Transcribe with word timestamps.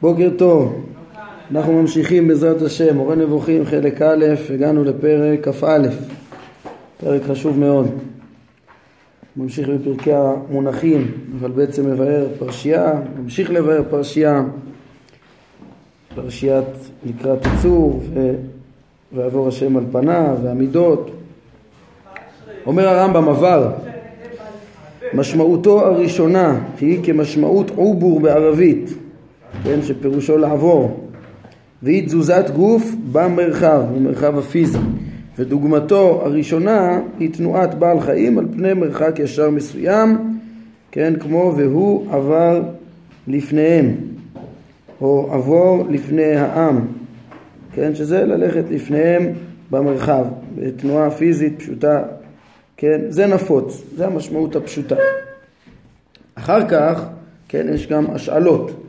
בוקר 0.00 0.30
טוב, 0.36 0.84
אנחנו 1.50 1.72
ממשיכים 1.72 2.28
בעזרת 2.28 2.62
השם, 2.62 2.96
מורה 2.96 3.14
נבוכים 3.14 3.64
חלק 3.64 4.02
א', 4.02 4.24
הגענו 4.54 4.84
לפרק 4.84 5.48
כ"א, 5.48 5.78
פרק 7.00 7.22
חשוב 7.22 7.58
מאוד. 7.58 7.86
ממשיך 9.36 9.68
בפרקי 9.68 10.12
המונחים, 10.12 11.10
אבל 11.40 11.50
בעצם 11.50 11.90
מבאר 11.90 12.26
פרשייה, 12.38 12.92
ממשיך 13.22 13.50
לבאר 13.50 13.82
פרשייה, 13.90 14.44
פרשיית 16.14 16.64
לקראת 17.06 17.46
ייצור 17.46 18.02
ויעבור 19.12 19.48
השם 19.48 19.76
על 19.76 19.84
פניו 19.92 20.36
והמידות. 20.42 21.10
אומר 22.66 22.88
הרמב"ם 22.88 23.28
עבר 23.28 23.70
משמעותו 25.14 25.86
הראשונה 25.86 26.60
היא 26.80 27.04
כמשמעות 27.04 27.70
עובור 27.70 28.20
בערבית, 28.20 28.90
כן, 29.64 29.82
שפירושו 29.82 30.38
לעבור, 30.38 31.08
והיא 31.82 32.06
תזוזת 32.06 32.50
גוף 32.56 32.94
במרחב, 33.12 33.82
במרחב 33.94 34.38
הפיזי, 34.38 34.78
ודוגמתו 35.38 36.20
הראשונה 36.24 37.00
היא 37.18 37.32
תנועת 37.32 37.74
בעל 37.74 38.00
חיים 38.00 38.38
על 38.38 38.46
פני 38.52 38.74
מרחק 38.74 39.18
ישר 39.18 39.50
מסוים, 39.50 40.38
כן, 40.92 41.14
כמו 41.20 41.54
והוא 41.56 42.12
עבר 42.12 42.62
לפניהם, 43.28 43.94
או 45.00 45.28
עבור 45.32 45.86
לפני 45.90 46.36
העם, 46.36 46.80
כן, 47.74 47.94
שזה 47.94 48.24
ללכת 48.24 48.64
לפניהם 48.70 49.22
במרחב, 49.70 50.24
בתנועה 50.56 51.10
פיזית 51.10 51.58
פשוטה 51.58 52.02
כן, 52.80 53.00
זה 53.08 53.26
נפוץ, 53.26 53.82
זה 53.96 54.06
המשמעות 54.06 54.56
הפשוטה. 54.56 54.96
אחר 56.34 56.68
כך, 56.68 57.06
כן, 57.48 57.66
יש 57.74 57.86
גם 57.86 58.10
השאלות. 58.10 58.87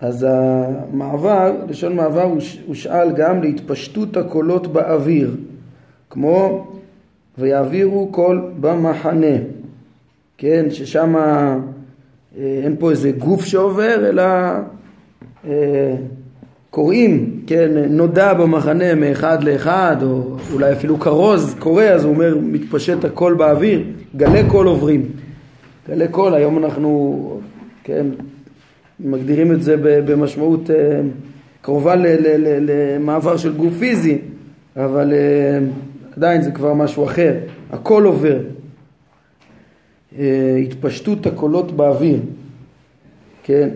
אז 0.00 0.26
המעבר, 0.28 1.52
לשון 1.68 1.96
מעבר 1.96 2.30
הושאל 2.66 3.12
גם 3.12 3.42
להתפשטות 3.42 4.16
הקולות 4.16 4.66
באוויר, 4.66 5.36
כמו 6.10 6.66
ויעבירו 7.38 8.08
קול 8.10 8.50
במחנה, 8.60 9.36
כן, 10.38 10.66
ששם 10.70 11.16
אה, 11.16 11.56
אין 12.38 12.76
פה 12.78 12.90
איזה 12.90 13.10
גוף 13.10 13.44
שעובר, 13.44 14.08
אלא 14.08 14.24
אה, 15.48 15.94
קוראים, 16.70 17.40
כן, 17.46 17.70
נודע 17.90 18.34
במחנה 18.34 18.94
מאחד 18.94 19.44
לאחד, 19.44 19.96
או 20.02 20.36
אולי 20.52 20.72
אפילו 20.72 21.00
כרוז 21.00 21.54
קורא, 21.58 21.84
אז 21.84 22.04
הוא 22.04 22.14
אומר, 22.14 22.38
מתפשט 22.42 23.04
הכל 23.04 23.34
באוויר, 23.34 23.84
גלי 24.16 24.42
קול 24.48 24.66
עוברים. 24.66 25.02
גלי 25.88 26.08
קול, 26.08 26.34
היום 26.34 26.64
אנחנו, 26.64 27.40
כן, 27.84 28.06
מגדירים 29.00 29.52
את 29.52 29.62
זה 29.62 29.76
במשמעות 29.80 30.70
אה, 30.70 31.00
קרובה 31.60 31.94
למעבר 32.60 33.36
של 33.36 33.56
גוף 33.56 33.74
פיזי, 33.78 34.18
אבל 34.76 35.12
אה, 35.12 35.58
עדיין 36.16 36.42
זה 36.42 36.50
כבר 36.50 36.74
משהו 36.74 37.04
אחר, 37.04 37.34
הכל 37.70 38.04
עובר. 38.04 38.38
אה, 40.18 40.56
התפשטות 40.62 41.26
הקולות 41.26 41.72
באוויר. 41.72 42.20
כן, 43.42 43.68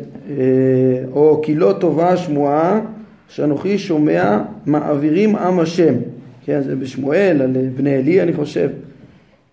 או 1.13 1.41
כי 1.45 1.55
לא 1.55 1.75
טובה 1.81 2.09
השמועה 2.09 2.81
שאנוכי 3.29 3.79
שומע 3.79 4.43
מעבירים 4.67 5.37
עם 5.37 5.61
השם, 5.61 5.95
כן, 6.45 6.63
זה 6.63 6.77
בשמואל, 6.77 7.43
על 7.43 7.57
בני 7.77 7.95
עלי 7.95 8.23
אני 8.23 8.33
חושב, 8.33 8.71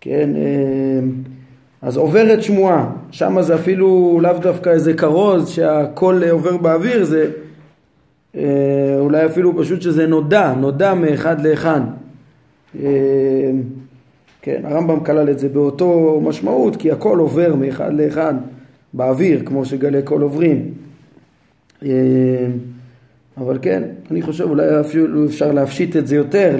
כן, 0.02 0.30
אז 1.82 1.98
עוברת 1.98 2.44
שמועה, 2.44 2.90
שם 3.12 3.42
זה 3.42 3.56
אפילו 3.56 4.20
לאו 4.22 4.34
דווקא 4.34 4.70
איזה 4.70 4.94
כרוז 4.94 5.50
שהקול 5.50 6.24
עובר 6.24 6.58
באוויר, 6.58 7.04
זה 7.04 7.32
אה, 8.36 8.96
אולי 9.00 9.26
אפילו 9.26 9.58
פשוט 9.58 9.82
שזה 9.82 10.08
נודע, 10.08 10.54
נודע 10.54 10.94
מאחד 10.94 11.42
לאחד. 11.46 11.82
כן, 14.42 14.62
הרמב"ם 14.64 15.00
כלל 15.00 15.30
את 15.30 15.40
זה 15.40 15.50
באותו 15.50 16.22
משמעות, 16.24 16.76
כי 16.76 16.92
הכל 16.92 17.20
עובר 17.20 17.56
מאחד 17.56 17.94
לאחד. 17.94 18.34
באוויר, 18.94 19.42
כמו 19.46 19.66
שגלי 19.66 20.02
קול 20.04 20.22
עוברים. 20.22 20.72
אה, 21.86 21.90
אבל 23.38 23.60
כן, 23.62 23.84
אני 24.12 24.22
חושב 24.22 24.44
אולי 24.44 24.80
אפילו 24.80 25.26
אפשר 25.26 25.52
להפשיט 25.52 25.96
את 25.96 26.08
זה 26.08 26.16
יותר, 26.16 26.56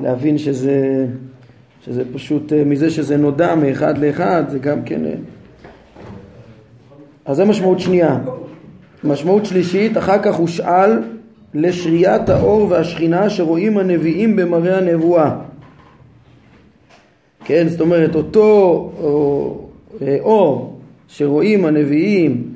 להבין 0.00 0.38
שזה, 0.38 1.06
שזה 1.84 2.02
פשוט, 2.12 2.52
אה, 2.52 2.64
מזה 2.64 2.90
שזה 2.90 3.16
נודע 3.16 3.54
מאחד 3.54 3.98
לאחד, 3.98 4.44
זה 4.48 4.58
גם 4.58 4.82
כן... 4.82 5.04
אה. 5.04 5.14
אז 7.24 7.36
זה 7.36 7.44
משמעות 7.44 7.80
שנייה. 7.80 8.18
משמעות 9.04 9.46
שלישית, 9.46 9.98
אחר 9.98 10.22
כך 10.22 10.34
הושאל 10.34 10.98
לשריית 11.54 12.28
האור 12.28 12.66
והשכינה 12.70 13.30
שרואים 13.30 13.78
הנביאים 13.78 14.36
במראה 14.36 14.78
הנבואה. 14.78 15.36
כן, 17.44 17.68
זאת 17.68 17.80
אומרת, 17.80 18.14
אותו 18.14 18.90
אור 20.20 20.80
שרואים 21.08 21.64
הנביאים 21.64 22.52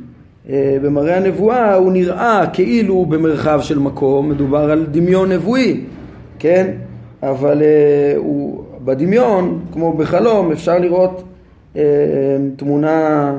אה, 0.50 0.76
במראה 0.82 1.16
הנבואה 1.16 1.74
הוא 1.74 1.92
נראה 1.92 2.44
כאילו 2.52 3.04
במרחב 3.04 3.60
של 3.62 3.78
מקום, 3.78 4.28
מדובר 4.28 4.70
על 4.70 4.86
דמיון 4.90 5.32
נבואי, 5.32 5.80
כן? 6.38 6.70
אבל 7.22 7.62
אה, 7.62 8.14
הוא 8.16 8.64
בדמיון, 8.86 9.60
כמו 9.72 9.92
בחלום, 9.92 10.52
אפשר 10.52 10.78
לראות 10.78 11.22
אה, 11.76 11.82
תמונה 12.56 13.32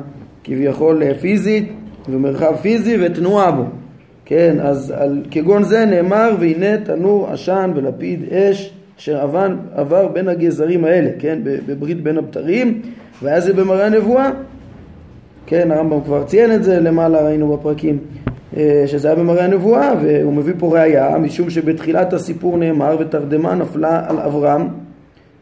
כביכול 0.44 1.14
פיזית 1.14 1.72
ומרחב 2.10 2.56
פיזי 2.62 2.98
ותנועה 3.02 3.52
בו, 3.52 3.64
כן? 4.26 4.58
אז 4.62 4.94
על, 4.98 5.24
כגון 5.32 5.64
זה 5.64 5.86
נאמר 5.86 6.36
והנה 6.40 6.78
תנור 6.78 7.28
עשן 7.32 7.72
ולפיד 7.76 8.34
אש 8.34 8.74
אשר 9.00 9.28
עבר 9.76 10.08
בין 10.08 10.28
הגזרים 10.28 10.86
האלה, 10.86 11.10
כן? 11.20 11.40
בברית 11.44 12.04
בין 12.04 12.18
הבתרים 12.18 12.82
והיה 13.22 13.42
זה 13.42 13.54
במראה 13.54 13.86
הנבואה 13.86 14.32
כן, 15.48 15.72
הרמב"ם 15.72 16.02
כבר 16.02 16.24
ציין 16.24 16.54
את 16.54 16.64
זה 16.64 16.80
למעלה, 16.80 17.22
ראינו 17.22 17.58
בפרקים, 17.58 17.98
אה, 18.58 18.84
שזה 18.86 19.08
היה 19.08 19.16
במראה 19.18 19.46
הנבואה, 19.46 19.94
והוא 20.02 20.34
מביא 20.34 20.54
פה 20.60 20.80
ראייה, 20.80 21.18
משום 21.18 21.50
שבתחילת 21.50 22.14
הסיפור 22.14 22.58
נאמר, 22.58 22.98
ותרדמה 23.00 23.56
נפלה 23.56 24.04
על 24.08 24.20
אברהם, 24.20 24.68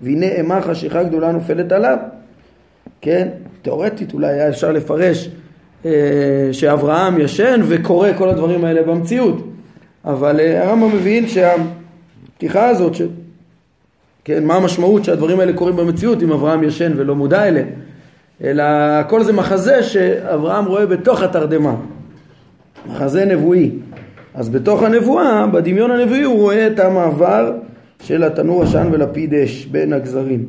והנה 0.02 0.26
אימה 0.26 0.62
חשיכה 0.62 1.04
גדולה 1.04 1.32
נופלת 1.32 1.72
עליו. 1.72 1.98
כן, 3.02 3.28
תאורטית 3.62 4.14
אולי 4.14 4.28
היה 4.28 4.50
אפשר 4.50 4.72
לפרש 4.72 5.30
אה, 5.86 5.92
שאברהם 6.52 7.20
ישן 7.20 7.62
וקורא 7.68 8.10
כל 8.18 8.30
הדברים 8.30 8.66
האלה 8.66 8.84
במציאות, 8.84 9.48
אבל 10.06 10.40
אה, 10.40 10.64
הרמב"ם 10.64 10.96
מבין 10.96 11.26
שהפתיחה 11.28 12.68
הזאת, 12.70 12.96
ש... 12.96 13.02
כן, 14.26 14.44
מה 14.44 14.56
המשמעות 14.56 15.04
שהדברים 15.04 15.40
האלה 15.40 15.54
קורים 15.54 15.76
במציאות 15.76 16.24
אם 16.24 16.32
אברהם 16.32 16.64
ישן 16.64 16.92
ולא 16.96 17.16
מודע 17.16 17.48
אליהם. 17.48 17.68
אלא 18.44 18.64
הכל 19.00 19.24
זה 19.24 19.34
מחזה 19.34 19.84
שאברהם 19.84 20.66
רואה 20.66 20.86
בתוך 20.86 21.22
התרדמה, 21.22 21.76
מחזה 22.90 23.26
נבואי. 23.26 23.72
אז 24.34 24.50
בתוך 24.50 24.84
הנבואה, 24.84 25.48
בדמיון 25.48 25.92
הנבואי 25.92 26.24
הוא 26.24 26.36
רואה 26.36 26.68
את 26.68 26.80
המעבר 26.80 27.52
של 28.06 28.24
התנור 28.24 28.64
עשן 28.64 28.88
ולפיד 28.92 29.34
אש 29.34 29.66
בין 29.66 29.94
הגזרים. 29.94 30.46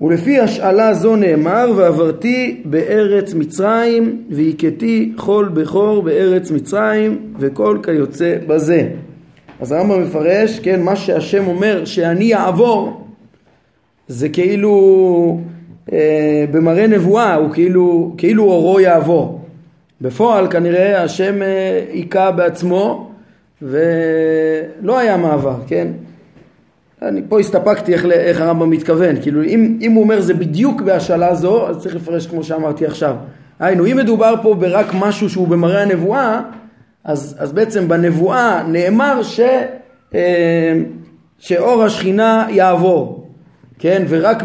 ולפי 0.00 0.40
השאלה 0.40 0.94
זו 0.94 1.16
נאמר 1.16 1.72
ועברתי 1.76 2.62
בארץ 2.64 3.34
מצרים 3.34 4.22
והכיתי 4.30 5.12
כל 5.16 5.48
בכור 5.54 6.02
בארץ 6.02 6.50
מצרים 6.50 7.18
וכל 7.38 7.78
כיוצא 7.82 8.36
בזה. 8.46 8.88
אז 9.60 9.72
הרמב"ם 9.72 10.02
מפרש, 10.02 10.58
כן, 10.58 10.82
מה 10.82 10.96
שהשם 10.96 11.46
אומר 11.46 11.84
שאני 11.84 12.34
אעבור 12.34 13.06
זה 14.08 14.28
כאילו 14.28 15.40
אה, 15.92 16.44
במראה 16.50 16.86
נבואה 16.86 17.34
הוא 17.34 17.50
כאילו, 17.52 18.14
כאילו 18.18 18.44
אורו 18.44 18.80
יעבור. 18.80 19.40
בפועל 20.00 20.50
כנראה 20.50 21.02
השם 21.02 21.42
אה, 21.42 21.84
היכה 21.92 22.30
בעצמו 22.30 23.10
ולא 23.62 24.98
היה 24.98 25.16
מעבר, 25.16 25.56
כן? 25.66 25.88
אני 27.02 27.22
פה 27.28 27.40
הסתפקתי 27.40 27.92
איך, 27.92 28.04
איך 28.04 28.40
הרמב"ם 28.40 28.70
מתכוון, 28.70 29.20
כאילו 29.22 29.42
אם, 29.42 29.78
אם 29.80 29.92
הוא 29.92 30.02
אומר 30.02 30.20
זה 30.20 30.34
בדיוק 30.34 30.80
בהשאלה 30.80 31.34
זו, 31.34 31.68
אז 31.68 31.78
צריך 31.78 31.94
לפרש 31.94 32.26
כמו 32.26 32.42
שאמרתי 32.42 32.86
עכשיו. 32.86 33.16
היינו, 33.60 33.86
אם 33.86 33.96
מדובר 33.96 34.34
פה 34.42 34.54
ברק 34.54 34.86
משהו 34.94 35.30
שהוא 35.30 35.48
במראה 35.48 35.82
הנבואה, 35.82 36.40
אז, 37.04 37.36
אז 37.38 37.52
בעצם 37.52 37.88
בנבואה 37.88 38.62
נאמר 38.68 39.22
ש, 39.22 39.40
אה, 40.14 40.72
שאור 41.38 41.82
השכינה 41.82 42.46
יעבור, 42.50 43.26
כן, 43.78 44.02
ורק 44.08 44.42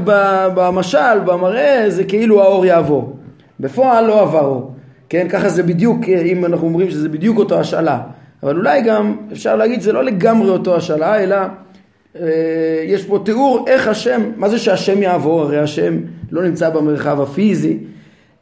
במשל, 0.56 1.19
במראה, 1.25 1.86
זה 1.88 2.04
כאילו 2.04 2.44
האור 2.44 2.66
יעבור. 2.66 3.16
בפועל 3.60 4.06
לא 4.06 4.22
עבר 4.22 4.46
אור, 4.46 4.75
כן, 5.10 5.28
ככה 5.30 5.50
זה 5.50 5.63
בדיוק, 5.63 6.10
אם 6.10 6.46
אנחנו 6.46 6.68
אומרים 6.68 6.90
שזה 6.90 7.10
בדיוק 7.10 7.38
אותו 7.38 7.60
השאלה. 7.60 8.00
אבל 8.44 8.58
אולי 8.58 8.81
גם 8.81 9.16
אפשר 9.31 9.56
להגיד 9.56 9.81
שזה 9.81 9.94
לא 9.94 10.04
לגמרי 10.04 10.50
אותו 10.50 10.75
השאלה, 10.75 11.24
אלא 11.24 11.36
אה, 11.36 11.48
יש 12.86 13.06
פה 13.06 13.20
תיאור 13.26 13.66
איך 13.68 13.88
השם, 13.88 14.22
מה 14.36 14.50
זה 14.50 14.60
שהשם 14.60 15.02
יעבור, 15.02 15.42
הרי 15.42 15.60
השם 15.60 15.98
לא 16.32 16.44
נמצא 16.44 16.70
במרחב 16.70 17.22
הפיזי, 17.22 17.78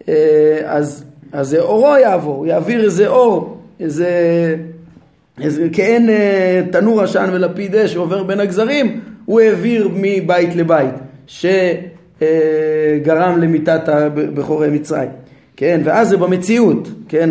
אה, 0.07 0.59
אז, 0.65 1.05
אז 1.31 1.55
אורו 1.55 1.97
יעבור, 1.97 2.47
יעביר 2.47 2.83
איזה 2.83 3.07
אור 3.07 3.57
איזה, 3.79 4.07
איזה 5.41 5.67
כאין 5.73 6.09
אה, 6.09 6.61
תנור 6.71 7.01
עשן 7.01 7.29
ולפיד 7.33 7.75
אש 7.75 7.93
שעובר 7.93 8.23
בין 8.23 8.39
הגזרים, 8.39 8.99
הוא 9.25 9.39
העביר 9.39 9.89
מבית 9.93 10.55
לבית, 10.55 10.95
שגרם 11.27 12.21
למיתת 13.41 13.89
בכורי 14.13 14.69
מצרים. 14.69 15.09
כן, 15.57 15.81
ואז 15.83 16.09
זה 16.09 16.17
במציאות, 16.17 16.89
כן, 17.07 17.29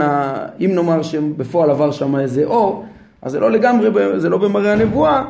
אם 0.61 0.71
נאמר 0.75 1.03
שבפועל 1.03 1.71
עבר 1.71 1.91
שם 1.91 2.17
איזה 2.17 2.45
אור, 2.45 2.85
אז 3.23 3.33
זה 3.33 3.41
לא 3.41 3.50
לגמרי, 3.50 3.91
זה 4.17 4.29
לא 4.29 4.38
במראה 4.38 4.73
הנבואה, 4.73 5.25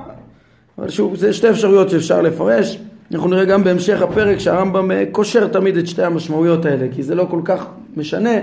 אבל 0.78 0.90
שוב, 0.90 1.16
זה 1.16 1.32
שתי 1.32 1.50
אפשרויות 1.50 1.90
שאפשר 1.90 2.22
לפרש. 2.22 2.78
אנחנו 3.12 3.28
נראה 3.28 3.44
גם 3.44 3.64
בהמשך 3.64 4.02
הפרק 4.02 4.38
שהרמב"ם 4.38 4.90
אה, 4.90 5.04
קושר 5.12 5.48
תמיד 5.48 5.76
את 5.76 5.86
שתי 5.86 6.02
המשמעויות 6.02 6.64
האלה, 6.64 6.86
כי 6.94 7.02
זה 7.02 7.14
לא 7.14 7.26
כל 7.30 7.40
כך 7.44 7.66
משנה 7.96 8.34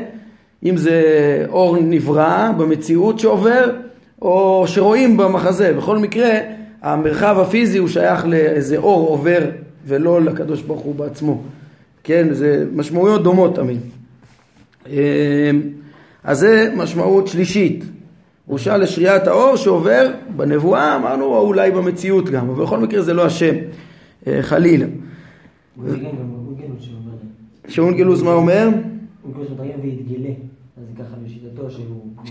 אם 0.66 0.78
זה 0.78 1.02
אור 1.50 1.78
נברא 1.82 2.52
במציאות 2.58 3.20
שעובר, 3.20 3.72
או 4.22 4.64
שרואים 4.68 5.18
במחזה. 5.18 5.74
בכל 5.74 5.98
מקרה, 5.98 6.30
המרחב 6.82 7.40
הפיזי 7.40 7.78
הוא 7.78 7.88
שייך 7.88 8.26
לאיזה 8.26 8.78
אור 8.78 9.08
עובר, 9.08 9.40
ולא 9.88 10.22
לקדוש 10.22 10.62
ברוך 10.62 10.82
הוא 10.82 10.96
בעצמו. 10.96 11.42
כן, 12.04 12.28
זה 12.34 12.66
משמעויות 12.76 13.24
דומות 13.24 13.56
תמיד. 13.56 13.80
אה, 14.90 15.52
אז 16.24 16.40
זה 16.40 16.72
משמעות 16.76 17.28
שלישית. 17.28 17.84
שאל 18.58 18.82
לשריית 18.82 19.28
האור 19.28 19.56
שעובר 19.56 20.12
בנבואה, 20.36 20.96
אמרנו, 20.96 21.26
או 21.26 21.42
אולי 21.42 21.72
במציאות 21.72 22.30
גם, 22.30 22.50
אבל 22.50 22.64
בכל 22.64 22.80
מקרה 22.80 23.02
זה 23.02 23.14
לא 23.14 23.26
השם, 23.26 23.56
אה, 24.28 24.42
חלילה. 24.42 24.86
שאונגלוס 27.68 28.22
מה 28.22 28.34
אומר? 28.34 28.70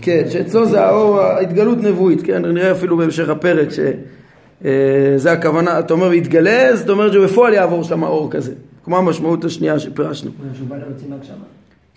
כן, 0.01 0.23
שאצלו 0.29 0.65
זה 0.65 0.81
האור, 0.81 1.19
ההתגלות 1.19 1.77
נבואית, 1.77 2.21
כן, 2.21 2.45
נראה 2.45 2.71
אפילו 2.71 2.97
בהמשך 2.97 3.29
הפרק 3.29 3.69
שזה 3.69 5.29
אה, 5.29 5.33
הכוונה, 5.33 5.79
אתה 5.79 5.93
אומר 5.93 6.07
ויתגלה, 6.07 6.75
זאת 6.75 6.89
אומרת 6.89 7.13
שבפועל 7.13 7.53
יעבור 7.53 7.83
שם 7.83 8.03
האור 8.03 8.31
כזה, 8.31 8.53
כמו 8.83 8.97
המשמעות 8.97 9.45
השנייה 9.45 9.79
שפירשנו. 9.79 10.31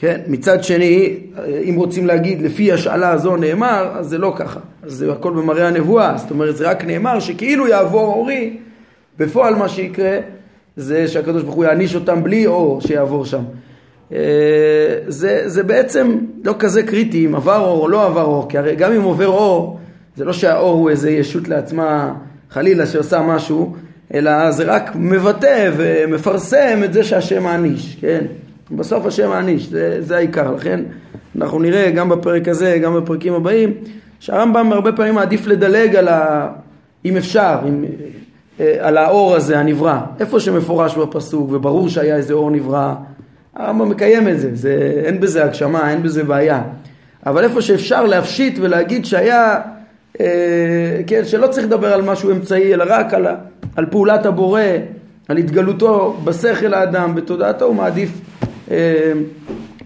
כן, 0.02 0.20
מצד 0.26 0.64
שני, 0.64 1.16
אם 1.69 1.75
רוצים 1.76 2.06
להגיד 2.06 2.43
לפי 2.43 2.72
השאלה 2.72 3.10
הזו 3.10 3.37
נאמר, 3.37 3.93
אז 3.94 4.06
זה 4.06 4.19
לא 4.19 4.32
ככה. 4.37 4.60
אז 4.82 4.93
זה 4.93 5.12
הכל 5.12 5.32
במראה 5.32 5.69
הנבואה, 5.69 6.14
זאת 6.19 6.31
אומרת 6.31 6.56
זה 6.56 6.70
רק 6.70 6.84
נאמר 6.84 7.20
שכאילו 7.20 7.69
יעבור 7.69 8.06
אורי, 8.14 8.56
בפועל 9.19 9.54
מה 9.54 9.69
שיקרה 9.69 10.19
זה 10.76 11.08
שהקדוש 11.08 11.43
ברוך 11.43 11.54
הוא 11.54 11.64
יעניש 11.64 11.94
אותם 11.94 12.22
בלי 12.22 12.46
אור 12.46 12.81
שיעבור 12.81 13.25
שם. 13.25 13.43
אה, 14.12 14.19
זה, 15.06 15.43
זה 15.46 15.62
בעצם 15.62 16.19
לא 16.44 16.54
כזה 16.58 16.82
קריטי 16.82 17.26
אם 17.26 17.34
עבר 17.34 17.60
אור 17.60 17.82
או 17.82 17.88
לא 17.88 18.06
עבר 18.06 18.25
אור, 18.25 18.49
כי 18.49 18.58
הרי 18.58 18.76
גם 18.76 18.93
אם 18.93 19.02
עובר 19.02 19.28
אור, 19.28 19.78
זה 20.16 20.25
לא 20.25 20.32
שהאור 20.32 20.72
הוא 20.72 20.90
איזה 20.90 21.10
ישות 21.10 21.49
לעצמה 21.49 22.14
חלילה 22.50 22.87
שעושה 22.87 23.22
משהו, 23.22 23.76
אלא 24.14 24.50
זה 24.50 24.64
רק 24.64 24.90
מבטא 24.94 25.70
ומפרסם 25.76 26.81
את 26.84 26.93
זה 26.93 27.04
שהשם 27.04 27.43
מעניש, 27.43 27.96
כן? 28.00 28.25
בסוף 28.77 29.07
השם 29.07 29.29
מעניש, 29.29 29.69
זה, 29.69 29.97
זה 30.01 30.17
העיקר. 30.17 30.55
לכן 30.55 30.81
אנחנו 31.37 31.59
נראה 31.59 31.91
גם 31.91 32.09
בפרק 32.09 32.49
הזה, 32.49 32.79
גם 32.83 32.95
בפרקים 32.95 33.35
הבאים, 33.35 33.75
שהרמב"ם 34.21 34.73
הרבה 34.73 34.93
פעמים 34.93 35.15
מעדיף 35.15 35.47
לדלג 35.47 35.97
על 35.97 36.09
ה... 36.09 36.49
אם 37.05 37.17
אפשר, 37.17 37.59
אם, 37.69 37.85
אה, 38.61 38.77
על 38.81 38.99
האור 38.99 39.35
הזה 39.35 39.59
הנברא. 39.59 39.99
איפה 40.21 40.41
שמפורש 40.41 40.97
בפסוק 40.97 41.53
וברור 41.53 41.89
שהיה 41.89 42.17
איזה 42.17 42.35
אור 42.35 42.51
נברא, 42.51 42.95
הרמב"ם 43.57 43.89
מקיים 43.89 44.29
את 44.29 44.41
זה, 44.41 44.51
זה 44.55 45.03
אין 45.05 45.21
בזה 45.21 45.45
הגשמה, 45.45 45.91
אין 45.91 46.03
בזה 46.03 46.25
בעיה. 46.25 46.63
אבל 47.27 47.45
איפה 47.45 47.63
שאפשר 47.63 48.05
להפשיט 48.05 48.59
ולהגיד 48.61 49.05
שהיה, 49.05 49.61
אה, 50.21 51.01
כן, 51.07 51.25
שלא 51.25 51.47
צריך 51.47 51.67
לדבר 51.67 51.93
על 51.93 52.03
משהו 52.03 52.31
אמצעי, 52.31 52.75
אלא 52.75 52.85
רק 52.89 53.15
על, 53.15 53.27
על 53.77 53.87
פעולת 53.87 54.27
הבורא, 54.27 54.61
על 55.29 55.37
התגלותו 55.37 56.17
בשכל 56.25 56.75
האדם, 56.75 57.15
בתודעתו, 57.15 57.65
הוא 57.65 57.75
מעדיף 57.75 58.11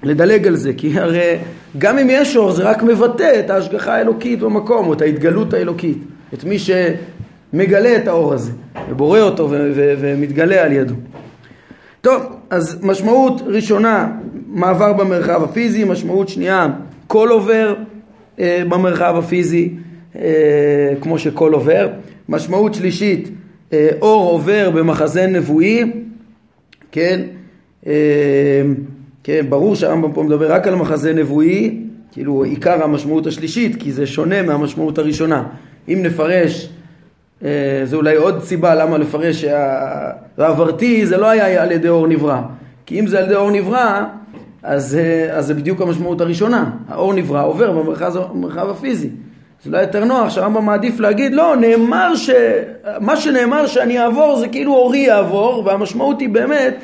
לדלג 0.02 0.46
על 0.46 0.56
זה, 0.56 0.72
כי 0.76 0.98
הרי 0.98 1.36
גם 1.78 1.98
אם 1.98 2.06
יש 2.10 2.36
אור 2.36 2.52
זה 2.52 2.62
רק 2.62 2.82
מבטא 2.82 3.40
את 3.40 3.50
ההשגחה 3.50 3.94
האלוקית 3.94 4.40
במקום, 4.40 4.86
או 4.86 4.92
את 4.92 5.02
ההתגלות 5.02 5.54
האלוקית, 5.54 5.98
את 6.34 6.44
מי 6.44 6.56
שמגלה 6.58 7.96
את 7.96 8.08
האור 8.08 8.34
הזה, 8.34 8.52
ובורא 8.90 9.20
אותו 9.20 9.48
ומתגלה 10.00 10.64
על 10.64 10.72
ידו. 10.72 10.94
טוב, 12.00 12.22
אז 12.50 12.78
משמעות 12.82 13.42
ראשונה, 13.46 14.08
מעבר 14.46 14.92
במרחב 14.92 15.44
הפיזי, 15.44 15.84
משמעות 15.84 16.28
שנייה, 16.28 16.68
כל 17.06 17.28
עובר 17.28 17.74
אה, 18.40 18.62
במרחב 18.68 19.14
הפיזי, 19.18 19.74
אה, 20.16 20.92
כמו 21.00 21.18
שכל 21.18 21.52
עובר. 21.52 21.88
משמעות 22.28 22.74
שלישית, 22.74 23.28
אה, 23.72 23.88
אור 24.00 24.30
עובר 24.30 24.70
במחזה 24.70 25.26
נבואי, 25.26 25.84
כן, 26.92 27.20
כן, 29.24 29.46
ברור 29.48 29.74
שהרמב"ם 29.74 30.12
פה 30.12 30.22
מדבר 30.22 30.52
רק 30.52 30.66
על 30.66 30.74
מחזה 30.74 31.14
נבואי, 31.14 31.78
כאילו 32.12 32.44
עיקר 32.44 32.84
המשמעות 32.84 33.26
השלישית, 33.26 33.82
כי 33.82 33.92
זה 33.92 34.06
שונה 34.06 34.42
מהמשמעות 34.42 34.98
הראשונה. 34.98 35.42
אם 35.88 35.98
נפרש, 36.02 36.68
אה, 37.44 37.82
זה 37.84 37.96
אולי 37.96 38.16
עוד 38.16 38.42
סיבה 38.42 38.74
למה 38.74 38.98
לפרש 38.98 39.44
שהעברתי 40.36 41.06
זה 41.06 41.16
לא 41.16 41.26
היה 41.26 41.62
על 41.62 41.72
ידי 41.72 41.88
אור 41.88 42.06
נברא. 42.06 42.40
כי 42.86 43.00
אם 43.00 43.06
זה 43.06 43.18
על 43.18 43.24
ידי 43.24 43.34
אור 43.34 43.50
נברא, 43.50 44.04
אז, 44.62 44.96
אה, 44.96 45.36
אז 45.38 45.46
זה 45.46 45.54
בדיוק 45.54 45.80
המשמעות 45.80 46.20
הראשונה. 46.20 46.70
האור 46.88 47.14
נברא 47.14 47.46
עובר 47.46 47.72
במרחב 47.72 48.70
הפיזי. 48.70 49.10
זה 49.64 49.70
לא 49.70 49.78
יותר 49.78 50.04
נוח 50.04 50.30
שהרמב"ם 50.30 50.64
מעדיף 50.64 51.00
להגיד, 51.00 51.34
לא, 51.34 51.56
נאמר 51.56 52.14
ש... 52.14 52.30
מה 53.00 53.16
שנאמר 53.16 53.66
שאני 53.66 53.98
אעבור 54.00 54.36
זה 54.36 54.48
כאילו 54.48 54.74
אורי 54.74 54.98
יעבור, 54.98 55.62
והמשמעות 55.66 56.20
היא 56.20 56.28
באמת 56.28 56.74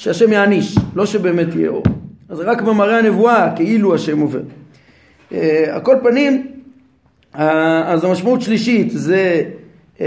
שהשם 0.00 0.32
יעניש, 0.32 0.76
לא 0.94 1.06
שבאמת 1.06 1.54
יהיה 1.54 1.68
אור. 1.68 1.82
אז 2.28 2.40
רק 2.40 2.62
במראה 2.62 2.98
הנבואה 2.98 3.56
כאילו 3.56 3.94
השם 3.94 4.20
עובר. 4.20 4.40
Uh, 5.30 5.34
על 5.70 5.80
כל 5.80 5.96
פנים, 6.02 6.46
אז 7.34 8.04
המשמעות 8.04 8.42
שלישית 8.42 8.90
זה 8.90 9.42
uh, 9.96 10.00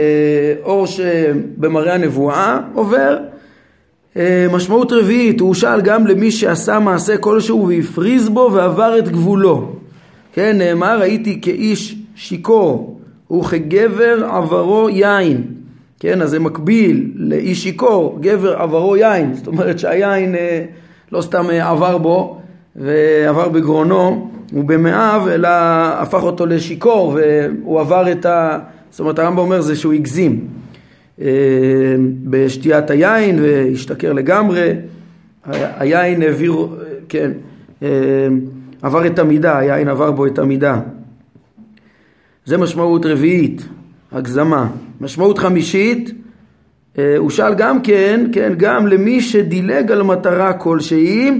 אור 0.63 0.87
שבמראה 0.87 1.93
הנבואה 1.93 2.59
עובר. 2.73 3.17
Uh, 4.13 4.17
משמעות 4.53 4.91
רביעית, 4.91 5.39
הוא 5.39 5.53
שאל 5.53 5.81
גם 5.81 6.07
למי 6.07 6.31
שעשה 6.31 6.79
מעשה 6.79 7.17
כלשהו 7.17 7.67
והפריז 7.67 8.29
בו 8.29 8.49
ועבר 8.53 8.99
את 8.99 9.09
גבולו. 9.09 9.75
כן, 10.33 10.57
נאמר, 10.57 11.01
הייתי 11.01 11.41
כאיש 11.41 11.95
שיכור 12.15 12.99
וכגבר 13.31 14.25
עברו 14.25 14.89
יין. 14.89 15.62
כן, 16.03 16.21
אז 16.21 16.29
זה 16.29 16.39
מקביל 16.39 17.11
לאיש 17.15 17.63
שיכור, 17.63 18.17
גבר 18.21 18.55
עברו 18.61 18.97
יין, 18.97 19.33
זאת 19.33 19.47
אומרת 19.47 19.79
שהיין 19.79 20.35
אה, 20.35 20.65
לא 21.11 21.21
סתם 21.21 21.45
אה, 21.49 21.69
עבר 21.69 21.97
בו 21.97 22.41
ועבר 22.75 23.49
בגרונו 23.49 24.31
ובמאיו, 24.53 25.27
אלא 25.31 25.47
הפך 25.97 26.23
אותו 26.23 26.45
לשיכור 26.45 27.17
והוא 27.17 27.79
עבר 27.79 28.11
את 28.11 28.25
ה... 28.25 28.59
זאת 28.91 28.99
אומרת 28.99 29.19
הרמב"ם 29.19 29.39
אומר 29.39 29.61
זה 29.61 29.75
שהוא 29.75 29.93
הגזים 29.93 30.47
אה, 31.21 31.27
בשתיית 32.23 32.89
היין 32.89 33.39
והשתכר 33.41 34.13
לגמרי, 34.13 34.73
היין 35.77 36.21
העביר, 36.21 36.67
כן, 37.09 37.31
עבר 38.81 39.05
את 39.05 39.19
המידה, 39.19 39.57
היין 39.57 39.87
עבר 39.87 40.11
בו 40.11 40.25
את 40.25 40.39
המידה. 40.39 40.79
זה 42.45 42.57
משמעות 42.57 43.05
רביעית, 43.05 43.67
הגזמה. 44.13 44.67
משמעות 45.01 45.37
חמישית, 45.37 46.11
אה, 46.97 47.17
הוא 47.17 47.29
שאל 47.29 47.53
גם 47.53 47.81
כן, 47.81 48.25
כן, 48.31 48.53
גם 48.57 48.87
למי 48.87 49.21
שדילג 49.21 49.91
על 49.91 50.03
מטרה 50.03 50.53
כלשהי 50.53 51.31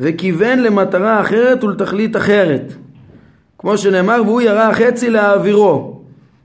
וכיוון 0.00 0.58
למטרה 0.58 1.20
אחרת 1.20 1.64
ולתכלית 1.64 2.16
אחרת. 2.16 2.72
כמו 3.58 3.78
שנאמר, 3.78 4.22
והוא 4.24 4.40
ירה 4.40 4.74
חצי 4.74 5.10
להעבירו. 5.10 6.00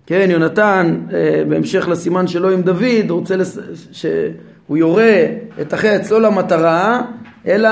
כן, 0.05 0.27
יונתן, 0.31 0.99
אה, 1.13 1.43
בהמשך 1.49 1.87
לסימן 1.87 2.27
שלו 2.27 2.49
עם 2.49 2.61
דוד, 2.61 3.09
רוצה 3.09 3.35
לס... 3.35 3.59
שהוא 3.91 4.77
יורה 4.77 5.25
את 5.61 5.73
החץ 5.73 6.11
לא 6.11 6.21
למטרה, 6.21 7.01
אלא 7.47 7.69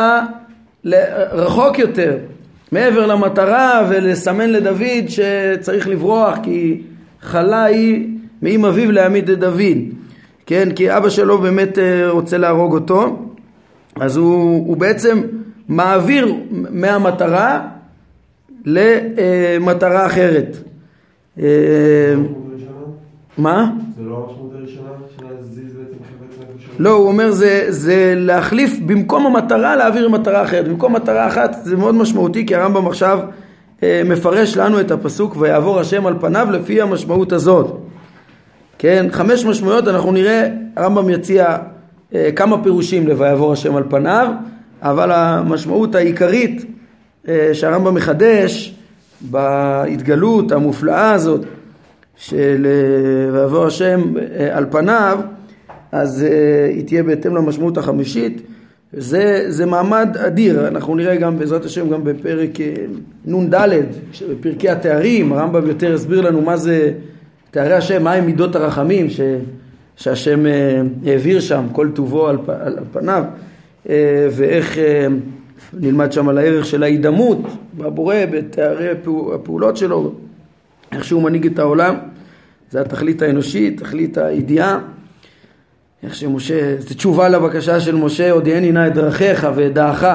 רחוק 1.32 1.80
יותר, 1.80 2.18
מעבר 2.72 3.06
למטרה 3.06 3.88
ולסמן 3.90 4.50
לדוד 4.50 5.08
שצריך 5.08 5.88
לברוח 5.88 6.38
כי 6.44 6.82
חלה 7.22 7.64
היא 7.64 8.18
מאם 8.42 8.66
אביו 8.66 8.92
להעמיד 8.92 9.30
את 9.30 9.40
דוד, 9.40 9.78
כן? 10.46 10.70
כי 10.76 10.98
אבא 10.98 11.10
שלו 11.10 11.38
באמת 11.38 11.78
אה, 11.78 12.10
רוצה 12.10 12.38
להרוג 12.38 12.74
אותו, 12.74 13.26
אז 13.96 14.18
הוא, 14.18 14.68
הוא 14.68 14.78
בעצם 14.78 15.22
מעביר 15.68 16.36
מהמטרה 16.52 17.68
למטרה 18.66 20.06
אחרת. 20.06 20.58
אה, 21.40 22.14
מה? 23.38 23.72
זה 23.98 24.04
לא 24.04 24.28
המשמעות 24.30 24.52
הראשונה? 24.56 24.90
לא, 26.80 26.90
הוא 26.90 27.08
אומר 27.08 27.32
זה, 27.32 27.66
זה 27.70 28.14
להחליף 28.18 28.80
במקום 28.86 29.26
המטרה 29.26 29.76
להעביר 29.76 30.10
מטרה 30.10 30.44
אחרת. 30.44 30.68
במקום 30.68 30.96
מטרה 30.96 31.28
אחת 31.28 31.58
זה 31.64 31.78
מאוד 31.78 31.96
משמעותי 31.96 32.46
כי 32.46 32.56
הרמב"ם 32.56 32.88
עכשיו 32.88 33.20
אה, 33.20 33.26
מפרש 33.84 34.58
לנו 34.58 34.80
את 34.80 34.92
הפסוק 34.92 35.36
ויעבור 35.40 35.80
השם 35.80 36.06
על 36.06 36.16
פניו 36.20 36.48
לפי 36.52 36.82
המשמעות 36.82 37.32
הזאת. 37.32 37.78
כן, 38.78 39.06
חמש 39.12 39.46
משמעויות 39.46 39.88
אנחנו 39.88 40.12
נראה, 40.12 40.48
הרמב"ם 40.76 41.10
יציע 41.10 41.58
אה, 42.16 42.30
כמה 42.36 42.64
פירושים 42.64 43.08
ל"ויעבור 43.08 43.54
השם 43.54 43.76
על 43.76 43.84
פניו", 43.90 44.28
אבל 44.82 45.12
המשמעות 45.12 45.96
העיקרית 45.96 46.66
אה, 47.28 47.50
שהרמב"ם 47.54 47.96
מחדש 47.96 48.76
בהתגלות 49.22 50.52
המופלאה 50.52 51.12
הזאת 51.12 51.42
של 52.16 52.68
ויעבור 53.34 53.66
השם 53.66 54.02
על 54.54 54.66
פניו, 54.72 55.20
אז 55.92 56.26
היא 56.70 56.86
תהיה 56.86 57.04
בהתאם 57.04 57.36
למשמעות 57.36 57.78
החמישית. 57.78 58.42
זה, 58.94 59.46
זה 59.48 59.66
מעמד 59.66 60.18
אדיר, 60.18 60.68
אנחנו 60.68 60.96
נראה 60.96 61.16
גם 61.16 61.40
בעזרת 61.40 61.66
השם 61.66 61.90
גם 61.90 62.04
בפרק 62.04 62.50
נ"ד, 63.26 63.56
בפרקי 64.30 64.70
התארים, 64.70 65.34
הרמב"ם 65.34 65.68
יותר 65.68 65.94
הסביר 65.94 66.22
לנו 66.22 66.42
מה 66.42 66.58
זה 66.58 66.94
תארי 67.52 67.74
השם, 67.74 68.04
מהם 68.04 68.26
מידות 68.26 68.56
הרחמים 68.56 69.10
ש, 69.10 69.22
שהשם 69.96 70.46
אה, 70.46 70.82
העביר 71.06 71.40
שם, 71.40 71.66
כל 71.72 71.90
טובו 71.94 72.28
על, 72.28 72.38
על, 72.48 72.78
על 72.78 72.84
פניו, 72.92 73.24
אה, 73.90 74.28
ואיך 74.32 74.78
אה, 74.78 75.08
נלמד 75.74 76.12
שם 76.12 76.30
על 76.30 76.38
הערך 76.38 76.66
של 76.66 76.84
ההידמות 76.84 77.40
בבורא, 77.78 78.16
בתארי 78.32 78.90
הפעולות 79.34 79.78
שלו, 79.78 80.14
איך 80.92 81.04
שהוא 81.04 81.24
מנהיג 81.24 81.46
את 81.46 81.60
העולם, 81.60 81.96
זה 82.72 82.82
התכלית 82.82 83.22
האנושית, 83.22 83.80
תכלית 83.80 84.18
הידיעה. 84.18 84.80
איך 86.04 86.16
שמשה, 86.16 86.76
זו 86.80 86.96
תשובה 86.96 87.30
לבקשה 87.30 87.80
של 87.80 87.96
משה, 87.96 88.32
הודיעני 88.32 88.72
נא 88.72 88.88
את 88.88 88.94
דרכיך 88.94 89.48
ואת 89.56 89.74
דעך, 89.74 90.06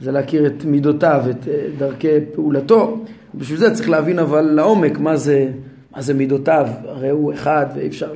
זה 0.00 0.12
להכיר 0.12 0.46
את 0.46 0.64
מידותיו, 0.64 1.22
את 1.30 1.48
דרכי 1.78 2.08
פעולתו. 2.34 3.04
בשביל 3.34 3.58
זה 3.58 3.74
צריך 3.74 3.90
להבין 3.90 4.18
אבל 4.18 4.40
לעומק 4.40 4.98
מה 4.98 5.16
זה 5.16 5.48
מה 5.96 6.02
זה 6.02 6.14
מידותיו? 6.14 6.66
הרי 6.88 7.10
הוא 7.10 7.32
אחד 7.32 7.66
ואי 7.74 7.86
אפשר 7.86 8.12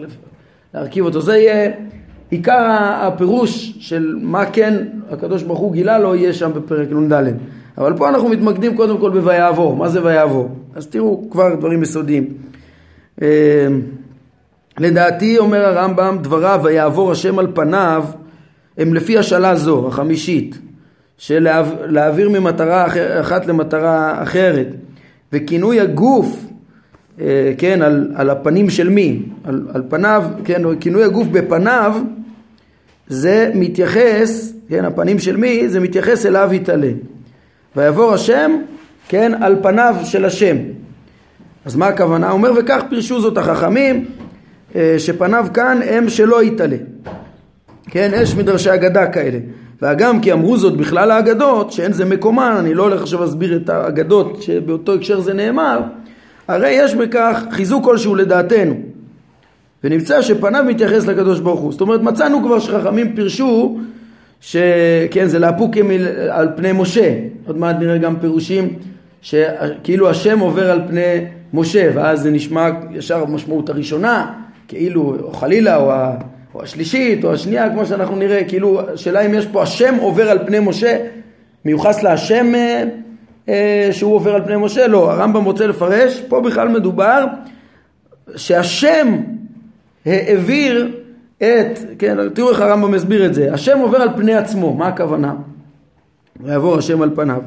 להרכיב 0.75 1.05
אותו. 1.05 1.21
זה 1.21 1.37
יהיה 1.37 1.71
עיקר 2.31 2.67
הפירוש 3.01 3.77
של 3.81 4.17
מה 4.23 4.47
כן 4.47 4.75
הקדוש 5.11 5.43
ברוך 5.43 5.59
הוא 5.59 5.73
גילה 5.73 5.99
לו 5.99 6.15
יהיה 6.15 6.33
שם 6.33 6.51
בפרק 6.55 6.89
נ"ד. 6.93 7.33
אבל 7.79 7.97
פה 7.97 8.09
אנחנו 8.09 8.29
מתמקדים 8.29 8.77
קודם 8.77 8.99
כל 8.99 9.11
ב"ויעבור". 9.11 9.77
מה 9.77 9.89
זה 9.89 10.05
"ויעבור"? 10.05 10.49
אז 10.75 10.87
תראו 10.87 11.31
כבר 11.31 11.55
דברים 11.55 11.83
יסודיים. 11.83 12.29
לדעתי 14.81 15.39
אומר 15.39 15.65
הרמב"ם 15.65 16.19
דבריו 16.23 16.61
ויעבור 16.63 17.13
השם 17.13 17.39
על 17.39 17.47
פניו 17.55 18.05
הם 18.79 18.95
לפי 18.95 19.19
השאלה 19.19 19.57
זו, 19.57 19.89
החמישית, 19.89 20.59
של 21.19 21.49
להעביר 21.87 22.29
ממטרה 22.29 22.87
אחת 23.21 23.47
למטרה 23.47 24.23
אחרת. 24.23 24.67
וכינוי 25.33 25.81
הגוף 25.81 26.37
אה, 27.21 27.53
כן, 27.59 27.83
על, 27.83 28.13
על 28.15 28.31
הפנים 28.31 28.71
של 28.71 28.89
מי, 28.89 29.23
על, 29.45 29.69
על 29.75 29.83
פניו, 29.89 30.25
כן, 30.45 30.63
כינוי 30.81 31.05
הגוף 31.05 31.27
בפניו, 31.27 31.97
זה 33.09 33.51
מתייחס, 33.55 34.53
כן, 34.69 34.85
הפנים 34.85 35.19
של 35.19 35.37
מי, 35.37 35.69
זה 35.69 35.81
מתייחס 35.81 36.27
אליו 36.27 36.51
יתעלה. 36.53 36.91
ויעבור 37.77 38.13
השם, 38.13 38.51
כן, 39.09 39.33
על 39.43 39.57
פניו 39.63 39.97
של 40.05 40.25
השם. 40.25 40.57
אז 41.65 41.77
מה 41.77 41.87
הכוונה? 41.87 42.27
הוא 42.27 42.33
אומר 42.33 42.53
וכך 42.57 42.83
פירשו 42.89 43.21
זאת 43.21 43.39
החכמים, 43.39 44.05
שפניו 44.99 45.47
כאן 45.55 45.81
הם 45.91 46.09
שלא 46.09 46.43
יתעלה. 46.43 46.77
כן, 47.87 48.11
יש 48.15 48.35
מדרשי 48.35 48.75
אגדה 48.75 49.07
כאלה. 49.07 49.39
והגם 49.83 50.21
כי 50.21 50.33
אמרו 50.33 50.57
זאת 50.57 50.77
בכלל 50.77 51.11
האגדות, 51.11 51.73
שאין 51.73 51.93
זה 51.93 52.05
מקומן, 52.05 52.57
אני 52.59 52.75
לא 52.75 52.83
הולך 52.83 53.03
עכשיו 53.03 53.21
להסביר 53.21 53.57
את 53.57 53.69
האגדות 53.69 54.43
שבאותו 54.43 54.95
הקשר 54.95 55.21
זה 55.21 55.35
נאמר, 55.35 55.81
הרי 56.49 56.71
יש 56.71 56.95
בכך 56.95 57.43
חיזוק 57.51 57.85
כלשהו 57.85 58.15
לדעתנו. 58.15 58.75
ונמצא 59.85 60.23
שפניו 60.23 60.65
מתייחס 60.69 61.07
לקדוש 61.07 61.41
ברוך 61.41 61.61
הוא. 61.61 61.73
זאת 61.73 61.81
אומרת 61.81 62.01
מצאנו 62.01 62.43
כבר 62.43 62.59
שחכמים 62.59 63.17
פירשו 63.17 63.79
שכן 64.41 65.27
זה 65.27 65.39
לאפוקים 65.39 65.91
על 66.31 66.49
פני 66.57 66.73
משה. 66.73 67.15
עוד 67.47 67.59
מעט 67.59 67.77
נראה 67.81 67.99
גם 67.99 68.17
פירושים 68.21 68.75
שכאילו 69.23 70.11
השם 70.11 70.39
עובר 70.39 70.71
על 70.71 70.81
פני 70.89 71.25
משה 71.55 71.91
ואז 71.95 72.23
זה 72.23 72.31
נשמע 72.31 72.69
ישר 72.93 73.23
המשמעות 73.23 73.69
הראשונה 73.69 74.33
כאילו 74.71 75.17
או 75.23 75.33
חלילה 75.33 75.77
או, 75.77 75.93
ה, 75.93 76.15
או 76.55 76.63
השלישית 76.63 77.25
או 77.25 77.33
השנייה 77.33 77.71
כמו 77.71 77.87
שאנחנו 77.87 78.17
נראה 78.17 78.45
כאילו 78.45 78.81
השאלה 78.95 79.21
אם 79.21 79.35
יש 79.35 79.47
פה 79.47 79.63
השם 79.63 79.95
עובר 80.01 80.31
על 80.31 80.39
פני 80.47 80.59
משה 80.61 81.07
מיוחס 81.65 82.03
להשם 82.03 82.55
אה, 82.55 82.85
אה, 83.49 83.89
שהוא 83.93 84.15
עובר 84.15 84.35
על 84.35 84.45
פני 84.45 84.57
משה, 84.57 84.87
לא, 84.87 85.13
הרמב"ם 85.13 85.45
רוצה 85.45 85.67
לפרש, 85.67 86.21
פה 86.29 86.41
בכלל 86.41 86.69
מדובר 86.69 87.25
שהשם 88.37 89.17
העביר 90.07 90.97
את, 91.39 91.79
כן, 91.99 92.29
תראו 92.29 92.51
איך 92.51 92.61
הרמב"ם 92.61 92.91
מסביר 92.91 93.27
את 93.27 93.35
זה, 93.35 93.53
השם 93.55 93.79
עובר 93.79 93.99
על 93.99 94.09
פני 94.17 94.35
עצמו, 94.35 94.75
מה 94.75 94.89
הכוונה? 94.89 95.35
ויעבור 96.41 96.79
השם 96.79 97.03
על 97.03 97.11
פניו. 97.15 97.43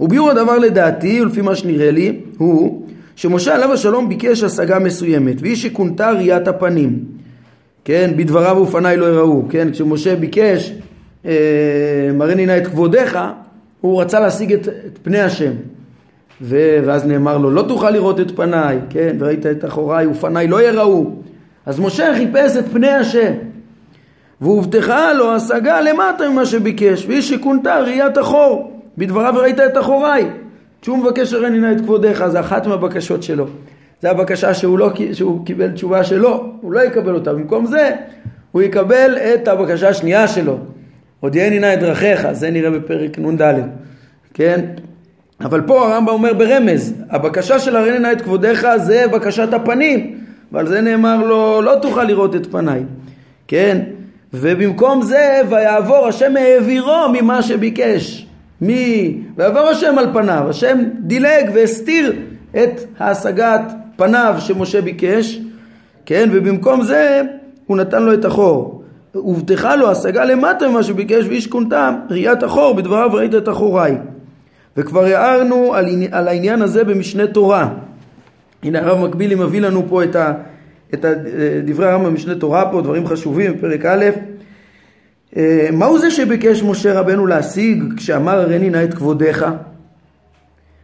וביאור 0.00 0.30
הדבר 0.30 0.58
לדעתי, 0.58 1.22
ולפי 1.22 1.40
מה 1.40 1.54
שנראה 1.54 1.90
לי, 1.90 2.20
הוא 2.38 2.73
שמשה 3.16 3.54
עליו 3.54 3.72
השלום 3.72 4.08
ביקש 4.08 4.42
השגה 4.42 4.78
מסוימת, 4.78 5.36
והיא 5.40 5.56
שכונתה 5.56 6.10
ראיית 6.10 6.48
הפנים. 6.48 7.04
כן, 7.84 8.10
בדבריו 8.16 8.56
ופניי 8.56 8.96
לא 8.96 9.06
יראו, 9.06 9.42
כן, 9.48 9.68
כשמשה 9.72 10.16
ביקש 10.16 10.72
אה, 11.26 12.10
מרני 12.14 12.46
נא 12.46 12.56
את 12.56 12.66
כבודיך, 12.66 13.18
הוא 13.80 14.00
רצה 14.00 14.20
להשיג 14.20 14.52
את, 14.52 14.68
את 14.68 14.98
פני 15.02 15.20
השם. 15.20 15.52
ו, 16.40 16.78
ואז 16.84 17.06
נאמר 17.06 17.38
לו, 17.38 17.50
לא 17.50 17.62
תוכל 17.62 17.90
לראות 17.90 18.20
את 18.20 18.30
פניי, 18.36 18.78
כן, 18.90 19.16
וראית 19.18 19.46
את 19.46 19.64
אחוריי 19.64 20.06
ופניי 20.06 20.48
לא 20.48 20.62
יראו. 20.62 21.10
אז 21.66 21.80
משה 21.80 22.14
חיפש 22.16 22.56
את 22.56 22.64
פני 22.72 22.90
השם. 22.90 23.32
והובטחה 24.40 25.12
לו 25.12 25.32
השגה 25.32 25.80
למטה 25.80 26.28
ממה 26.28 26.46
שביקש, 26.46 27.06
והיא 27.06 27.22
שכונתה 27.22 27.80
ראיית 27.80 28.18
אחור. 28.18 28.80
בדבריו 28.98 29.34
ראית 29.36 29.60
את 29.60 29.78
אחוריי. 29.78 30.30
שהוא 30.84 30.98
מבקש 30.98 31.32
הרי 31.32 31.50
נא 31.50 31.72
את 31.72 31.80
כבודיך, 31.80 32.26
זה 32.26 32.40
אחת 32.40 32.66
מהבקשות 32.66 33.22
שלו. 33.22 33.46
זו 34.02 34.08
הבקשה 34.08 34.54
שהוא, 34.54 34.78
לא, 34.78 34.90
שהוא 35.12 35.46
קיבל 35.46 35.70
תשובה 35.70 36.04
שלו, 36.04 36.52
הוא 36.60 36.72
לא 36.72 36.80
יקבל 36.80 37.14
אותה. 37.14 37.32
במקום 37.32 37.66
זה, 37.66 37.90
הוא 38.52 38.62
יקבל 38.62 39.18
את 39.18 39.48
הבקשה 39.48 39.88
השנייה 39.88 40.28
שלו. 40.28 40.58
הודיעני 41.20 41.58
נא 41.58 41.74
את 41.74 41.80
דרכיך, 41.80 42.32
זה 42.32 42.50
נראה 42.50 42.70
בפרק 42.70 43.18
נ"ד, 43.18 43.54
כן? 44.34 44.60
אבל 45.40 45.60
פה 45.60 45.88
הרמב"ם 45.88 46.08
אומר 46.08 46.32
ברמז, 46.32 46.94
הבקשה 47.10 47.58
של 47.58 47.76
הראני 47.76 47.98
נא 47.98 48.12
את 48.12 48.20
כבודיך 48.20 48.66
זה 48.76 49.04
בקשת 49.12 49.52
הפנים, 49.52 50.18
ועל 50.52 50.66
זה 50.66 50.80
נאמר 50.80 51.26
לו 51.26 51.62
לא 51.62 51.74
תוכל 51.82 52.04
לראות 52.04 52.36
את 52.36 52.46
פניי, 52.46 52.82
כן? 53.48 53.80
ובמקום 54.34 55.02
זה 55.02 55.40
ויעבור 55.50 56.06
השם 56.06 56.36
העבירו 56.36 57.08
ממה 57.12 57.42
שביקש, 57.42 58.26
מי? 58.66 59.18
ויעבור 59.36 59.68
השם 59.68 59.98
על 59.98 60.12
פניו, 60.12 60.46
השם 60.50 60.78
דילג 61.00 61.50
והסתיר 61.54 62.12
את 62.50 62.80
השגת 63.00 63.72
פניו 63.96 64.34
שמשה 64.38 64.80
ביקש, 64.80 65.40
כן? 66.06 66.28
ובמקום 66.32 66.82
זה 66.82 67.22
הוא 67.66 67.76
נתן 67.76 68.02
לו 68.02 68.14
את 68.14 68.24
החור. 68.24 68.84
הובטחה 69.14 69.76
לו 69.76 69.90
השגה 69.90 70.24
למטה 70.24 70.68
ממה 70.68 70.82
שביקש 70.82 71.24
ואיש 71.28 71.46
כונתם 71.46 71.94
ראיית 72.10 72.42
החור 72.42 72.74
בדבריו 72.74 73.10
ראית 73.12 73.34
את 73.34 73.48
אחוריי 73.48 73.96
וכבר 74.76 75.04
הערנו 75.04 75.74
על, 75.74 75.86
על 76.10 76.28
העניין 76.28 76.62
הזה 76.62 76.84
במשנה 76.84 77.26
תורה 77.26 77.68
הנה 78.62 78.78
הרב 78.78 79.08
מקבילי 79.08 79.34
מביא 79.34 79.60
לנו 79.60 79.82
פה 79.88 80.04
את, 80.04 80.16
ה, 80.16 80.32
את 80.94 81.04
ה, 81.04 81.08
דברי 81.64 81.88
הרב 81.88 82.06
במשנה 82.06 82.34
תורה 82.34 82.72
פה 82.72 82.80
דברים 82.80 83.06
חשובים 83.06 83.52
בפרק 83.52 83.84
א' 83.84 84.04
אה, 84.04 84.10
מהו 85.72 85.98
זה 85.98 86.10
שביקש 86.10 86.62
משה 86.62 87.00
רבנו 87.00 87.26
להשיג 87.26 87.84
כשאמר 87.96 88.40
הריני 88.40 88.70
נא 88.70 88.84
את 88.84 88.94
כבודיך 88.94 89.46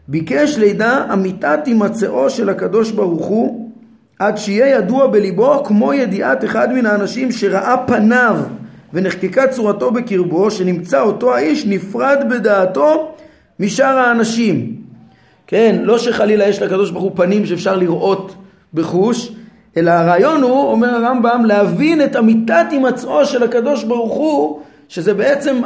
ביקש 0.08 0.58
לידע 0.58 1.04
אמיתת 1.12 1.58
הימצאו 1.66 2.30
של 2.30 2.48
הקדוש 2.48 2.90
ברוך 2.90 3.26
הוא 3.26 3.70
עד 4.18 4.36
שיהיה 4.36 4.76
ידוע 4.76 5.06
בליבו 5.06 5.64
כמו 5.64 5.92
ידיעת 5.92 6.44
אחד 6.44 6.72
מן 6.72 6.86
האנשים 6.86 7.32
שראה 7.32 7.76
פניו 7.86 8.36
ונחקקה 8.92 9.48
צורתו 9.48 9.90
בקרבו, 9.90 10.50
שנמצא 10.50 11.00
אותו 11.00 11.34
האיש 11.34 11.66
נפרד 11.66 12.18
בדעתו 12.30 13.14
משאר 13.60 13.98
האנשים. 13.98 14.76
כן, 15.46 15.76
לא 15.82 15.98
שחלילה 15.98 16.48
יש 16.48 16.62
לקדוש 16.62 16.90
ברוך 16.90 17.04
הוא 17.04 17.12
פנים 17.14 17.46
שאפשר 17.46 17.76
לראות 17.76 18.34
בחוש, 18.74 19.32
אלא 19.76 19.90
הרעיון 19.90 20.42
הוא, 20.42 20.70
אומר 20.70 20.94
הרמב"ם, 20.94 21.44
להבין 21.46 22.02
את 22.04 22.16
אמיתת 22.16 22.66
הימצאו 22.70 23.24
של 23.24 23.42
הקדוש 23.42 23.84
ברוך 23.84 24.14
הוא, 24.14 24.60
שזה 24.88 25.14
בעצם 25.14 25.60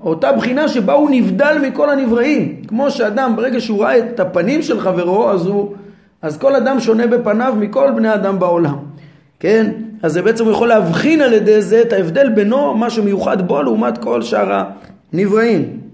אותה 0.00 0.32
בחינה 0.32 0.68
שבה 0.68 0.92
הוא 0.92 1.10
נבדל 1.10 1.58
מכל 1.62 1.90
הנבראים. 1.90 2.62
כמו 2.68 2.90
שאדם, 2.90 3.36
ברגע 3.36 3.60
שהוא 3.60 3.82
ראה 3.82 3.98
את 3.98 4.20
הפנים 4.20 4.62
של 4.62 4.80
חברו, 4.80 5.30
אז 5.30 5.46
הוא 5.46 5.74
אז 6.22 6.38
כל 6.38 6.54
אדם 6.54 6.80
שונה 6.80 7.06
בפניו 7.06 7.54
מכל 7.58 7.90
בני 7.90 8.14
אדם 8.14 8.38
בעולם, 8.38 8.76
כן? 9.40 9.70
אז 10.02 10.12
זה 10.12 10.22
בעצם 10.22 10.50
יכול 10.50 10.68
להבחין 10.68 11.20
על 11.20 11.32
ידי 11.32 11.62
זה 11.62 11.82
את 11.82 11.92
ההבדל 11.92 12.28
בינו, 12.28 12.74
מה 12.74 12.90
שמיוחד 12.90 13.48
בו 13.48 13.62
לעומת 13.62 13.98
כל 13.98 14.22
שאר 14.22 14.62
הנבראים. 15.12 15.85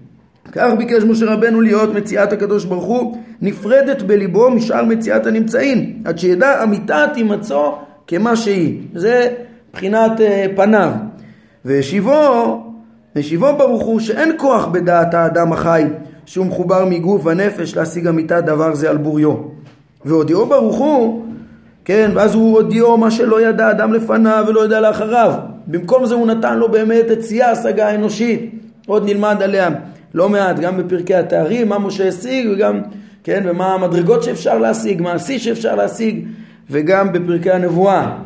כך 0.55 0.73
ביקש 0.77 1.03
משה 1.03 1.25
רבנו 1.25 1.61
להיות 1.61 1.93
מציאת 1.93 2.33
הקדוש 2.33 2.65
ברוך 2.65 2.83
הוא 2.83 3.17
נפרדת 3.41 4.01
בליבו 4.01 4.49
משאר 4.49 4.85
מציאת 4.85 5.25
הנמצאים 5.25 6.01
עד 6.05 6.19
שידע 6.19 6.63
אמיתה 6.63 7.05
תימצאו 7.13 7.77
כמה 8.07 8.35
שהיא. 8.35 8.81
זה 8.95 9.33
מבחינת 9.69 10.21
אה, 10.21 10.45
פניו. 10.55 10.91
והשיבו 11.65 12.63
והשיבו 13.15 13.47
ברוך 13.57 13.83
הוא 13.83 13.99
שאין 13.99 14.31
כוח 14.37 14.65
בדעת 14.65 15.13
האדם 15.13 15.53
החי 15.53 15.83
שהוא 16.25 16.45
מחובר 16.45 16.85
מגוף 16.85 17.25
ונפש 17.25 17.75
להשיג 17.75 18.07
אמיתת 18.07 18.43
דבר 18.45 18.75
זה 18.75 18.89
על 18.89 18.97
בוריו. 18.97 19.35
והודיעו 20.05 20.45
ברוך 20.45 20.77
הוא 20.77 21.25
כן 21.85 22.11
ואז 22.15 22.35
הוא 22.35 22.55
הודיעו 22.55 22.97
מה 22.97 23.11
שלא 23.11 23.41
ידע 23.41 23.71
אדם 23.71 23.93
לפניו 23.93 24.45
ולא 24.47 24.65
ידע 24.65 24.81
לאחריו. 24.81 25.33
במקום 25.67 26.05
זה 26.05 26.15
הוא 26.15 26.27
נתן 26.27 26.57
לו 26.57 26.71
באמת 26.71 27.11
את 27.11 27.23
שיא 27.23 27.43
ההשגה 27.43 27.87
האנושית 27.87 28.51
עוד 28.87 29.05
נלמד 29.05 29.41
עליה 29.41 29.69
לא 30.13 30.29
מעט 30.29 30.59
גם 30.59 30.77
בפרקי 30.77 31.15
התארים 31.15 31.69
מה 31.69 31.79
משה 31.79 32.07
השיג 32.07 32.47
וגם 32.53 32.81
כן 33.23 33.43
ומה 33.45 33.73
המדרגות 33.73 34.23
שאפשר 34.23 34.57
להשיג 34.57 35.01
מה 35.01 35.11
השיא 35.11 35.37
שאפשר 35.37 35.75
להשיג 35.75 36.25
וגם 36.69 37.13
בפרקי 37.13 37.51
הנבואה 37.51 38.17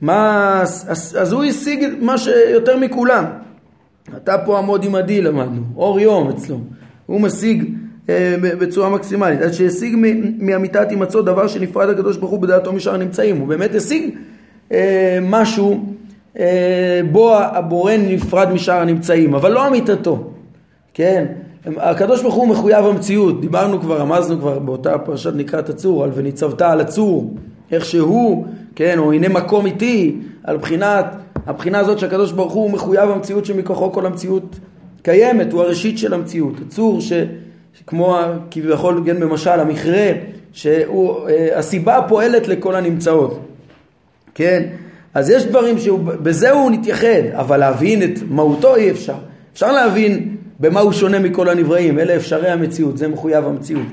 מה 0.00 0.58
אז, 0.62 1.16
אז 1.20 1.32
הוא 1.32 1.44
השיג 1.44 1.88
מה 2.00 2.18
שיותר 2.18 2.76
מכולם 2.76 3.24
אתה 4.16 4.38
פה 4.38 4.58
עמוד 4.58 4.84
עמדי 4.84 5.22
למדנו, 5.22 5.62
אור 5.76 6.00
יום 6.00 6.28
אצלו. 6.28 6.58
הוא 7.06 7.20
משיג 7.20 7.64
אה, 8.08 8.36
בצורה 8.40 8.90
מקסימלית. 8.90 9.40
עד 9.40 9.52
שהשיג 9.52 9.96
מאמיתת 10.38 10.90
הימצאו 10.90 11.22
דבר 11.22 11.46
שנפרד 11.46 11.88
הקדוש 11.88 12.16
ברוך 12.16 12.30
הוא 12.30 12.40
בדעתו 12.40 12.72
משאר 12.72 12.94
הנמצאים. 12.94 13.36
הוא 13.36 13.48
באמת 13.48 13.74
השיג 13.74 14.10
אה, 14.72 15.18
משהו 15.22 15.94
אה, 16.38 17.00
בו 17.12 17.38
הבורא 17.38 17.92
נפרד 17.96 18.52
משאר 18.52 18.80
הנמצאים, 18.80 19.34
אבל 19.34 19.52
לא 19.52 19.68
אמיתתו. 19.68 20.31
כן? 20.94 21.24
הקדוש 21.76 22.22
ברוך 22.22 22.34
הוא 22.34 22.48
מחויב 22.48 22.86
המציאות, 22.86 23.40
דיברנו 23.40 23.80
כבר, 23.80 24.00
רמזנו 24.00 24.38
כבר 24.38 24.58
באותה 24.58 24.98
פרשת 24.98 25.32
נקראת 25.34 25.68
הצור, 25.68 26.04
על 26.04 26.10
וניצבת 26.14 26.62
על 26.62 26.80
הצור, 26.80 27.34
איך 27.72 27.84
שהוא, 27.84 28.46
כן, 28.74 28.98
או 28.98 29.12
הנה 29.12 29.28
מקום 29.28 29.66
איתי, 29.66 30.16
על 30.44 30.56
בחינת 30.56 31.06
הבחינה 31.46 31.78
הזאת 31.78 31.98
שהקדוש 31.98 32.32
ברוך 32.32 32.52
הוא 32.52 32.70
מחויב 32.70 33.10
המציאות 33.10 33.44
שמכוחו 33.44 33.92
כל 33.92 34.06
המציאות 34.06 34.56
קיימת, 35.02 35.52
הוא 35.52 35.62
הראשית 35.62 35.98
של 35.98 36.14
המציאות. 36.14 36.54
הצור 36.66 37.00
ש, 37.00 37.12
שכמו 37.78 38.16
כביכול, 38.50 39.02
כן, 39.06 39.20
במשל, 39.20 39.60
המכרה, 39.60 40.10
שהסיבה 40.52 41.96
אה, 41.96 42.08
פועלת 42.08 42.48
לכל 42.48 42.74
הנמצאות. 42.74 43.40
כן? 44.34 44.62
אז 45.14 45.30
יש 45.30 45.44
דברים 45.44 45.78
שבזה 45.78 46.50
הוא 46.50 46.70
נתייחד, 46.70 47.22
אבל 47.32 47.56
להבין 47.56 48.02
את 48.02 48.18
מהותו 48.30 48.76
אי 48.76 48.90
אפשר. 48.90 49.14
אפשר 49.52 49.72
להבין 49.72 50.36
במה 50.60 50.80
הוא 50.80 50.92
שונה 50.92 51.18
מכל 51.18 51.48
הנבראים, 51.48 51.98
אלה 51.98 52.16
אפשרי 52.16 52.50
המציאות, 52.50 52.98
זה 52.98 53.08
מחויב 53.08 53.44
המציאות. 53.44 53.86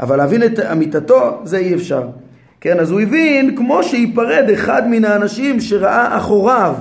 אבל 0.00 0.16
להבין 0.16 0.42
את 0.42 0.60
אמיתתו, 0.60 1.40
זה 1.44 1.56
אי 1.56 1.74
אפשר. 1.74 2.02
כן, 2.60 2.80
אז 2.80 2.90
הוא 2.90 3.00
הבין 3.00 3.56
כמו 3.56 3.82
שייפרד 3.82 4.50
אחד 4.54 4.88
מן 4.88 5.04
האנשים 5.04 5.60
שראה 5.60 6.16
אחוריו 6.16 6.74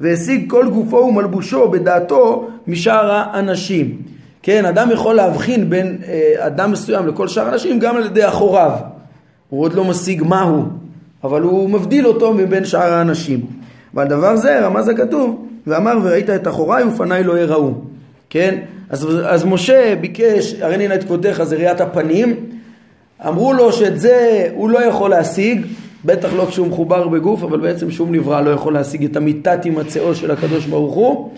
והשיג 0.00 0.50
כל 0.50 0.68
גופו 0.68 0.96
ומלבושו 0.96 1.68
בדעתו 1.68 2.48
משאר 2.66 3.10
האנשים. 3.10 4.02
כן, 4.42 4.64
אדם 4.64 4.90
יכול 4.90 5.14
להבחין 5.14 5.70
בין 5.70 5.98
אה, 6.08 6.46
אדם 6.46 6.72
מסוים 6.72 7.06
לכל 7.06 7.28
שאר 7.28 7.46
האנשים 7.46 7.78
גם 7.78 7.96
על 7.96 8.06
ידי 8.06 8.28
אחוריו. 8.28 8.72
הוא 9.48 9.62
עוד 9.62 9.74
לא 9.74 9.84
משיג 9.84 10.22
מהו, 10.22 10.62
אבל 11.24 11.42
הוא 11.42 11.70
מבדיל 11.70 12.06
אותו 12.06 12.34
מבין 12.34 12.64
שאר 12.64 12.92
האנשים. 12.92 13.40
ועל 13.94 14.08
דבר 14.08 14.36
זה 14.36 14.66
רמז 14.66 14.88
הכתוב, 14.88 15.46
ואמר 15.66 15.98
וראית 16.02 16.30
את 16.30 16.48
אחוריי 16.48 16.84
ופניי 16.84 17.24
לא 17.24 17.38
יראו. 17.38 17.74
כן? 18.30 18.58
אז, 18.90 19.08
אז 19.26 19.44
משה 19.44 19.94
ביקש, 20.00 20.54
הרי 20.60 20.88
נא 20.88 20.94
את 20.94 21.04
קודתך 21.04 21.42
זה 21.42 21.56
ראיית 21.56 21.80
הפנים, 21.80 22.36
אמרו 23.28 23.52
לו 23.52 23.72
שאת 23.72 24.00
זה 24.00 24.48
הוא 24.54 24.70
לא 24.70 24.84
יכול 24.84 25.10
להשיג, 25.10 25.66
בטח 26.04 26.28
לא 26.36 26.46
כשהוא 26.46 26.66
מחובר 26.66 27.08
בגוף, 27.08 27.42
אבל 27.42 27.60
בעצם 27.60 27.90
שום 27.90 28.14
נברא 28.14 28.40
לא 28.40 28.50
יכול 28.50 28.74
להשיג 28.74 29.04
את 29.04 29.16
אמיתת 29.16 29.64
הימצאו 29.64 30.14
של 30.14 30.30
הקדוש 30.30 30.66
ברוך 30.66 30.94
הוא. 30.94 31.30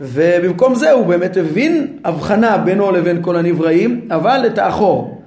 ובמקום 0.00 0.74
זה 0.74 0.92
הוא 0.92 1.06
באמת 1.06 1.36
הבין 1.36 1.86
הבחנה 2.04 2.58
בינו 2.58 2.90
לבין 2.90 3.18
כל 3.22 3.36
הנבראים, 3.36 4.00
אבל 4.10 4.42
את 4.46 4.58
האחור, 4.58 5.22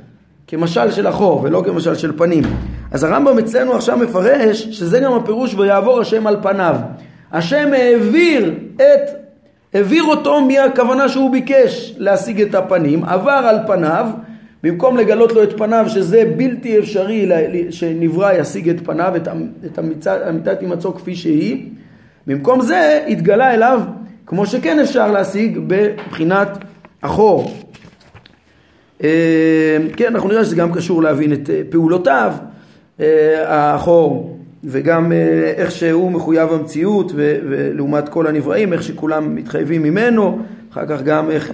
כמשל 0.48 0.92
של 0.92 1.08
אחור 1.08 1.42
ולא 1.44 1.64
כמשל 1.66 1.96
של 1.96 2.18
פנים. 2.18 2.44
אז 2.92 3.04
הרמב"ם 3.04 3.40
אצלנו 3.40 3.74
עכשיו 3.74 3.98
מפרש 3.98 4.68
שזה 4.72 5.00
גם 5.00 5.14
הפירוש 5.14 5.54
ויעבור 5.54 6.00
השם 6.00 6.28
על 6.28 6.38
פניו. 6.42 6.76
השם 7.32 7.70
העביר 7.74 8.54
את, 8.76 9.27
העביר 9.78 10.04
אותו 10.04 10.42
מהכוונה 10.42 11.10
שהוא 11.10 11.32
ביקש 11.32 11.96
להשיג 11.98 12.42
את 12.42 12.56
הפנים, 12.56 13.04
עבר 13.04 13.32
על 13.32 13.58
פניו 13.68 14.08
במקום 14.64 14.98
לגלות 14.98 15.32
לו 15.32 15.44
את 15.44 15.58
פניו 15.58 15.86
שזה 15.88 16.34
בלתי 16.38 16.80
אפשרי 16.80 17.30
שנברא 17.70 18.34
ישיג 18.34 18.70
את 18.70 18.86
פניו, 18.86 19.14
את 19.66 19.80
אמיתת 20.30 20.62
הימצאו 20.62 20.96
כפי 20.96 21.16
שהיא, 21.16 21.66
במקום 22.28 22.62
זה 22.62 23.06
התגלה 23.08 23.54
אליו 23.54 23.82
כמו 24.26 24.46
שכן 24.46 24.80
אפשר 24.80 25.12
להשיג 25.12 25.60
בבחינת 25.68 26.58
החור. 27.04 27.52
אה, 29.04 29.78
כן, 29.98 30.14
אנחנו 30.14 30.30
נראה 30.30 30.46
שזה 30.46 30.56
גם 30.56 30.74
קשור 30.74 31.04
להבין 31.04 31.34
את 31.34 31.50
אה, 31.50 31.62
פעולותיו, 31.70 32.34
אה, 33.00 33.74
החור, 33.74 34.37
וגם 34.70 35.12
איך 35.56 35.72
שהוא 35.72 36.12
מחויב 36.12 36.54
המציאות 36.54 37.12
ולעומת 37.16 38.10
כל 38.10 38.28
הנבראים, 38.28 38.74
איך 38.74 38.84
שכולם 38.84 39.36
מתחייבים 39.36 39.84
ממנו, 39.84 40.40
אחר 40.72 40.86
כך 40.88 41.02
גם 41.02 41.32
איך 41.32 41.52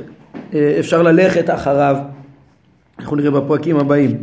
אפשר 0.79 1.01
ללכת 1.01 1.49
אחריו. 1.49 1.97
אנחנו 2.99 3.15
נראה 3.15 3.31
בפרקים 3.31 3.77
הבאים. 3.77 4.17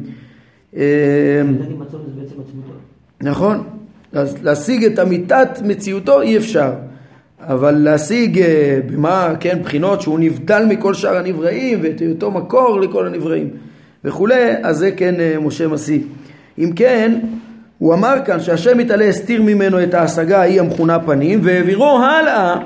אה, 0.76 1.42
נכון, 3.22 3.64
אז 4.12 4.42
להשיג 4.42 4.84
את 4.84 4.98
אמיתת 4.98 5.48
מציאותו 5.64 6.20
אי 6.20 6.36
אפשר, 6.36 6.72
אבל 7.40 7.70
להשיג 7.70 8.38
אה, 8.38 8.78
במה, 8.86 9.34
כן, 9.40 9.58
בחינות 9.62 10.00
שהוא 10.00 10.18
נבדל 10.18 10.64
מכל 10.68 10.94
שאר 10.94 11.16
הנבראים 11.16 11.78
ואת 11.82 12.00
היותו 12.00 12.30
מקור 12.30 12.80
לכל 12.80 13.06
הנבראים 13.06 13.50
וכולי, 14.04 14.52
אז 14.62 14.76
זה 14.76 14.90
כן 14.90 15.20
אה, 15.20 15.36
משה 15.40 15.68
משיג. 15.68 16.02
אם 16.58 16.72
כן, 16.76 17.20
הוא 17.80 17.94
אמר 17.94 18.14
כאן 18.24 18.40
שהשם 18.40 18.78
מתעלה 18.78 19.04
הסתיר 19.04 19.42
ממנו 19.42 19.82
את 19.82 19.94
ההשגה 19.94 20.40
ההיא 20.40 20.60
המכונה 20.60 20.98
פנים 20.98 21.40
והעבירו 21.42 21.98
הלאה 21.98 22.56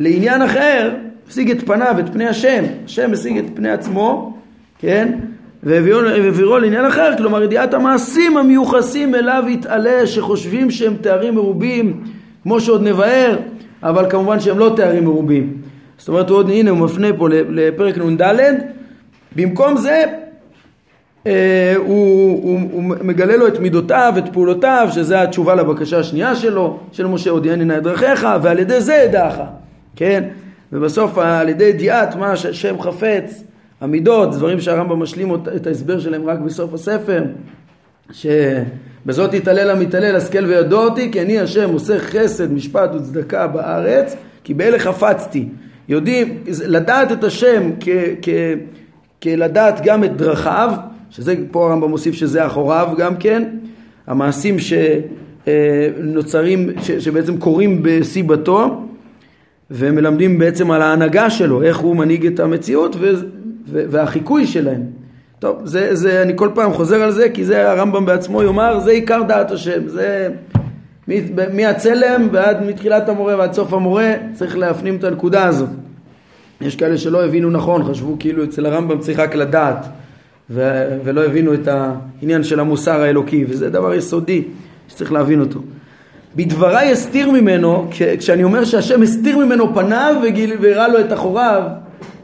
לעניין 0.00 0.42
אחר, 0.42 0.94
השיג 1.28 1.50
את 1.50 1.66
פניו, 1.66 1.96
את 1.98 2.12
פני 2.12 2.26
השם, 2.26 2.64
השם 2.84 3.12
השיג 3.12 3.38
את 3.38 3.44
פני 3.54 3.70
עצמו 3.70 4.34
כן? 4.78 5.18
והעבירו 5.62 6.58
לעניין 6.58 6.84
אחר, 6.84 7.16
כלומר 7.16 7.42
ידיעת 7.42 7.74
המעשים 7.74 8.36
המיוחסים 8.36 9.14
אליו 9.14 9.44
יתעלה, 9.48 10.06
שחושבים 10.06 10.70
שהם 10.70 10.96
תארים 11.00 11.34
מרובים, 11.34 12.04
כמו 12.42 12.60
שעוד 12.60 12.82
נבהר, 12.82 13.38
אבל 13.82 14.10
כמובן 14.10 14.40
שהם 14.40 14.58
לא 14.58 14.72
תארים 14.76 15.04
מרובים. 15.04 15.56
זאת 15.98 16.08
אומרת, 16.08 16.30
הוא 16.30 16.38
עוד, 16.38 16.50
הנה 16.50 16.70
הוא 16.70 16.78
מפנה 16.78 17.08
פה 17.18 17.28
לפרק 17.30 17.98
נ"ד, 17.98 18.34
במקום 19.36 19.76
זה 19.76 20.04
הוא, 21.24 21.32
הוא, 22.42 22.60
הוא 22.72 22.82
מגלה 22.82 23.36
לו 23.36 23.46
את 23.46 23.60
מידותיו, 23.60 24.14
את 24.18 24.32
פעולותיו, 24.32 24.88
שזה 24.92 25.22
התשובה 25.22 25.54
לבקשה 25.54 25.98
השנייה 25.98 26.34
שלו, 26.34 26.78
של 26.92 27.06
משה 27.06 27.30
הודיעני 27.30 27.64
נא 27.64 27.78
את 27.78 27.82
דרכיך, 27.82 28.26
ועל 28.42 28.58
ידי 28.58 28.80
זה 28.80 29.04
אדעך, 29.04 29.34
כן? 29.96 30.24
ובסוף 30.72 31.18
על 31.18 31.48
ידי 31.48 31.64
ידיעת 31.64 32.16
מה 32.16 32.36
שהשם 32.36 32.80
חפץ 32.80 33.44
המידות, 33.80 34.30
דברים 34.30 34.60
שהרמב"ם 34.60 35.02
משלים 35.02 35.34
את 35.56 35.66
ההסבר 35.66 36.00
שלהם 36.00 36.26
רק 36.26 36.38
בסוף 36.38 36.74
הספר, 36.74 37.24
שבזאת 38.12 39.34
יתעלל 39.34 39.70
המתעלל 39.70 40.16
השכל 40.16 40.44
וידוע 40.44 40.84
אותי 40.84 41.12
כי 41.12 41.22
אני 41.22 41.40
השם 41.40 41.70
עושה 41.72 41.98
חסד, 41.98 42.52
משפט 42.52 42.90
וצדקה 42.94 43.46
בארץ 43.46 44.16
כי 44.44 44.54
באלה 44.54 44.78
חפצתי. 44.78 45.48
יודעים, 45.88 46.44
לדעת 46.66 47.12
את 47.12 47.24
השם 47.24 47.70
כ, 47.80 47.88
כ, 48.22 48.28
כלדעת 49.22 49.80
גם 49.84 50.04
את 50.04 50.16
דרכיו, 50.16 50.72
שזה 51.16 51.34
פה 51.50 51.68
הרמב"ם 51.68 51.90
מוסיף 51.90 52.14
שזה 52.14 52.46
אחוריו 52.46 52.88
גם 52.98 53.16
כן, 53.16 53.48
המעשים 54.06 54.56
שנוצרים, 55.46 56.70
ש, 56.82 56.90
שבעצם 56.90 57.36
קורים 57.38 57.80
בסיבתו 57.82 58.82
ומלמדים 59.70 60.38
בעצם 60.38 60.70
על 60.70 60.82
ההנהגה 60.82 61.30
שלו, 61.30 61.62
איך 61.62 61.78
הוא 61.78 61.96
מנהיג 61.96 62.26
את 62.26 62.40
המציאות 62.40 62.96
והחיקוי 63.66 64.46
שלהם. 64.46 64.82
טוב, 65.38 65.60
זה, 65.64 65.94
זה, 65.94 66.22
אני 66.22 66.32
כל 66.36 66.48
פעם 66.54 66.72
חוזר 66.72 67.02
על 67.02 67.10
זה, 67.10 67.28
כי 67.28 67.44
זה 67.44 67.70
הרמב"ם 67.70 68.06
בעצמו 68.06 68.42
יאמר, 68.42 68.80
זה 68.80 68.90
עיקר 68.90 69.22
דעת 69.22 69.50
השם. 69.50 69.88
זה 69.88 70.28
מהצלם 71.52 72.28
ועד 72.32 72.66
מתחילת 72.66 73.08
המורה 73.08 73.38
ועד 73.38 73.52
סוף 73.52 73.72
המורה, 73.72 74.12
צריך 74.32 74.56
להפנים 74.56 74.96
את 74.96 75.04
הנקודה 75.04 75.44
הזאת. 75.44 75.68
יש 76.60 76.76
כאלה 76.76 76.98
שלא 76.98 77.24
הבינו 77.24 77.50
נכון, 77.50 77.84
חשבו 77.84 78.16
כאילו 78.18 78.44
אצל 78.44 78.66
הרמב"ם 78.66 78.98
צריך 78.98 79.18
רק 79.18 79.34
לדעת, 79.34 79.86
ו- 80.50 80.98
ולא 81.04 81.24
הבינו 81.24 81.54
את 81.54 81.68
העניין 81.68 82.44
של 82.44 82.60
המוסר 82.60 83.00
האלוקי, 83.00 83.44
וזה 83.48 83.70
דבר 83.70 83.94
יסודי 83.94 84.42
שצריך 84.88 85.12
להבין 85.12 85.40
אותו. 85.40 85.60
בדבריי 86.36 86.92
הסתיר 86.92 87.30
ממנו, 87.30 87.88
כשאני 88.18 88.44
אומר 88.44 88.64
שהשם 88.64 89.02
הסתיר 89.02 89.38
ממנו 89.38 89.74
פניו 89.74 90.16
והראה 90.60 90.88
לו 90.88 91.00
את 91.00 91.12
אחוריו, 91.12 91.62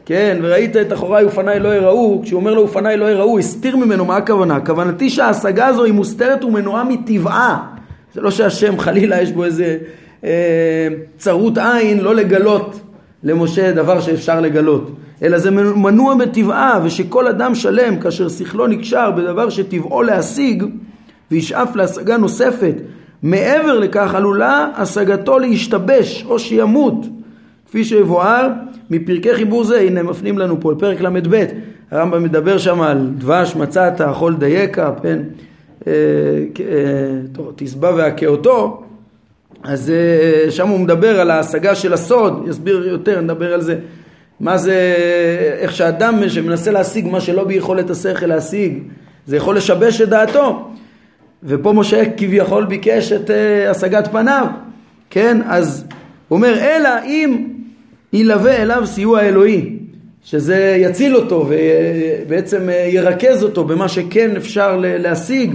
כן, 0.05 0.37
וראית 0.41 0.77
את 0.77 0.93
אחוריי 0.93 1.25
ופניי 1.25 1.59
לא 1.59 1.75
יראו, 1.75 2.21
כשהוא 2.23 2.39
אומר 2.39 2.53
לו 2.53 2.63
ופניי 2.63 2.97
לא 2.97 3.11
יראו, 3.11 3.39
הסתיר 3.39 3.75
ממנו, 3.77 4.05
מה 4.05 4.17
הכוונה? 4.17 4.59
כוונתי 4.59 5.09
שההשגה 5.09 5.67
הזו 5.67 5.83
היא 5.83 5.93
מוסתרת 5.93 6.43
ומנועה 6.43 6.83
מטבעה. 6.83 7.67
זה 8.13 8.21
לא 8.21 8.31
שהשם 8.31 8.79
חלילה 8.79 9.21
יש 9.21 9.31
בו 9.31 9.43
איזה 9.43 9.77
אה, 10.23 10.87
צרות 11.17 11.57
עין 11.57 11.99
לא 11.99 12.15
לגלות 12.15 12.79
למשה 13.23 13.71
דבר 13.71 14.01
שאפשר 14.01 14.41
לגלות, 14.41 14.91
אלא 15.23 15.37
זה 15.37 15.51
מנוע 15.51 16.15
בטבעה, 16.15 16.79
ושכל 16.83 17.27
אדם 17.27 17.55
שלם 17.55 17.99
כאשר 17.99 18.29
שכלו 18.29 18.67
נקשר 18.67 19.11
בדבר 19.11 19.49
שטבעו 19.49 20.01
להשיג, 20.01 20.63
וישאף 21.31 21.75
להשגה 21.75 22.17
נוספת. 22.17 22.75
מעבר 23.23 23.79
לכך 23.79 24.15
עלולה 24.15 24.67
השגתו 24.75 25.39
להשתבש 25.39 26.25
או 26.27 26.39
שימות. 26.39 27.05
כפי 27.67 27.83
שיבואר 27.83 28.47
מפרקי 28.89 29.35
חיבור 29.35 29.63
זה, 29.63 29.79
הנה 29.79 30.03
מפנים 30.03 30.37
לנו 30.37 30.61
פה 30.61 30.71
לפרק 30.71 31.01
ל"ב, 31.01 31.45
הרמב"ם 31.91 32.23
מדבר 32.23 32.57
שם 32.57 32.81
על 32.81 33.07
דבש 33.17 33.55
מצאת 33.55 34.01
אכול 34.01 34.35
דייקה, 34.35 34.91
כן, 35.03 35.19
והכה 37.81 38.25
אותו, 38.25 38.80
אז 39.63 39.89
אה, 39.89 40.51
שם 40.51 40.67
הוא 40.67 40.79
מדבר 40.79 41.19
על 41.19 41.31
ההשגה 41.31 41.75
של 41.75 41.93
הסוד, 41.93 42.45
יסביר 42.49 42.87
יותר, 42.87 43.21
נדבר 43.21 43.53
על 43.53 43.61
זה, 43.61 43.75
מה 44.39 44.57
זה, 44.57 44.95
איך 45.59 45.75
שאדם 45.75 46.29
שמנסה 46.29 46.71
להשיג 46.71 47.07
מה 47.07 47.21
שלא 47.21 47.43
ביכולת 47.43 47.89
השכל 47.89 48.25
להשיג, 48.25 48.79
זה 49.27 49.37
יכול 49.37 49.57
לשבש 49.57 50.01
את 50.01 50.09
דעתו, 50.09 50.69
ופה 51.43 51.73
משה 51.73 52.03
כביכול 52.17 52.65
ביקש 52.65 53.11
את 53.11 53.31
השגת 53.69 54.07
פניו, 54.07 54.47
כן, 55.09 55.41
אז 55.45 55.85
הוא 56.27 56.37
אומר, 56.37 56.53
אלא 56.59 56.89
אם 57.05 57.47
ילווה 58.13 58.61
אליו 58.61 58.83
סיוע 58.85 59.21
אלוהי, 59.21 59.77
שזה 60.23 60.77
יציל 60.79 61.15
אותו 61.15 61.49
ובעצם 61.49 62.69
ירכז 62.87 63.43
אותו 63.43 63.63
במה 63.63 63.89
שכן 63.89 64.35
אפשר 64.35 64.77
להשיג, 64.79 65.53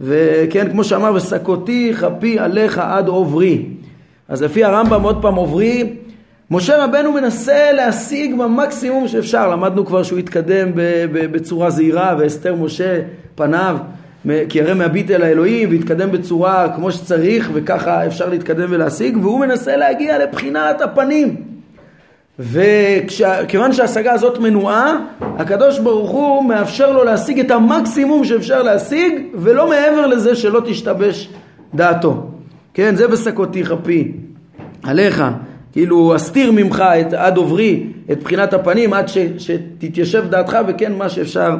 וכן, 0.00 0.70
כמו 0.70 0.84
שאמר, 0.84 1.14
וסקותי 1.14 1.92
כפי 2.00 2.38
עליך 2.38 2.78
עד 2.78 3.08
עוברי. 3.08 3.66
אז 4.28 4.42
לפי 4.42 4.64
הרמב"ם 4.64 5.02
עוד 5.02 5.22
פעם 5.22 5.34
עוברי, 5.34 5.96
משה 6.50 6.84
רבנו 6.84 7.12
מנסה 7.12 7.72
להשיג 7.72 8.38
במקסימום 8.38 9.08
שאפשר, 9.08 9.50
למדנו 9.50 9.86
כבר 9.86 10.02
שהוא 10.02 10.18
התקדם 10.18 10.68
בצורה 11.12 11.70
זהירה 11.70 12.16
ואסתר 12.18 12.54
משה 12.54 13.00
פניו 13.34 13.76
כי 14.48 14.60
הרי 14.60 14.74
מהביט 14.74 15.10
אל 15.10 15.22
האלוהים 15.22 15.70
והתקדם 15.70 16.12
בצורה 16.12 16.72
כמו 16.76 16.92
שצריך 16.92 17.50
וככה 17.54 18.06
אפשר 18.06 18.28
להתקדם 18.28 18.66
ולהשיג 18.70 19.16
והוא 19.16 19.40
מנסה 19.40 19.76
להגיע 19.76 20.18
לבחינת 20.18 20.80
הפנים 20.80 21.49
וכיוון 22.38 23.72
שההשגה 23.72 24.12
הזאת 24.12 24.38
מנועה, 24.38 24.96
הקדוש 25.20 25.78
ברוך 25.78 26.10
הוא 26.10 26.48
מאפשר 26.48 26.92
לו 26.92 27.04
להשיג 27.04 27.40
את 27.40 27.50
המקסימום 27.50 28.24
שאפשר 28.24 28.62
להשיג, 28.62 29.14
ולא 29.34 29.68
מעבר 29.68 30.06
לזה 30.06 30.34
שלא 30.34 30.62
תשתבש 30.66 31.28
דעתו. 31.74 32.26
כן, 32.74 32.96
זה 32.96 33.08
בסקותי 33.08 33.64
חפי 33.64 34.12
עליך, 34.82 35.24
כאילו 35.72 36.16
אסתיר 36.16 36.52
ממך 36.52 36.84
את, 37.00 37.12
עד 37.12 37.36
עוברי 37.36 37.86
את 38.12 38.22
בחינת 38.22 38.54
הפנים 38.54 38.92
עד 38.92 39.08
ש, 39.08 39.18
שתתיישב 39.38 40.24
דעתך 40.30 40.58
וכן 40.66 40.92
מה 40.92 41.08
שאפשר 41.08 41.56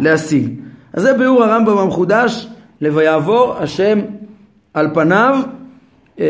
להשיג. 0.00 0.50
אז 0.92 1.02
זה 1.02 1.12
ביאור 1.12 1.44
הרמב"ם 1.44 1.78
המחודש 1.78 2.46
ל"ויעבור 2.80 3.54
השם 3.58 4.00
על 4.74 4.88
פניו", 4.94 5.36
אה, 6.20 6.26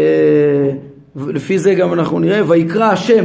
לפי 1.26 1.58
זה 1.58 1.74
גם 1.74 1.92
אנחנו 1.92 2.18
נראה, 2.18 2.40
ויקרא 2.50 2.84
השם 2.84 3.24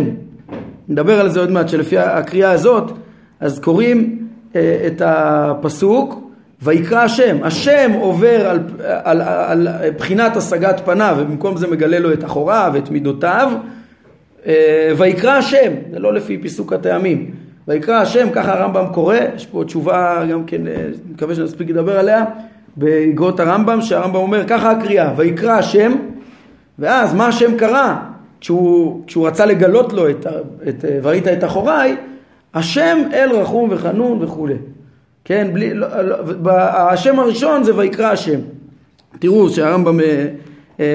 נדבר 0.89 1.19
על 1.19 1.30
זה 1.30 1.39
עוד 1.39 1.52
מעט, 1.52 1.69
שלפי 1.69 1.97
הקריאה 1.97 2.52
הזאת, 2.52 2.91
אז 3.39 3.60
קוראים 3.60 4.28
אה, 4.56 4.84
את 4.88 5.02
הפסוק, 5.06 6.28
ויקרא 6.62 7.00
השם, 7.00 7.38
השם 7.43 7.91
עובר 8.00 8.50
על, 8.50 8.60
על, 8.84 9.21
על, 9.21 9.67
על 9.67 9.91
בחינת 9.97 10.38
השגת 10.38 10.82
פניו, 10.86 11.15
ובמקום 11.19 11.58
זה 11.58 11.67
מגלה 11.67 12.00
לו 12.00 12.13
את 12.13 12.23
אחוריו, 12.23 12.73
את 12.78 12.89
מידותיו, 12.89 13.52
אה, 14.45 14.91
ויקרא 14.97 15.32
השם, 15.32 15.71
זה 15.91 16.00
לא 16.00 16.13
לפי 16.13 16.38
פיסוק 16.38 16.73
הטעמים, 16.73 17.32
ויקרא 17.67 17.95
השם, 17.95 18.28
ככה 18.34 18.54
הרמב"ם 18.54 18.86
קורא, 18.93 19.15
יש 19.36 19.45
פה 19.45 19.63
תשובה 19.65 20.23
גם 20.32 20.45
כן, 20.45 20.67
אה, 20.67 20.88
מקווה 21.12 21.36
שנספיק 21.36 21.69
לדבר 21.69 22.00
עליה, 22.00 22.26
באגרות 22.76 23.39
הרמב"ם, 23.39 23.82
שהרמב"ם 23.82 24.15
אומר 24.15 24.47
ככה 24.47 24.71
הקריאה, 24.71 25.12
ויקרא 25.17 25.52
השם, 25.52 25.91
ואז 26.80 27.13
מה 27.13 27.28
השם 27.28 27.58
קרא? 27.58 27.95
כשהוא, 28.39 29.02
כשהוא 29.08 29.28
רצה 29.28 29.45
לגלות 29.45 29.93
לו 29.93 30.10
את, 30.10 30.28
את 30.67 30.86
וראית 31.04 31.28
את 31.28 31.43
אחוריי, 31.43 31.95
השם 32.54 32.97
אל 33.13 33.30
רחום 33.32 33.69
וחנון 33.71 34.23
וכולי. 34.23 34.56
כן, 35.26 35.47
בלי, 35.54 35.73
לא, 35.73 35.88
לא, 36.02 36.52
השם 36.91 37.19
הראשון 37.19 37.63
זה 37.63 37.78
ויקרא 37.78 38.06
השם. 38.06 38.39
תראו 39.19 39.50
שהרמב"ם 39.50 40.00
אה, 40.00 40.28
אה, 40.80 40.86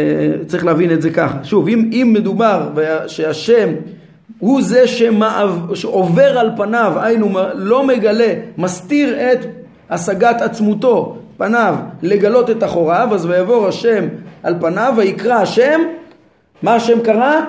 צריך 0.47 0.65
להבין 0.65 0.93
את 0.93 1.03
זה 1.03 1.11
ככה. 1.11 1.45
שוב, 1.45 1.69
אם, 1.69 1.91
אם 1.93 2.11
מדובר 2.13 2.69
שהשם 3.07 3.69
הוא 4.39 4.63
זה 4.63 4.87
שמעב, 4.89 5.75
שעובר 5.75 6.39
על 6.39 6.51
פניו, 6.57 6.93
היינו 6.97 7.39
לא 7.55 7.87
מגלה, 7.87 8.35
מסתיר 8.59 9.33
את 9.33 9.39
השגת 9.91 10.41
עצמותו, 10.41 11.17
פניו, 11.37 11.75
לגלות 12.03 12.51
את 12.51 12.65
אחוריו, 12.65 13.09
אז 13.13 13.27
ויבוא 13.27 13.69
השם 13.69 14.05
על 14.43 14.55
פניו 14.61 14.95
ויקרא 14.97 15.35
השם 15.35 15.81
מה 16.63 16.75
השם 16.75 17.01
קרא? 17.01 17.41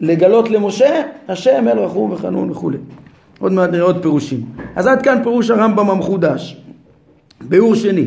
לגלות 0.00 0.50
למשה, 0.50 1.02
השם 1.28 1.68
אל 1.68 1.78
רחום 1.78 2.12
וחנון 2.12 2.50
וכולי. 2.50 2.78
עוד 3.38 3.52
מעט 3.52 3.70
נראה 3.70 3.84
עוד 3.84 4.02
פירושים. 4.02 4.40
אז 4.76 4.86
עד 4.86 5.02
כאן 5.02 5.22
פירוש 5.22 5.50
הרמב"ם 5.50 5.90
המחודש. 5.90 6.56
ביאור 7.40 7.74
שני. 7.74 8.06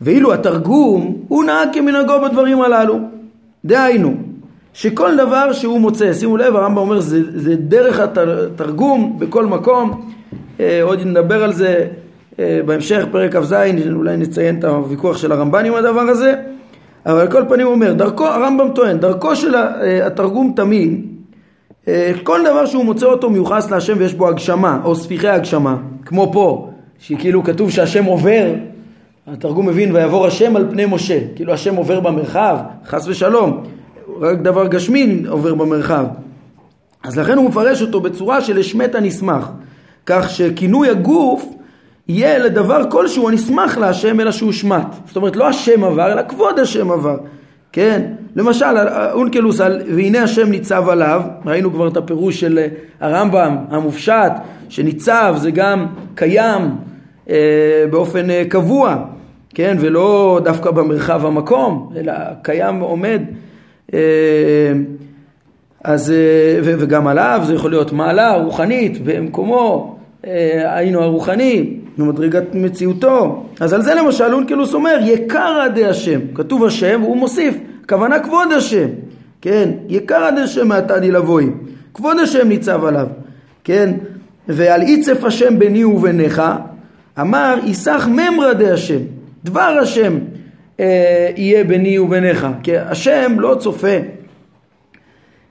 ואילו 0.00 0.34
התרגום, 0.34 1.16
הוא 1.28 1.44
נהג 1.44 1.68
כמנהגו 1.72 2.12
בדברים 2.24 2.62
הללו. 2.62 2.98
דהיינו, 3.64 4.14
שכל 4.74 5.16
דבר 5.16 5.52
שהוא 5.52 5.80
מוצא, 5.80 6.12
שימו 6.12 6.36
לב, 6.36 6.56
הרמב"ם 6.56 6.78
אומר, 6.78 7.00
זה, 7.00 7.20
זה 7.34 7.56
דרך 7.56 8.00
התרגום 8.00 9.16
בכל 9.18 9.46
מקום, 9.46 10.10
אה, 10.60 10.82
עוד 10.82 11.00
נדבר 11.06 11.44
על 11.44 11.52
זה 11.52 11.86
אה, 12.38 12.60
בהמשך, 12.66 13.04
פרק 13.12 13.36
כ"ז, 13.36 13.54
אולי 13.92 14.16
נציין 14.16 14.58
את 14.58 14.64
הוויכוח 14.64 15.16
של 15.16 15.32
הרמב"ן 15.32 15.64
עם 15.64 15.74
הדבר 15.74 16.00
הזה. 16.00 16.34
אבל 17.06 17.20
על 17.20 17.30
כל 17.30 17.42
פנים 17.48 17.66
הוא 17.66 17.74
אומר, 17.74 17.92
דרכו, 17.92 18.26
הרמב"ם 18.26 18.68
טוען, 18.74 18.98
דרכו 18.98 19.36
של 19.36 19.54
אה, 19.54 20.06
התרגום 20.06 20.52
תמיד, 20.56 21.06
אה, 21.88 22.12
כל 22.22 22.40
דבר 22.44 22.66
שהוא 22.66 22.84
מוצא 22.84 23.06
אותו 23.06 23.30
מיוחס 23.30 23.70
להשם 23.70 23.94
ויש 23.98 24.14
בו 24.14 24.28
הגשמה, 24.28 24.80
או 24.84 24.94
ספיחי 24.94 25.28
הגשמה, 25.28 25.76
כמו 26.04 26.32
פה, 26.32 26.70
שכאילו 26.98 27.44
כתוב 27.44 27.70
שהשם 27.70 28.04
עובר, 28.04 28.52
התרגום 29.26 29.68
מבין 29.68 29.94
ויעבור 29.94 30.26
השם 30.26 30.56
על 30.56 30.66
פני 30.70 30.86
משה, 30.86 31.18
כאילו 31.36 31.52
השם 31.52 31.76
עובר 31.76 32.00
במרחב, 32.00 32.56
חס 32.86 33.08
ושלום, 33.08 33.64
רק 34.20 34.38
דבר 34.38 34.66
גשמי 34.66 35.22
עובר 35.28 35.54
במרחב. 35.54 36.04
אז 37.04 37.18
לכן 37.18 37.36
הוא 37.36 37.48
מפרש 37.48 37.82
אותו 37.82 38.00
בצורה 38.00 38.40
של 38.40 38.58
השמט 38.58 38.94
הנסמך, 38.94 39.50
כך 40.06 40.30
שכינוי 40.30 40.88
הגוף 40.88 41.46
יהיה 42.08 42.38
לדבר 42.38 42.90
כלשהו 42.90 43.28
הנסמך 43.28 43.78
להשם 43.78 44.20
אלא 44.20 44.32
שהוא 44.32 44.52
שמט. 44.52 44.94
זאת 45.06 45.16
אומרת 45.16 45.36
לא 45.36 45.48
השם 45.48 45.84
עבר 45.84 46.12
אלא 46.12 46.22
כבוד 46.28 46.58
השם 46.58 46.90
עבר. 46.90 47.16
כן? 47.72 48.02
למשל 48.36 48.78
אונקלוס 49.12 49.60
על 49.60 49.82
והנה 49.94 50.22
השם 50.22 50.50
ניצב 50.50 50.88
עליו, 50.88 51.22
ראינו 51.46 51.72
כבר 51.72 51.88
את 51.88 51.96
הפירוש 51.96 52.40
של 52.40 52.58
אה, 52.58 52.66
הרמב"ם 53.00 53.56
המופשט, 53.70 54.32
שניצב 54.68 55.34
זה 55.38 55.50
גם 55.50 55.86
קיים 56.14 56.62
אה, 57.30 57.84
באופן 57.90 58.30
אה, 58.30 58.42
קבוע, 58.48 58.96
כן? 59.54 59.76
ולא 59.80 60.40
דווקא 60.44 60.70
במרחב 60.70 61.26
המקום, 61.26 61.92
אלא 61.96 62.12
קיים 62.42 62.82
ועומד. 62.82 63.22
אה, 63.94 63.98
אז, 65.84 66.10
אה, 66.10 66.60
וגם 66.62 67.06
עליו 67.06 67.40
זה 67.44 67.54
יכול 67.54 67.70
להיות 67.70 67.92
מעלה 67.92 68.34
רוחנית 68.36 69.04
במקומו, 69.04 69.97
היינו 70.64 71.02
הרוחני, 71.02 71.74
ממדרגת 71.98 72.54
מציאותו. 72.54 73.46
אז 73.60 73.72
על 73.72 73.82
זה 73.82 73.94
למשל 73.94 74.34
אונקלוס 74.34 74.74
אומר 74.74 74.98
יקרא 75.02 75.68
די 75.68 75.84
השם, 75.84 76.20
כתוב 76.34 76.64
השם 76.64 77.00
והוא 77.02 77.16
מוסיף, 77.16 77.54
כוונה 77.88 78.20
כבוד 78.20 78.52
השם, 78.52 78.88
כן, 79.40 79.70
יקרא 79.88 80.30
די 80.30 80.40
השם 80.40 80.68
מעתני 80.68 81.10
לבואי, 81.10 81.46
כבוד 81.94 82.18
השם 82.18 82.48
ניצב 82.48 82.84
עליו, 82.84 83.06
כן, 83.64 83.94
ועל 84.48 84.80
עיצף 84.80 85.24
השם 85.24 85.58
ביני 85.58 85.84
וביניך, 85.84 86.42
אמר 87.20 87.54
יסח 87.66 88.08
ממרא 88.10 88.52
די 88.52 88.70
השם, 88.70 89.00
דבר 89.44 89.78
השם 89.82 90.18
אה, 90.80 91.30
יהיה 91.36 91.64
ביני 91.64 91.98
וביניך, 91.98 92.46
כי 92.62 92.78
השם 92.78 93.40
לא 93.40 93.56
צופה. 93.60 93.96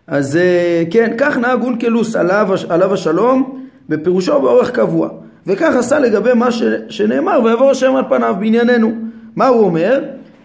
אז 0.08 0.38
אה, 0.38 0.84
כן, 0.92 1.14
כך 1.18 1.38
נהג 1.38 1.64
אונקלוס 1.64 2.16
עליו, 2.16 2.50
עליו 2.70 2.94
השלום, 2.94 3.67
בפירושו 3.90 4.42
באורך 4.42 4.72
קבוע. 4.72 5.10
וכך 5.48 5.76
עשה 5.76 6.00
לגבי 6.00 6.34
מה 6.34 6.52
ש, 6.52 6.64
שנאמר 6.90 7.40
ויבוא 7.44 7.72
השם 7.72 7.96
על 7.96 8.04
פניו 8.10 8.36
בענייננו. 8.40 8.92
מה 9.36 9.48
הוא 9.48 9.66
אומר? 9.66 10.00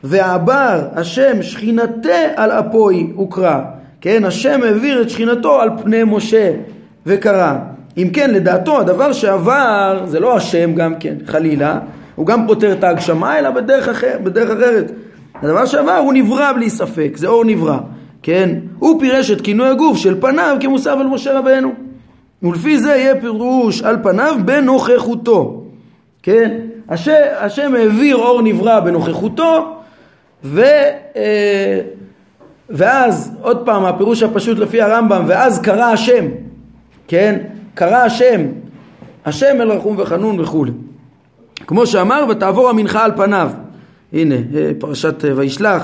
ועבר 0.04 0.80
השם 0.94 1.42
שכינתה 1.42 2.18
על 2.36 2.50
אפוי 2.50 3.12
וקרא. 3.22 3.60
כן, 4.00 4.24
השם 4.24 4.60
העביר 4.62 5.02
את 5.02 5.10
שכינתו 5.10 5.60
על 5.60 5.70
פני 5.82 6.04
משה 6.06 6.52
וקרא. 7.06 7.54
אם 7.96 8.08
כן, 8.12 8.30
לדעתו 8.30 8.80
הדבר 8.80 9.12
שעבר 9.12 10.02
זה 10.06 10.20
לא 10.20 10.36
השם 10.36 10.74
גם 10.74 10.94
כן, 10.94 11.14
חלילה, 11.26 11.78
הוא 12.14 12.26
גם 12.26 12.46
פותר 12.46 12.72
את 12.72 12.84
ההגשמה, 12.84 13.38
אלא 13.38 13.50
בדרך, 13.50 13.88
אחר, 13.88 14.16
בדרך 14.22 14.50
אחרת. 14.50 14.92
הדבר 15.42 15.66
שעבר 15.66 15.96
הוא 15.96 16.12
נברא 16.12 16.52
בלי 16.52 16.70
ספק, 16.70 17.12
זה 17.16 17.26
אור 17.26 17.44
נברא, 17.44 17.78
כן? 18.22 18.50
הוא 18.78 19.00
פירש 19.00 19.30
את 19.30 19.40
כינוי 19.40 19.68
הגוף 19.68 19.96
של 19.96 20.20
פניו 20.20 20.56
כמוסף 20.60 20.96
על 21.00 21.06
משה 21.06 21.38
רבנו. 21.38 21.72
ולפי 22.42 22.78
זה 22.78 22.90
יהיה 22.90 23.20
פירוש 23.20 23.82
על 23.82 23.96
פניו 24.02 24.34
בנוכחותו, 24.44 25.64
כן? 26.22 26.58
השם, 26.88 27.12
השם 27.38 27.74
העביר 27.74 28.16
אור 28.16 28.42
נברא 28.42 28.80
בנוכחותו, 28.80 29.76
ו... 30.44 30.62
אה, 31.16 31.80
ואז 32.70 33.36
עוד 33.42 33.64
פעם 33.64 33.84
הפירוש 33.84 34.22
הפשוט 34.22 34.58
לפי 34.58 34.82
הרמב"ם 34.82 35.24
ואז 35.26 35.60
קרא 35.60 35.84
השם. 35.84 36.24
כן? 37.08 37.38
קרא 37.74 37.96
השם. 37.96 38.40
השם 39.24 39.60
אל 39.60 39.72
רחום 39.72 39.94
וחנון 39.98 40.40
וכולי 40.40 40.72
כמו 41.66 41.86
שאמר 41.86 42.24
ותעבור 42.28 42.68
המנחה 42.68 43.04
על 43.04 43.12
פניו. 43.16 43.50
הנה 44.12 44.34
אה, 44.34 44.70
פרשת 44.78 45.24
אה, 45.24 45.30
וישלח. 45.36 45.82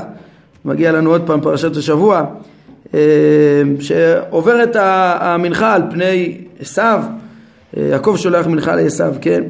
מגיע 0.64 0.92
לנו 0.92 1.10
עוד 1.10 1.22
פעם 1.26 1.40
פרשת 1.40 1.76
השבוע 1.76 2.24
שעוברת 3.80 4.76
המנחה 5.20 5.74
על 5.74 5.82
פני 5.90 6.36
עשיו 6.60 7.02
יעקב 7.76 8.14
שולח 8.18 8.46
מנחה 8.46 8.74
לעשו 8.74 9.04
כן 9.20 9.42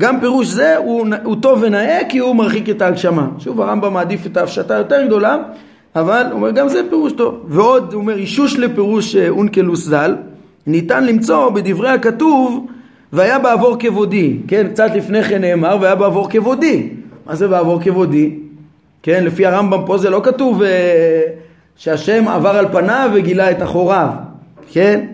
גם 0.00 0.20
פירוש 0.20 0.46
זה 0.46 0.76
הוא, 0.76 1.06
הוא 1.24 1.36
טוב 1.42 1.58
ונאה 1.62 1.98
כי 2.08 2.18
הוא 2.18 2.36
מרחיק 2.36 2.70
את 2.70 2.82
ההגשמה 2.82 3.28
שוב 3.38 3.60
הרמב"ם 3.60 3.92
מעדיף 3.92 4.26
את 4.26 4.36
ההפשטה 4.36 4.74
יותר 4.74 5.06
גדולה 5.06 5.36
אבל 5.96 6.22
הוא 6.26 6.32
אומר 6.32 6.50
גם 6.50 6.68
זה 6.68 6.80
פירוש 6.90 7.12
טוב. 7.12 7.34
ועוד 7.48 7.92
הוא 7.92 8.00
אומר 8.00 8.16
אישוש 8.16 8.56
לפירוש 8.56 9.16
אה, 9.16 9.28
אונקלוס 9.28 9.84
ז"ל 9.84 10.14
ניתן 10.66 11.06
למצוא 11.06 11.50
בדברי 11.50 11.88
הכתוב 11.88 12.66
והיה 13.12 13.38
בעבור 13.38 13.76
כבודי, 13.78 14.36
כן, 14.48 14.66
קצת 14.68 14.90
לפני 14.94 15.24
כן 15.24 15.40
נאמר 15.40 15.76
והיה 15.80 15.94
בעבור 15.94 16.30
כבודי. 16.30 16.88
מה 17.26 17.34
זה 17.34 17.48
בעבור 17.48 17.80
כבודי? 17.82 18.34
כן, 19.02 19.24
לפי 19.24 19.46
הרמב"ם 19.46 19.80
פה 19.86 19.98
זה 19.98 20.10
לא 20.10 20.20
כתוב 20.24 20.62
אה, 20.62 21.22
שהשם 21.76 22.28
עבר 22.28 22.56
על 22.56 22.66
פניו 22.72 23.10
וגילה 23.14 23.50
את 23.50 23.62
אחוריו, 23.62 24.08
כן? 24.72 25.06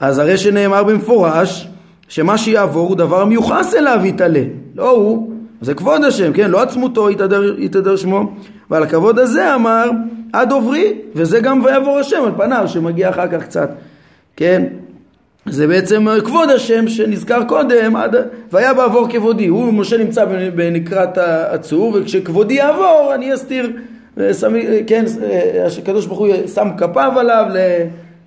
אז 0.00 0.18
הרי 0.18 0.36
שנאמר 0.36 0.84
במפורש 0.84 1.68
שמה 2.08 2.38
שיעבור 2.38 2.88
הוא 2.88 2.96
דבר 2.96 3.24
מיוחס 3.24 3.74
אליו 3.74 4.00
יתעלה, 4.04 4.42
לא 4.74 4.90
הוא, 4.90 5.30
זה 5.60 5.74
כבוד 5.74 6.04
השם, 6.04 6.32
כן? 6.32 6.50
לא 6.50 6.62
עצמותו 6.62 7.10
יתהדר, 7.10 7.60
יתהדר 7.60 7.96
שמו, 7.96 8.32
ועל 8.70 8.82
הכבוד 8.82 9.18
הזה 9.18 9.54
אמר 9.54 9.90
עד 10.32 10.52
עוברי, 10.52 10.92
וזה 11.14 11.40
גם 11.40 11.64
ויעבור 11.64 11.98
השם 11.98 12.22
על 12.24 12.32
פניו 12.36 12.68
שמגיע 12.68 13.10
אחר 13.10 13.28
כך 13.28 13.42
קצת, 13.42 13.70
כן? 14.36 14.64
זה 15.46 15.66
בעצם 15.66 16.06
כבוד 16.24 16.50
השם 16.50 16.88
שנזכר 16.88 17.44
קודם, 17.44 17.96
עד, 17.96 18.16
והיה 18.52 18.74
בעבור 18.74 19.06
כבודי. 19.10 19.46
הוא, 19.46 19.72
משה 19.72 19.96
נמצא 19.96 20.24
בנקרת 20.54 21.18
הצור, 21.50 21.92
וכשכבודי 21.94 22.54
יעבור 22.54 23.12
אני 23.14 23.34
אסתיר, 23.34 23.70
שם, 24.32 24.52
כן, 24.86 25.04
הקדוש 25.78 26.06
ברוך 26.06 26.18
הוא 26.18 26.28
שם 26.54 26.68
כפיו 26.76 27.12
עליו, 27.18 27.44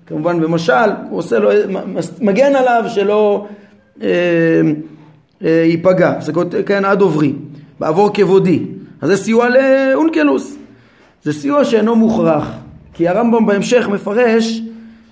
כמובן 0.06 0.40
במשל, 0.40 0.72
הוא 1.10 1.18
עושה 1.18 1.38
לו, 1.38 1.50
מגן 2.20 2.56
עליו 2.56 2.84
שלא 2.88 3.46
אה, 4.02 4.08
אה, 5.44 5.64
ייפגע. 5.66 6.20
זה 6.20 6.32
כן 6.66 6.84
עד 6.84 7.00
עוברי, 7.00 7.32
בעבור 7.80 8.10
כבודי. 8.14 8.62
אז 9.00 9.08
זה 9.08 9.16
סיוע 9.16 9.48
לאונקלוס. 9.48 10.56
זה 11.22 11.32
סיוע 11.32 11.64
שאינו 11.64 11.96
מוכרח, 11.96 12.50
כי 12.94 13.08
הרמב"ם 13.08 13.46
בהמשך 13.46 13.88
מפרש 13.88 14.62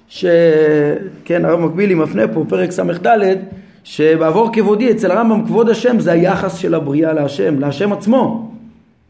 שכן 0.09 1.45
הרב 1.45 1.61
מקבילי 1.61 1.95
מפנה 1.95 2.29
פה 2.29 2.45
פרק 2.49 2.71
ס"ד 2.71 3.37
שבעבור 3.85 4.51
כבודי 4.53 4.91
אצל 4.91 5.11
הרמב"ם 5.11 5.47
כבוד 5.47 5.69
השם 5.69 6.01
זה 6.01 6.13
היחס 6.13 6.57
של 6.57 6.75
הבריאה 6.75 7.13
להשם, 7.13 7.61
להשם 7.61 7.93
עצמו, 7.93 8.51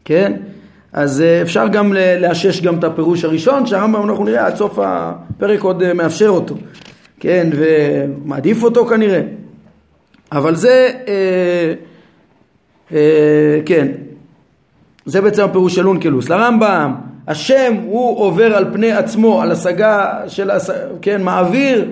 כן? 0.05 0.33
אז 0.93 1.21
אה, 1.21 1.41
אפשר 1.41 1.67
גם 1.67 1.93
לאשש 1.93 2.61
גם 2.61 2.79
את 2.79 2.83
הפירוש 2.83 3.23
הראשון 3.23 3.65
שהרמב"ם 3.65 4.09
אנחנו 4.09 4.23
נראה 4.23 4.45
עד 4.45 4.55
סוף 4.55 4.79
הפרק 4.81 5.61
עוד 5.61 5.83
אה, 5.83 5.93
מאפשר 5.93 6.27
אותו, 6.27 6.55
כן? 7.19 7.49
ומעדיף 7.55 8.63
אותו 8.63 8.85
כנראה, 8.85 9.21
אבל 10.31 10.55
זה 10.55 10.91
אה, 11.07 11.73
אה, 12.91 13.59
כן 13.65 13.87
זה 15.05 15.21
בעצם 15.21 15.43
הפירוש 15.43 15.75
של 15.75 15.87
אונקלוס. 15.87 16.29
לרמב"ם, 16.29 16.95
השם 17.27 17.73
הוא 17.85 18.19
עובר 18.19 18.55
על 18.55 18.65
פני 18.73 18.91
עצמו, 18.91 19.41
על 19.41 19.51
השגה 19.51 20.19
של, 20.27 20.49
כן, 21.01 21.21
מעביר 21.21 21.91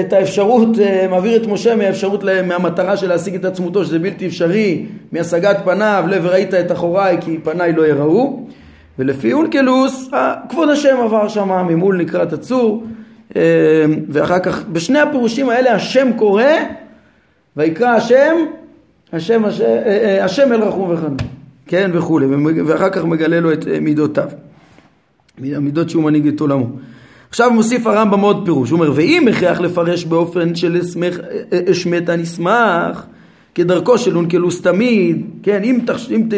את 0.00 0.12
האפשרות, 0.12 0.78
אה, 0.78 1.06
מעביר 1.10 1.42
את 1.42 1.46
משה 1.46 1.76
מהאפשרות, 1.76 2.24
מהמטרה 2.46 2.96
של 2.96 3.08
להשיג 3.08 3.34
את 3.34 3.44
עצמותו, 3.44 3.84
שזה 3.84 3.98
בלתי 3.98 4.26
אפשרי, 4.26 4.86
מהשגת 5.12 5.56
פניו, 5.64 6.04
לב 6.08 6.26
ראית 6.26 6.54
את 6.54 6.72
אחוריי 6.72 7.18
כי 7.20 7.38
פניי 7.44 7.72
לא 7.72 7.86
יראו. 7.86 8.46
ולפי 8.98 9.32
אונקלוס, 9.32 10.10
כבוד 10.48 10.68
השם 10.68 10.96
עבר 11.04 11.28
שם 11.28 11.66
ממול 11.68 11.96
נקרת 11.96 12.32
הצור, 12.32 12.84
אה, 13.36 13.42
ואחר 14.08 14.38
כך, 14.38 14.64
בשני 14.72 14.98
הפירושים 14.98 15.50
האלה 15.50 15.74
השם 15.74 16.08
קורא, 16.16 16.44
ויקרא 17.56 17.88
השם, 17.88 18.36
השם, 19.12 19.44
השם, 19.44 19.64
אה, 19.64 20.24
השם 20.24 20.52
אל 20.52 20.62
רחום 20.62 20.90
וחנון. 20.90 21.16
כן 21.66 21.90
וכולי, 21.94 22.26
ואחר 22.66 22.90
כך 22.90 23.04
מגלה 23.04 23.40
לו 23.40 23.52
את 23.52 23.68
אה, 23.68 23.80
מידותיו, 23.80 24.28
המידות 25.38 25.90
שהוא 25.90 26.04
מנהיג 26.04 26.26
את 26.26 26.40
עולמו. 26.40 26.66
עכשיו 27.30 27.50
מוסיף 27.50 27.86
הרמב"ם 27.86 28.20
עוד 28.20 28.42
פירוש, 28.44 28.70
הוא 28.70 28.80
אומר 28.80 28.92
ואם 28.94 29.28
הכרח 29.28 29.60
לפרש 29.60 30.04
באופן 30.04 30.54
של 30.54 30.80
אשמת 31.70 32.08
הנסמך 32.08 33.02
כדרכו 33.54 33.98
של 33.98 34.16
אונקלוס 34.16 34.62
תמיד, 34.62 35.26
כן, 35.42 35.62
אם, 35.64 35.78
תחש, 35.86 36.10
אם 36.10 36.22
ת, 36.30 36.34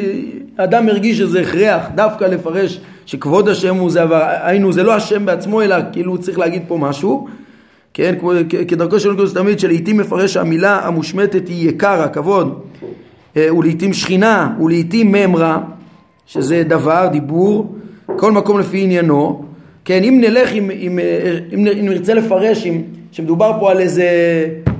אדם 0.56 0.88
הרגיש 0.88 1.18
שזה 1.18 1.40
הכרח 1.40 1.86
דווקא 1.94 2.24
לפרש 2.24 2.80
שכבוד 3.06 3.48
השם 3.48 3.76
הוא 3.76 3.90
זה, 3.90 4.02
היינו 4.42 4.72
זה 4.72 4.82
לא 4.82 4.94
השם 4.94 5.26
בעצמו 5.26 5.62
אלא 5.62 5.76
כאילו 5.92 6.12
הוא 6.12 6.18
צריך 6.18 6.38
להגיד 6.38 6.62
פה 6.68 6.78
משהו, 6.78 7.28
כן, 7.94 8.14
כדרכו 8.68 9.00
של 9.00 9.08
אונקלוס 9.08 9.34
תמיד 9.34 9.60
שלעיתים 9.60 9.96
מפרש 9.96 10.34
שהמילה 10.34 10.86
המושמטת 10.86 11.48
היא 11.48 11.68
יקר, 11.68 12.02
הכבוד 12.02 12.60
אה, 13.36 13.54
ולעיתים 13.54 13.92
שכינה, 13.92 14.54
ולעיתים 14.60 15.12
ממרה, 15.12 15.58
שזה 16.26 16.62
דבר, 16.68 17.08
דיבור, 17.12 17.74
כל 18.16 18.32
מקום 18.32 18.58
לפי 18.58 18.82
עניינו. 18.82 19.49
כן, 19.84 20.04
אם 20.04 20.20
נלך, 20.20 20.52
אם, 20.52 20.70
אם, 20.70 20.98
אה, 20.98 21.38
אם, 21.52 21.66
אם 21.66 21.88
נרצה 21.88 22.14
לפרש, 22.14 22.66
אם, 22.66 22.82
שמדובר 23.12 23.52
פה 23.60 23.70
על 23.70 23.80
איזה 23.80 24.06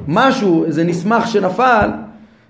משהו, 0.08 0.64
איזה 0.64 0.84
נסמך 0.84 1.28
שנפל, 1.28 1.88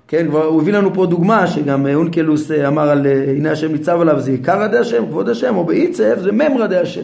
כן, 0.09 0.27
כבר 0.29 0.45
הוא 0.45 0.61
הביא 0.63 0.73
לנו 0.73 0.95
פה 0.95 1.07
דוגמה 1.07 1.47
שגם 1.47 1.87
אה, 1.87 1.95
אונקלוס 1.95 2.51
אמר 2.51 2.91
על 2.91 3.07
הנה 3.37 3.53
השם 3.53 3.73
ניצב 3.73 4.01
עליו 4.01 4.21
זה 4.21 4.31
עיקר 4.31 4.63
עדי 4.63 4.79
השם, 4.79 5.07
כבוד 5.07 5.29
השם, 5.29 5.57
או 5.57 5.65
בעיצב 5.65 6.21
זה 6.21 6.33
ממרא 6.33 6.67
די 6.67 6.77
השם. 6.77 7.03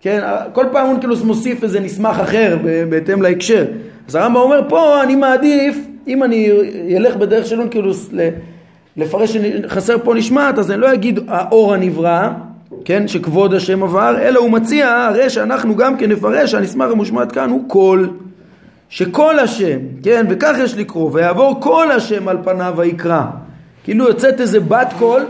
כן, 0.00 0.20
כל 0.52 0.66
פעם 0.72 0.88
אונקלוס 0.88 1.22
מוסיף 1.22 1.62
איזה 1.62 1.80
נסמך 1.80 2.18
אחר 2.18 2.56
בהתאם 2.88 3.22
להקשר. 3.22 3.64
אז 4.08 4.14
הרמב"ם 4.14 4.40
אומר 4.40 4.60
פה 4.68 5.02
אני 5.02 5.16
מעדיף 5.16 5.76
אם 6.06 6.22
אני 6.24 6.50
אלך 6.96 7.16
בדרך 7.16 7.46
של 7.46 7.60
אונקלוס 7.60 8.10
לפרש 8.96 9.36
שחסר 9.36 9.96
פה 10.04 10.14
נשמעת, 10.14 10.58
אז 10.58 10.70
אני 10.70 10.80
לא 10.80 10.92
אגיד 10.94 11.20
האור 11.28 11.74
הנברא, 11.74 12.30
כן, 12.84 13.08
שכבוד 13.08 13.54
השם 13.54 13.82
עבר, 13.82 14.16
אלא 14.22 14.40
הוא 14.40 14.50
מציע 14.50 14.88
הרי 14.88 15.30
שאנחנו 15.30 15.76
גם 15.76 15.96
כן 15.96 16.10
נפרש 16.10 16.50
שהנסמך 16.50 16.90
המושמעת 16.90 17.32
כאן 17.32 17.50
הוא 17.50 17.68
קול, 17.68 18.10
שקול 18.88 19.38
השם, 19.38 19.78
כן, 20.02 20.26
וכך 20.28 20.54
יש 20.58 20.76
לקרוא, 20.76 21.10
ויעבור 21.12 21.60
קול 21.60 21.90
השם 21.90 22.28
על 22.28 22.38
פניו 22.44 22.74
ויקרא. 22.76 23.22
כאילו 23.84 24.04
יוצאת 24.08 24.40
איזה 24.40 24.60
בת 24.60 24.92
קול 24.98 25.22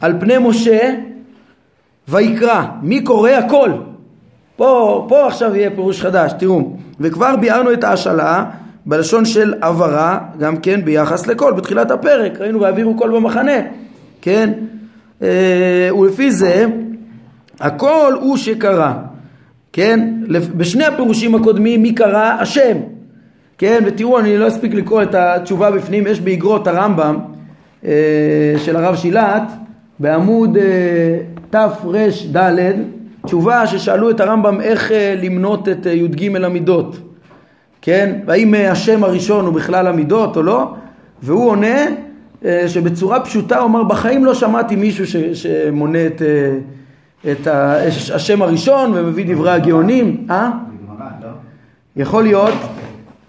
על 0.00 0.20
פני 0.20 0.38
משה 0.38 0.94
ויקרא. 2.08 2.62
מי 2.82 3.04
קורא? 3.04 3.30
הקול. 3.30 3.70
פה, 4.56 5.04
פה 5.08 5.26
עכשיו 5.26 5.56
יהיה 5.56 5.70
פירוש 5.70 6.02
חדש, 6.02 6.32
תראו. 6.38 6.76
וכבר 7.00 7.36
ביארנו 7.36 7.72
את 7.72 7.84
ההשאלה 7.84 8.44
בלשון 8.86 9.24
של 9.24 9.54
עברה, 9.60 10.18
גם 10.38 10.56
כן 10.56 10.84
ביחס 10.84 11.26
לכל, 11.26 11.52
בתחילת 11.52 11.90
הפרק, 11.90 12.40
ראינו 12.40 12.60
והעבירו 12.60 12.96
קול 12.96 13.10
במחנה, 13.10 13.60
כן? 14.22 14.52
אה, 15.22 15.94
ולפי 15.98 16.30
זה, 16.30 16.66
הכל 17.60 18.12
הוא 18.20 18.36
שקרא, 18.36 18.92
כן? 19.72 20.08
בשני 20.56 20.84
הפירושים 20.84 21.34
הקודמים 21.34 21.82
מי 21.82 21.94
קרא? 21.94 22.36
השם, 22.40 22.76
כן? 23.58 23.82
ותראו, 23.86 24.18
אני 24.18 24.38
לא 24.38 24.48
אספיק 24.48 24.74
לקרוא 24.74 25.02
את 25.02 25.14
התשובה 25.14 25.70
בפנים, 25.70 26.06
יש 26.06 26.20
באגרות 26.20 26.66
הרמב"ם 26.66 27.18
אה, 27.84 28.54
של 28.58 28.76
הרב 28.76 28.96
שילת, 28.96 29.52
בעמוד 29.98 30.56
אה, 30.56 31.18
תר"ד, 31.50 32.36
תשובה 33.26 33.66
ששאלו 33.66 34.10
את 34.10 34.20
הרמב"ם 34.20 34.60
איך 34.60 34.92
למנות 35.22 35.68
את 35.68 35.86
י"ג 35.86 36.36
המידות. 36.44 36.98
כן? 37.82 38.20
והאם 38.26 38.54
השם 38.54 39.04
הראשון 39.04 39.46
הוא 39.46 39.54
בכלל 39.54 39.86
המידות 39.86 40.36
או 40.36 40.42
לא? 40.42 40.74
והוא 41.22 41.50
עונה 41.50 41.76
שבצורה 42.66 43.20
פשוטה 43.20 43.58
הוא 43.58 43.66
אמר 43.66 43.82
בחיים 43.84 44.24
לא 44.24 44.34
שמעתי 44.34 44.76
מישהו 44.76 45.06
ש, 45.06 45.16
שמונה 45.16 46.06
את, 46.06 46.22
אה, 46.22 47.32
את 47.32 47.46
השם 48.14 48.42
הראשון 48.42 48.92
ומביא 48.94 49.34
דברי 49.34 49.50
הגאונים, 49.50 50.26
אה? 50.30 50.50
יכול 51.96 52.22
להיות, 52.22 52.54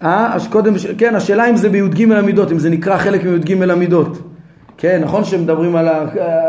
אה, 0.02 0.34
אז 0.34 0.48
קודם, 0.48 0.74
כן, 0.98 1.14
השאלה 1.14 1.50
אם 1.50 1.56
זה 1.56 1.68
בי"ג 1.68 2.12
המידות, 2.12 2.52
אם 2.52 2.58
זה 2.58 2.70
נקרא 2.70 2.96
חלק 2.96 3.24
מי"ג 3.24 3.62
המידות. 3.70 4.18
כן, 4.78 5.00
נכון 5.04 5.24
שמדברים 5.24 5.76
על 5.76 5.88
ה... 5.88 6.04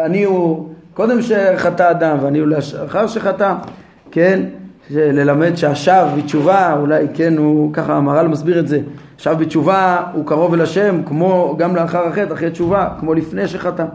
אני 0.06 0.24
הוא 0.24 0.70
קודם 0.94 1.22
שחטא 1.22 1.92
אדם 1.92 2.18
ואני 2.22 2.40
הוא 2.40 2.48
לאחר 2.48 3.08
שחטא, 3.08 3.54
כן, 4.12 4.42
ללמד 4.90 5.56
שהשב 5.56 6.06
בתשובה, 6.18 6.76
אולי 6.80 7.06
כן, 7.14 7.38
הוא 7.38 7.74
ככה 7.74 7.94
המהר"ל 7.94 8.28
מסביר 8.28 8.60
את 8.60 8.68
זה, 8.68 8.80
שב 9.18 9.36
בתשובה 9.40 10.04
הוא 10.14 10.26
קרוב 10.26 10.54
אל 10.54 10.62
השם, 10.62 11.02
כמו 11.06 11.56
גם 11.58 11.76
לאחר 11.76 12.08
החטא, 12.08 12.34
אחרי 12.34 12.52
תשובה, 12.52 12.88
כמו 13.00 13.14
לפני 13.14 13.48
שחטא. 13.48 13.86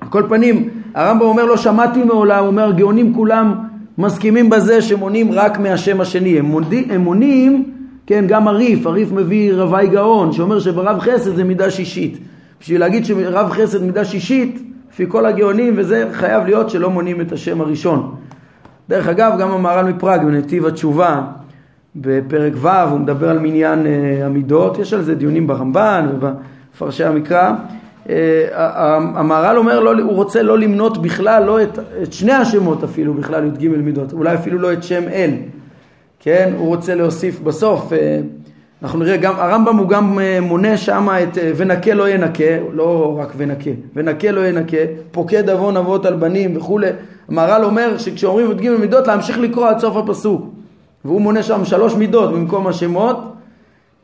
על 0.00 0.08
כל 0.08 0.22
פנים, 0.28 0.68
הרמב"ם 0.94 1.24
אומר 1.24 1.44
לא 1.44 1.56
שמעתי 1.56 2.04
מעולם, 2.04 2.38
הוא 2.38 2.46
אומר 2.46 2.68
הגאונים 2.68 3.14
כולם 3.14 3.54
מסכימים 3.98 4.50
בזה 4.50 4.82
שמונים 4.82 5.32
רק 5.32 5.58
מהשם 5.58 6.00
השני, 6.00 6.38
הם, 6.38 6.44
מודי, 6.44 6.86
הם 6.90 7.00
מונים, 7.00 7.72
כן, 8.06 8.24
גם 8.28 8.48
הריף, 8.48 8.86
הריף 8.86 9.12
מביא 9.12 9.52
רבי 9.54 9.86
גאון, 9.86 10.32
שאומר 10.32 10.60
שברב 10.60 10.98
חסד 10.98 11.36
זה 11.36 11.44
מידה 11.44 11.70
שישית. 11.70 12.18
בשביל 12.60 12.80
להגיד 12.80 13.04
שרב 13.04 13.50
חסד 13.50 13.82
מידה 13.82 14.04
שישית, 14.04 14.62
לפי 14.92 15.04
כל 15.08 15.26
הגאונים, 15.26 15.74
וזה 15.76 16.08
חייב 16.12 16.44
להיות 16.44 16.70
שלא 16.70 16.90
מונים 16.90 17.20
את 17.20 17.32
השם 17.32 17.60
הראשון. 17.60 18.14
דרך 18.90 19.08
אגב, 19.08 19.32
גם 19.40 19.50
המהר"ל 19.50 19.92
מפראג 19.92 20.24
בנתיב 20.24 20.66
התשובה, 20.66 21.22
בפרק 21.96 22.52
ו', 22.56 22.68
הוא 22.68 23.00
מדבר 23.00 23.30
על 23.30 23.38
מניין 23.38 23.82
uh, 23.82 24.24
המידות, 24.24 24.78
יש 24.78 24.92
על 24.92 25.02
זה 25.02 25.14
דיונים 25.14 25.46
ברמב"ן 25.46 26.06
ובפרשי 26.12 27.04
המקרא. 27.04 27.52
Uh, 28.06 28.10
המהר"ל 28.54 29.58
אומר, 29.58 29.80
לא, 29.80 29.92
הוא 30.02 30.12
רוצה 30.12 30.42
לא 30.42 30.58
למנות 30.58 31.02
בכלל, 31.02 31.44
לא 31.44 31.62
את, 31.62 31.78
את 32.02 32.12
שני 32.12 32.32
השמות 32.32 32.84
אפילו, 32.84 33.14
בכלל 33.14 33.46
י"ג 33.46 33.68
מידות, 33.68 34.12
אולי 34.12 34.34
אפילו 34.34 34.58
לא 34.58 34.72
את 34.72 34.82
שם 34.82 35.02
אל, 35.12 35.30
כן? 36.20 36.52
הוא 36.58 36.68
רוצה 36.68 36.94
להוסיף 36.94 37.40
בסוף, 37.40 37.92
uh, 37.92 37.94
אנחנו 38.82 38.98
נראה, 38.98 39.16
גם 39.16 39.34
הרמב"ם 39.36 39.76
הוא 39.76 39.88
גם 39.88 40.18
מונה 40.42 40.76
שם 40.76 41.08
את 41.22 41.38
ונקה 41.56 41.94
לא 41.94 42.08
ינקה, 42.08 42.44
לא 42.72 43.18
רק 43.20 43.32
ונקה, 43.36 43.70
ונקה 43.96 44.30
לא 44.30 44.46
ינקה, 44.46 44.76
פוקד 45.10 45.50
עוון 45.50 45.76
אבות 45.76 46.06
על 46.06 46.14
בנים 46.14 46.56
וכולי. 46.56 46.90
המהר"ל 47.28 47.64
אומר 47.64 47.98
שכשאומרים 47.98 48.50
י"ג 48.50 48.68
מידות 48.70 49.06
להמשיך 49.06 49.38
לקרוא 49.38 49.68
עד 49.68 49.78
סוף 49.78 49.96
הפסוק. 49.96 50.46
והוא 51.04 51.20
מונה 51.20 51.42
שם 51.42 51.64
שלוש 51.64 51.94
מידות 51.94 52.32
במקום 52.32 52.66
השמות, 52.66 53.16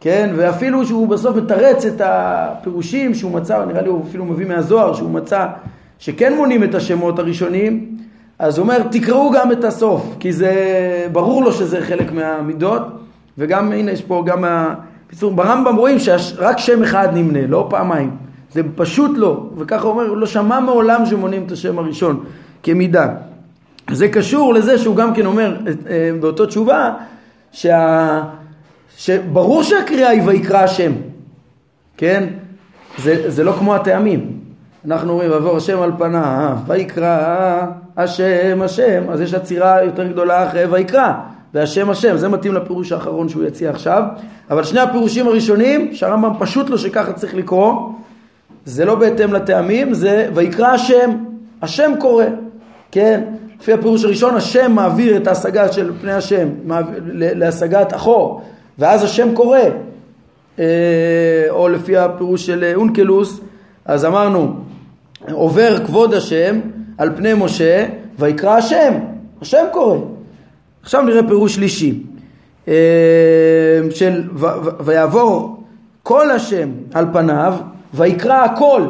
כן, 0.01 0.31
ואפילו 0.37 0.87
שהוא 0.87 1.09
בסוף 1.09 1.37
מתרץ 1.37 1.85
את 1.85 2.01
הפירושים 2.05 3.15
שהוא 3.15 3.33
מצא, 3.33 3.65
נראה 3.65 3.83
לי 3.83 3.89
הוא 3.89 4.05
אפילו 4.09 4.25
מביא 4.25 4.47
מהזוהר 4.47 4.95
שהוא 4.95 5.11
מצא 5.11 5.47
שכן 5.99 6.35
מונים 6.37 6.65
את 6.65 6.75
השמות 6.75 7.19
הראשונים, 7.19 7.97
אז 8.39 8.59
הוא 8.59 8.65
אומר 8.65 8.83
תקראו 8.83 9.31
גם 9.31 9.53
את 9.53 9.65
הסוף, 9.65 10.03
כי 10.21 10.33
זה 10.33 10.55
ברור 11.13 11.45
לו 11.45 11.53
שזה 11.53 11.81
חלק 11.81 12.13
מהמידות, 12.13 12.83
וגם 13.39 13.73
הנה 13.73 13.91
יש 13.91 14.03
פה 14.03 14.23
גם, 14.27 14.45
בקיצור 15.07 15.33
ברמב"ם 15.33 15.77
רואים 15.77 15.99
שרק 15.99 16.59
שם 16.59 16.83
אחד 16.83 17.09
נמנה, 17.15 17.47
לא 17.47 17.67
פעמיים, 17.71 18.17
זה 18.53 18.63
פשוט 18.75 19.11
לא, 19.17 19.47
וככה 19.57 19.83
הוא 19.83 19.93
אומר, 19.93 20.09
הוא 20.09 20.17
לא 20.17 20.27
שמע 20.27 20.61
מעולם 20.61 21.07
שמונים 21.07 21.45
את 21.47 21.53
השם 21.53 21.79
הראשון 21.79 22.25
כמידה. 22.63 23.09
זה 23.91 24.09
קשור 24.09 24.55
לזה 24.55 24.79
שהוא 24.79 24.97
גם 24.97 25.15
כן 25.15 25.27
אומר 25.27 25.57
אה, 25.89 26.11
באותו 26.21 26.47
תשובה 26.47 26.95
שה... 27.53 28.23
שברור 28.97 29.63
שהקריאה 29.63 30.09
היא 30.09 30.23
ויקרא 30.25 30.59
השם, 30.59 30.93
כן? 31.97 32.25
זה, 32.99 33.31
זה 33.31 33.45
לא 33.45 33.53
כמו 33.53 33.75
הטעמים. 33.75 34.41
אנחנו 34.87 35.13
אומרים 35.13 35.31
ועבור 35.31 35.57
השם 35.57 35.81
על 35.81 35.93
פניו, 35.99 36.57
ויקרא 36.67 37.67
השם 37.97 38.63
השם, 38.63 39.03
אז 39.11 39.21
יש 39.21 39.35
עצירה 39.35 39.83
יותר 39.83 40.07
גדולה 40.07 40.49
אחרי 40.49 40.65
ויקרא, 40.65 41.13
והשם 41.57 41.91
השם, 41.91 42.17
זה 42.17 42.29
מתאים 42.29 42.55
לפירוש 42.55 42.93
האחרון 42.93 43.29
שהוא 43.29 43.45
יציע 43.45 43.71
עכשיו, 43.71 44.03
אבל 44.51 44.65
שני 44.65 44.81
הפירושים 44.81 45.27
הראשונים, 45.29 45.95
שהרמב"ם 45.95 46.33
פשוט 46.39 46.71
לו 46.71 46.79
שככה 46.79 47.13
צריך 47.13 47.35
לקרוא, 47.35 47.93
זה 48.65 48.85
לא 48.85 48.95
בהתאם 48.95 49.33
לטעמים, 49.33 49.95
זה 49.95 50.29
ויקרא 50.35 50.67
השם, 50.67 51.11
השם 51.63 51.93
קורא, 51.99 52.25
כן? 52.93 53.21
לפי 53.61 53.73
הפירוש 53.73 54.05
הראשון 54.05 54.35
השם 54.35 54.73
מעביר 54.73 55.17
את 55.17 55.27
ההשגה 55.27 55.73
של 55.73 55.93
פני 56.01 56.13
השם 56.13 56.49
להשגת 57.11 57.95
אחור 57.95 58.43
ואז 58.79 59.05
השם 59.05 59.35
קורא. 59.35 59.59
אה, 60.59 60.65
או 61.51 61.69
לפי 61.69 61.97
הפירוש 61.97 62.47
של 62.47 62.73
אונקלוס 62.75 63.41
אז 63.85 64.05
אמרנו 64.05 64.55
עובר 65.31 65.87
כבוד 65.87 66.15
השם 66.15 66.61
על 66.99 67.11
פני 67.17 67.35
משה 67.35 67.87
ויקרא 68.19 68.57
השם 68.57 68.95
השם 69.43 69.65
קורא 69.73 70.16
עכשיו 70.87 71.03
נראה 71.03 71.23
פירוש 71.29 71.55
שלישי 71.55 72.03
אה, 72.69 72.75
של 73.91 74.23
ויעבור 74.81 75.63
כל 76.03 76.31
השם 76.31 76.69
על 76.95 77.07
פניו 77.13 77.55
ויקרא 77.95 78.45
הכל 78.45 78.83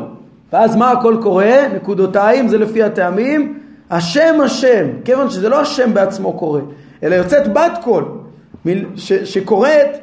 ואז 0.52 0.76
מה 0.76 0.90
הכל 0.90 1.16
קורא? 1.22 1.44
נקודותיים 1.74 2.48
זה 2.48 2.58
לפי 2.58 2.82
הטעמים 2.82 3.58
השם 3.90 4.40
השם, 4.44 4.86
כיוון 5.04 5.30
שזה 5.30 5.48
לא 5.48 5.60
השם 5.60 5.94
בעצמו 5.94 6.32
קורא, 6.32 6.60
אלא 7.02 7.14
יוצאת 7.14 7.52
בת 7.52 7.78
קול 7.84 8.04
שקוראת, 9.24 9.98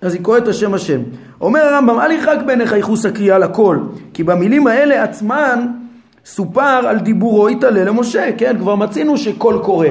אז 0.00 0.14
היא 0.14 0.22
קוראת 0.22 0.48
השם 0.48 0.74
השם. 0.74 1.00
אומר 1.40 1.60
הרמב"ם, 1.60 2.00
אל 2.00 2.10
ירחק 2.10 2.38
בעיניך 2.46 2.72
ייחוס 2.72 3.06
הקריאה 3.06 3.38
לכל, 3.38 3.78
כי 4.14 4.22
במילים 4.22 4.66
האלה 4.66 5.02
עצמן 5.02 5.66
סופר 6.24 6.86
על 6.88 6.98
דיבורו 6.98 7.50
יתעלה 7.50 7.84
למשה, 7.84 8.30
כן, 8.38 8.56
כבר 8.58 8.74
מצינו 8.74 9.18
שקול 9.18 9.58
קורא. 9.62 9.88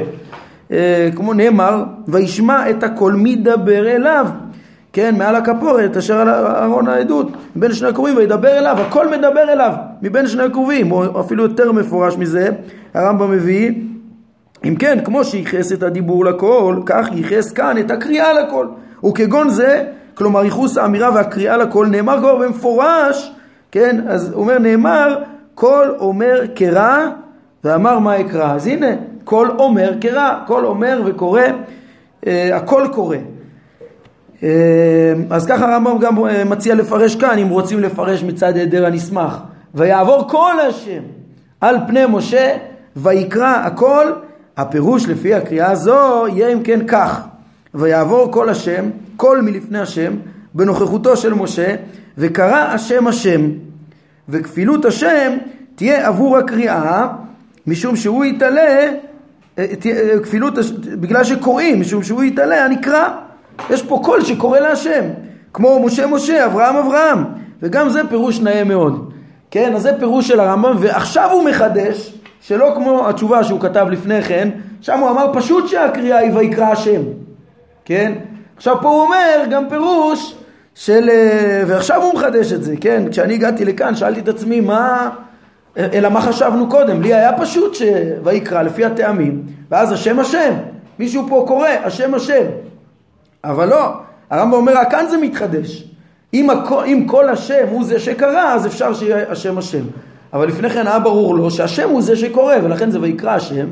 אה, 0.71 1.09
כמו 1.15 1.33
נאמר, 1.33 1.83
וישמע 2.07 2.69
את 2.69 2.83
הקול 2.83 3.13
מדבר 3.17 3.87
אליו. 3.87 4.27
כן, 4.93 5.15
מעל 5.17 5.35
הכפורת 5.35 5.97
אשר 5.97 6.17
על 6.17 6.29
ארון 6.45 6.87
העדות, 6.87 7.31
מבין 7.55 7.73
שני 7.73 7.89
הקרובים 7.89 8.17
וידבר 8.17 8.57
אליו, 8.57 8.77
הכל 8.79 9.07
מדבר 9.09 9.51
אליו, 9.51 9.73
מבין 10.01 10.27
שני 10.27 10.43
הקרובים, 10.43 10.91
או 10.91 11.19
אפילו 11.19 11.43
יותר 11.43 11.71
מפורש 11.71 12.17
מזה, 12.17 12.49
הרמב"ם 12.93 13.31
מביא, 13.31 13.71
אם 14.65 14.75
כן, 14.75 14.99
כמו 15.03 15.23
שייחס 15.23 15.71
את 15.71 15.83
הדיבור 15.83 16.25
לכל, 16.25 16.75
כך 16.85 17.07
ייחס 17.11 17.51
כאן 17.51 17.77
את 17.77 17.91
הקריאה 17.91 18.33
לכל. 18.33 18.67
וכגון 19.05 19.49
זה, 19.49 19.83
כלומר 20.13 20.43
ייחוס 20.43 20.77
האמירה 20.77 21.09
והקריאה 21.15 21.57
לכל, 21.57 21.87
נאמר 21.87 22.19
כבר 22.19 22.35
במפורש, 22.35 23.33
כן, 23.71 24.01
אז 24.07 24.31
הוא 24.31 24.41
אומר, 24.41 24.59
נאמר, 24.59 25.23
כל 25.55 25.87
אומר 25.99 26.41
קרא, 26.55 27.07
ואמר 27.63 27.99
מה 27.99 28.19
אקרא. 28.19 28.53
אז 28.53 28.67
הנה, 28.67 28.87
כל 29.23 29.49
אומר 29.59 29.93
קרא, 30.01 30.33
כל 30.47 30.65
אומר 30.65 31.01
וקורא, 31.05 31.41
אה, 32.27 32.55
הכל 32.55 32.87
קורא. 32.91 33.17
אה, 34.43 35.13
אז 35.29 35.45
ככה 35.45 35.73
הרמב"ם 35.73 35.97
גם 35.97 36.25
אה, 36.25 36.43
מציע 36.43 36.75
לפרש 36.75 37.15
כאן, 37.15 37.37
אם 37.37 37.49
רוצים 37.49 37.79
לפרש 37.79 38.23
מצד 38.23 38.55
היעדר 38.55 38.85
הנסמך. 38.85 39.37
ויעבור 39.75 40.27
כל 40.27 40.59
השם 40.69 41.01
על 41.61 41.77
פני 41.87 42.01
משה, 42.09 42.57
ויקרא 42.95 43.55
הכל, 43.65 44.05
הפירוש 44.57 45.07
לפי 45.07 45.33
הקריאה 45.33 45.71
הזו 45.71 46.25
יהיה 46.27 46.53
אם 46.53 46.63
כן 46.63 46.87
כך, 46.87 47.21
ויעבור 47.73 48.31
כל 48.31 48.49
השם, 48.49 48.89
כל 49.17 49.41
מלפני 49.41 49.79
השם, 49.79 50.13
בנוכחותו 50.53 51.17
של 51.17 51.33
משה, 51.33 51.75
וקרא 52.17 52.57
השם 52.57 53.07
השם, 53.07 53.41
וכפילות 54.29 54.85
השם 54.85 55.37
תהיה 55.75 56.07
עבור 56.07 56.37
הקריאה, 56.37 57.07
משום 57.67 57.95
שהוא 57.95 58.25
יתעלה, 58.25 58.89
כפילות, 60.23 60.53
בגלל 60.99 61.23
שקוראים, 61.23 61.81
משום 61.81 62.03
שהוא 62.03 62.23
יתעלה 62.23 62.65
הנקרא. 62.65 63.09
יש 63.69 63.83
פה 63.83 64.01
קול 64.03 64.23
שקורא 64.23 64.59
להשם, 64.59 65.03
כמו 65.53 65.83
משה 65.85 66.07
משה, 66.07 66.45
אברהם 66.45 66.75
אברהם, 66.75 67.23
וגם 67.61 67.89
זה 67.89 68.01
פירוש 68.09 68.39
נאה 68.39 68.63
מאוד. 68.63 69.11
כן, 69.51 69.73
אז 69.75 69.81
זה 69.81 69.91
פירוש 69.99 70.27
של 70.27 70.39
הרמב"ם, 70.39 70.75
ועכשיו 70.79 71.31
הוא 71.31 71.45
מחדש, 71.45 72.13
שלא 72.41 72.71
כמו 72.75 73.09
התשובה 73.09 73.43
שהוא 73.43 73.59
כתב 73.59 73.87
לפני 73.91 74.21
כן, 74.21 74.49
שם 74.81 74.99
הוא 74.99 75.09
אמר 75.09 75.33
פשוט 75.33 75.67
שהקריאה 75.67 76.17
היא 76.17 76.31
ויקרא 76.33 76.65
השם, 76.65 77.01
כן? 77.85 78.13
עכשיו 78.57 78.75
פה 78.81 78.89
הוא 78.89 79.01
אומר 79.01 79.45
גם 79.51 79.69
פירוש 79.69 80.35
של... 80.75 81.09
אה, 81.09 81.63
ועכשיו 81.67 82.03
הוא 82.03 82.13
מחדש 82.13 82.53
את 82.53 82.63
זה, 82.63 82.75
כן? 82.81 83.03
כשאני 83.11 83.33
הגעתי 83.33 83.65
לכאן 83.65 83.95
שאלתי 83.95 84.19
את 84.19 84.27
עצמי 84.27 84.61
מה... 84.61 85.09
אלא 85.77 86.09
מה 86.09 86.21
חשבנו 86.21 86.69
קודם? 86.69 87.01
לי 87.01 87.13
היה 87.13 87.37
פשוט 87.37 87.75
שויקרא 87.75 88.61
לפי 88.61 88.85
הטעמים, 88.85 89.43
ואז 89.71 89.91
השם 89.91 90.19
השם. 90.19 90.53
מישהו 90.99 91.25
פה 91.29 91.43
קורא, 91.47 91.69
השם 91.83 92.13
השם. 92.13 92.43
אבל 93.43 93.69
לא, 93.69 93.93
הרמב"ם 94.29 94.53
אומר, 94.53 94.77
רק 94.77 94.91
כאן 94.91 95.05
זה 95.09 95.17
מתחדש. 95.17 95.83
אם, 96.33 96.49
הכל, 96.49 96.83
אם 96.85 97.03
כל 97.07 97.29
השם 97.29 97.65
הוא 97.69 97.83
זה 97.83 97.99
שקרא, 97.99 98.53
אז 98.53 98.65
אפשר 98.65 98.93
שיהיה 98.93 99.31
השם 99.31 99.57
השם. 99.57 99.83
אבל 100.33 100.47
לפני 100.47 100.69
כן 100.69 100.87
היה 100.87 100.99
ברור 100.99 101.35
לו 101.35 101.51
שהשם 101.51 101.89
הוא 101.89 102.01
זה 102.01 102.15
שקורא, 102.15 102.55
ולכן 102.63 102.91
זה 102.91 102.99
ויקרא 103.01 103.31
השם. 103.31 103.67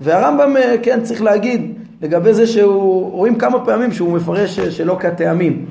והרמב"ם, 0.00 0.56
אה, 0.56 0.74
כן, 0.82 1.00
צריך 1.02 1.22
להגיד, 1.22 1.74
לגבי 2.02 2.34
זה 2.34 2.46
שהוא, 2.46 3.12
רואים 3.12 3.34
כמה 3.38 3.64
פעמים 3.64 3.92
שהוא 3.92 4.12
מפרש 4.12 4.58
אה, 4.58 4.70
שלא 4.70 4.96
כטעמים. 5.00 5.66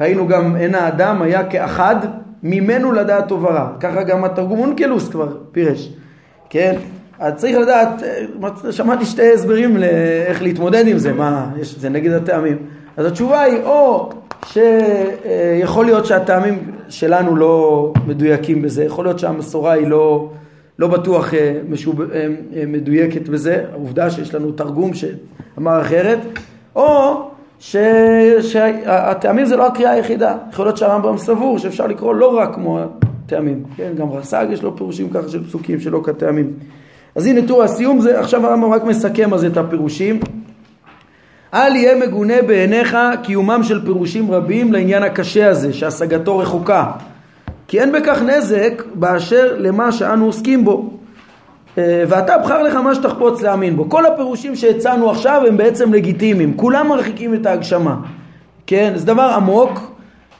ראינו 0.00 0.28
גם, 0.28 0.56
אין 0.56 0.74
האדם 0.74 1.22
היה 1.22 1.44
כאחד 1.44 1.96
ממנו 2.42 2.92
לדעת 2.92 3.28
טוב 3.28 3.44
ורע. 3.44 3.68
ככה 3.80 4.02
גם 4.02 4.24
התרגום 4.24 4.60
אונקלוס 4.60 5.08
כבר 5.08 5.36
פירש. 5.52 5.92
כן? 6.50 6.76
אז 7.18 7.34
צריך 7.34 7.56
לדעת, 7.58 8.02
אה, 8.02 8.72
שמעתי 8.72 9.04
שתי 9.04 9.32
הסברים 9.32 9.76
לאיך 9.76 10.42
להתמודד 10.42 10.88
עם 10.88 10.98
זה, 10.98 11.12
מה, 11.12 11.50
יש, 11.60 11.78
זה 11.78 11.88
נגד 11.88 12.12
הטעמים. 12.12 12.56
אז 12.96 13.06
התשובה 13.06 13.40
היא 13.40 13.62
או 13.64 14.10
שיכול 14.46 15.84
להיות 15.84 16.06
שהטעמים 16.06 16.70
שלנו 16.88 17.36
לא 17.36 17.92
מדויקים 18.06 18.62
בזה, 18.62 18.84
יכול 18.84 19.04
להיות 19.04 19.18
שהמסורה 19.18 19.72
היא 19.72 19.86
לא, 19.86 20.30
לא 20.78 20.88
בטוח 20.88 21.34
אה, 21.34 21.58
משוב, 21.68 22.00
אה, 22.00 22.28
מדויקת 22.66 23.28
בזה, 23.28 23.64
העובדה 23.72 24.10
שיש 24.10 24.34
לנו 24.34 24.52
תרגום 24.52 24.90
שאמר 24.94 25.80
אחרת, 25.80 26.18
או. 26.76 27.30
שהטעמים 27.58 29.46
זה 29.46 29.56
לא 29.56 29.66
הקריאה 29.66 29.90
היחידה, 29.90 30.34
יכול 30.52 30.64
להיות 30.64 30.76
שהרמב"ם 30.76 31.18
סבור 31.18 31.58
שאפשר 31.58 31.86
לקרוא 31.86 32.14
לא 32.14 32.36
רק 32.38 32.54
כמו 32.54 32.80
הטעמים, 32.80 33.62
כן, 33.76 33.92
גם 33.96 34.10
רס"ג 34.10 34.46
יש 34.50 34.62
לו 34.62 34.76
פירושים 34.76 35.10
ככה 35.10 35.28
של 35.28 35.44
פסוקים 35.44 35.80
שלא 35.80 36.00
כטעמים. 36.04 36.52
אז 37.14 37.26
הנה 37.26 37.46
תראו 37.46 37.62
הסיום 37.62 38.00
זה, 38.00 38.20
עכשיו 38.20 38.46
הרמב"ם 38.46 38.72
רק 38.72 38.84
מסכם 38.84 39.34
אז 39.34 39.44
את 39.44 39.56
הפירושים. 39.56 40.20
אל 41.54 41.76
יהיה 41.76 42.06
מגונה 42.06 42.42
בעיניך 42.46 42.96
קיומם 43.22 43.60
של 43.62 43.84
פירושים 43.84 44.30
רבים 44.30 44.72
לעניין 44.72 45.02
הקשה 45.02 45.50
הזה 45.50 45.72
שהשגתו 45.72 46.38
רחוקה 46.38 46.90
כי 47.68 47.80
אין 47.80 47.92
בכך 47.92 48.22
נזק 48.22 48.82
באשר 48.94 49.56
למה 49.58 49.92
שאנו 49.92 50.24
עוסקים 50.24 50.64
בו 50.64 50.90
ואתה 51.76 52.38
בחר 52.38 52.62
לך 52.62 52.74
מה 52.74 52.94
שתחפוץ 52.94 53.42
להאמין 53.42 53.76
בו. 53.76 53.88
כל 53.88 54.06
הפירושים 54.06 54.56
שהצענו 54.56 55.10
עכשיו 55.10 55.42
הם 55.48 55.56
בעצם 55.56 55.92
לגיטימיים. 55.92 56.56
כולם 56.56 56.88
מרחיקים 56.88 57.34
את 57.34 57.46
ההגשמה. 57.46 57.96
כן? 58.66 58.92
זה 58.94 59.06
דבר 59.06 59.32
עמוק 59.36 59.80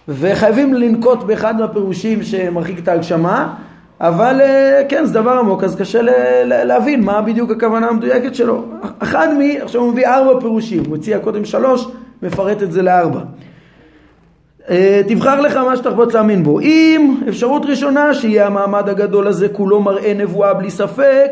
וחייבים 0.09 0.75
לנקוט 0.75 1.23
באחד 1.23 1.61
מהפירושים 1.61 2.23
שמרחיק 2.23 2.79
את 2.79 2.89
ההגשמה 2.89 3.55
אבל 4.01 4.41
אה, 4.41 4.83
כן, 4.89 5.05
זה 5.05 5.15
דבר 5.15 5.31
עמוק, 5.31 5.65
אז 5.65 5.77
קשה 5.77 6.01
להבין 6.45 7.05
מה 7.05 7.23
בדיוק 7.23 7.51
הכוונה 7.51 7.87
המדויקת 7.87 8.35
שלו. 8.35 8.65
אחד 8.99 9.29
מ... 9.39 9.41
עכשיו 9.63 9.81
הוא 9.81 9.93
מביא 9.93 10.07
ארבע 10.07 10.41
פירושים, 10.41 10.83
הוא 10.89 10.97
הציע 10.97 11.19
קודם 11.19 11.45
שלוש, 11.45 11.89
מפרט 12.23 12.63
את 12.63 12.73
זה 12.73 12.83
לארבע. 12.83 13.21
אה, 14.71 15.03
תבחר 15.09 15.41
לך 15.41 15.57
מה 15.57 15.77
שתחפוץ 15.77 16.15
להאמין 16.15 16.43
בו. 16.43 16.61
אם 16.61 17.15
אפשרות 17.29 17.67
ראשונה 17.67 18.15
שיהיה 18.15 18.47
המעמד 18.47 18.89
הגדול 18.89 19.27
הזה 19.27 19.49
כולו 19.49 19.81
מראה 19.81 20.15
נבואה 20.15 20.55
בלי 20.55 20.71
ספק, 20.71 21.31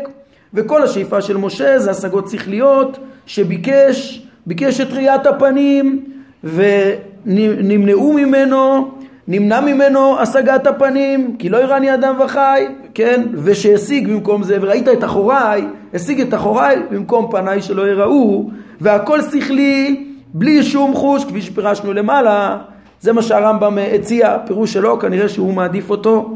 וכל 0.53 0.83
השאיפה 0.83 1.21
של 1.21 1.37
משה 1.37 1.79
זה 1.79 1.91
השגות 1.91 2.29
שכליות, 2.29 2.99
שביקש, 3.25 4.27
ביקש 4.45 4.81
את 4.81 4.93
ראיית 4.93 5.25
הפנים, 5.25 6.05
ונמנעו 6.43 8.13
ממנו 8.13 8.91
נמנע 9.27 9.61
ממנו 9.61 10.19
השגת 10.19 10.67
הפנים, 10.67 11.35
כי 11.39 11.49
לא 11.49 11.57
יראני 11.57 11.93
אדם 11.93 12.15
וחי, 12.25 12.65
כן? 12.93 13.21
ושהשיג 13.33 14.07
במקום 14.07 14.43
זה, 14.43 14.57
וראית 14.61 14.87
את 14.87 15.03
אחוריי, 15.03 15.67
השיג 15.93 16.21
את 16.21 16.33
אחוריי 16.33 16.75
במקום 16.91 17.27
פניי 17.31 17.61
שלא 17.61 17.87
יראו, 17.87 18.49
והכל 18.81 19.21
שכלי, 19.21 20.05
בלי 20.33 20.63
שום 20.63 20.93
חוש, 20.93 21.25
כפי 21.25 21.41
שפירשנו 21.41 21.93
למעלה, 21.93 22.57
זה 23.01 23.13
מה 23.13 23.21
שהרמב"ם 23.21 23.77
הציע, 23.95 24.37
פירוש 24.45 24.73
שלו, 24.73 24.99
כנראה 24.99 25.29
שהוא 25.29 25.53
מעדיף 25.53 25.89
אותו, 25.89 26.33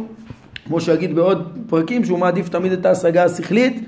כמו 0.67 0.81
שיגיד 0.81 1.15
בעוד 1.15 1.47
פרקים, 1.69 2.05
שהוא 2.05 2.19
מעדיף 2.19 2.49
תמיד 2.49 2.71
את 2.71 2.85
ההשגה 2.85 3.23
השכלית, 3.23 3.85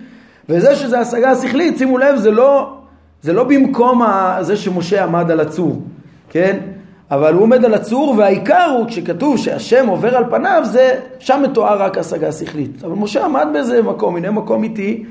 וזה 0.49 0.75
שזה 0.75 0.99
השגה 0.99 1.31
השכלית, 1.31 1.77
שימו 1.77 1.97
לב, 1.97 2.15
זה 2.15 2.31
לא, 2.31 2.73
זה 3.21 3.33
לא 3.33 3.43
במקום 3.43 4.01
זה 4.41 4.57
שמשה 4.57 5.03
עמד 5.03 5.31
על 5.31 5.39
הצור, 5.39 5.81
כן? 6.29 6.57
אבל 7.11 7.33
הוא 7.33 7.41
עומד 7.41 7.65
על 7.65 7.73
הצור 7.73 8.15
והעיקר 8.17 8.75
הוא 8.77 8.87
כשכתוב 8.87 9.37
שהשם 9.37 9.87
עובר 9.87 10.15
על 10.15 10.23
פניו 10.29 10.61
זה 10.65 10.99
שם 11.19 11.41
מתואר 11.43 11.81
רק 11.81 11.97
השגה 11.97 12.31
שכלית 12.31 12.83
אבל 12.83 12.93
משה 12.93 13.25
עמד 13.25 13.47
באיזה 13.53 13.81
מקום, 13.81 14.15
הנה 14.15 14.31
מקום 14.31 14.63
איתי 14.63 15.03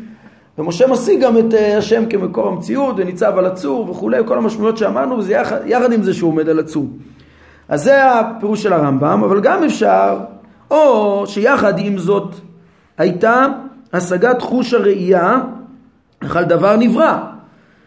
ומשה 0.58 0.86
משיג 0.86 1.20
גם 1.20 1.38
את 1.38 1.54
אה, 1.54 1.78
השם 1.78 2.06
כמקור 2.06 2.48
המציאות 2.48 2.94
וניצב 2.98 3.38
על 3.38 3.46
הצור 3.46 3.90
וכולי 3.90 4.18
כל 4.26 4.38
המשמעויות 4.38 4.78
שאמרנו 4.78 5.18
וזה 5.18 5.32
יחד, 5.32 5.56
יחד 5.66 5.92
עם 5.92 6.02
זה 6.02 6.14
שהוא 6.14 6.30
עומד 6.30 6.48
על 6.48 6.58
הצור 6.58 6.86
אז 7.70 7.84
זה 7.84 8.12
הפירוש 8.12 8.62
של 8.62 8.72
הרמב"ם 8.72 9.22
אבל 9.24 9.40
גם 9.40 9.64
אפשר 9.64 10.18
או 10.70 11.24
שיחד 11.26 11.78
עם 11.78 11.98
זאת 11.98 12.34
הייתה 12.98 13.46
השגת 13.92 14.42
חוש 14.42 14.74
הראייה 14.74 15.40
על 16.34 16.44
דבר 16.44 16.76
נברא 16.76 17.18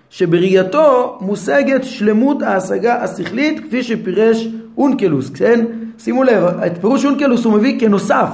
שבראייתו 0.09 1.17
מושגת 1.21 1.84
שלמות 1.84 2.41
ההשגה 2.41 3.03
השכלית 3.03 3.59
כפי 3.59 3.84
שפירש 3.84 4.47
אונקלוס, 4.77 5.29
כן? 5.29 5.65
שימו 5.97 6.23
לב, 6.23 6.43
את 6.43 6.77
פירוש 6.81 7.05
אונקלוס 7.05 7.45
הוא 7.45 7.53
מביא 7.53 7.79
כנוסף 7.79 8.27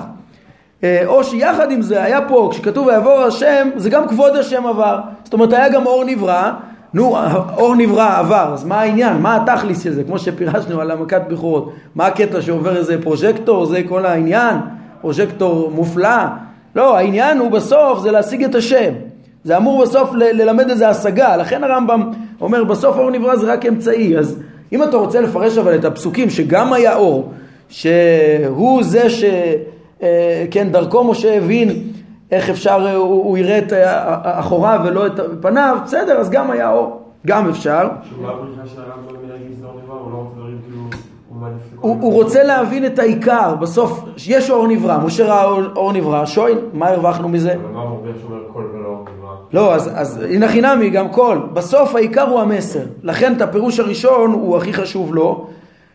אה, 0.84 1.02
או 1.06 1.24
שיחד 1.24 1.72
עם 1.72 1.82
זה 1.82 2.04
היה 2.04 2.22
פה, 2.28 2.50
כשכתוב 2.52 2.88
ויעבור 2.88 3.20
השם, 3.20 3.70
זה 3.76 3.90
גם 3.90 4.08
כבוד 4.08 4.36
השם 4.36 4.66
עבר 4.66 5.00
זאת 5.24 5.34
אומרת 5.34 5.54
היה 5.54 5.70
גם 5.70 5.86
אור 5.86 6.04
נברא 6.04 6.52
נו, 6.94 7.16
אור 7.58 7.76
נברא 7.76 8.20
עבר, 8.20 8.52
אז 8.54 8.66
מה 8.66 8.82
העניין? 8.82 9.18
מה 9.18 9.36
התכליס 9.36 9.84
של 9.84 9.94
זה? 9.94 10.04
כמו 10.04 10.20
שפירשנו 10.20 10.82
על 10.82 10.92
המכת 10.92 11.22
בכורות 11.30 11.74
מה 11.96 12.06
הקטע 12.08 12.42
שעובר 12.42 12.78
איזה 12.78 13.02
פרוז'קטור? 13.02 13.66
זה 13.66 13.82
כל 13.88 14.06
העניין? 14.06 14.56
פרוז'קטור 15.02 15.72
מופלא? 15.76 16.26
לא, 16.76 16.98
העניין 16.98 17.38
הוא 17.38 17.52
בסוף 17.52 18.00
זה 18.00 18.12
להשיג 18.12 18.44
את 18.44 18.56
השם 18.56 18.94
זה 19.44 19.58
אמור 19.58 19.82
בסוף 19.82 20.14
ל- 20.14 20.42
ללמד 20.42 20.70
איזה 20.70 20.90
השגה, 20.90 21.38
לכן 21.38 21.64
הרמב"ם 21.64 22.12
אומר 22.42 22.64
בסוף 22.64 22.98
אור 22.98 23.12
נברא 23.12 23.36
זה 23.36 23.54
רק 23.54 23.66
אמצעי, 23.66 24.18
אז 24.18 24.40
אם 24.72 24.84
אתה 24.84 24.98
רוצה 24.98 25.22
לפרש 25.22 25.58
אבל 25.58 25.76
את 25.76 25.86
הפסוקים 25.86 26.30
שגם 26.30 26.74
היה 26.74 26.96
אור, 26.96 27.32
שהוא 27.70 28.84
זה 28.84 29.10
ש... 29.10 29.24
אה, 30.04 30.46
כן, 30.52 30.70
דרכו 30.72 31.04
משה 31.04 31.38
הבין 31.38 31.84
איך 32.32 32.50
אפשר, 32.50 32.96
הוא, 32.96 33.26
הוא 33.26 33.38
יראה 33.38 33.58
את 33.58 33.74
אחוריו 34.24 34.80
ולא 34.86 35.08
את 35.08 35.20
פניו, 35.42 35.78
בסדר, 35.84 36.18
אז 36.18 36.30
גם 36.30 36.52
היה 36.52 36.72
אור, 36.72 37.02
גם 37.28 37.50
אפשר. 37.50 37.90
שמה 38.10 38.30
הבריחה 38.30 38.66
של 38.66 38.82
הרמב"ם 38.82 39.26
מלהגיד 39.26 39.58
זה 39.60 39.66
אור 39.66 39.80
נברא, 39.84 39.96
הוא 39.96 40.12
לא 40.12 40.32
דברים 40.36 40.58
כאילו... 40.64 40.82
הוא, 41.82 41.98
הוא 42.02 42.14
רוצה 42.14 42.44
להבין 42.44 42.86
את 42.86 43.00
העיקר, 43.00 43.56
בסוף 43.56 44.04
יש 44.28 44.50
אור 44.50 44.68
נברא, 44.68 44.98
משה 45.06 45.26
ראה 45.26 45.44
אור, 45.44 45.62
אור 45.76 45.94
נברא, 45.94 46.26
שוין, 46.26 46.58
מה 46.74 46.88
הרווחנו 46.88 47.30
מזה? 47.30 47.54
לא, 49.54 49.76
אז, 49.76 49.90
אז 49.94 50.22
הנה 50.30 50.48
חינמי, 50.48 50.90
גם 50.90 51.10
קול. 51.10 51.42
בסוף 51.54 51.96
העיקר 51.96 52.30
הוא 52.30 52.40
המסר. 52.40 52.80
לכן 53.04 53.34
את 53.34 53.42
הפירוש 53.42 53.80
הראשון 53.80 54.32
הוא 54.32 54.58
הכי 54.58 54.74
חשוב 54.74 55.16
לו. 55.16 55.48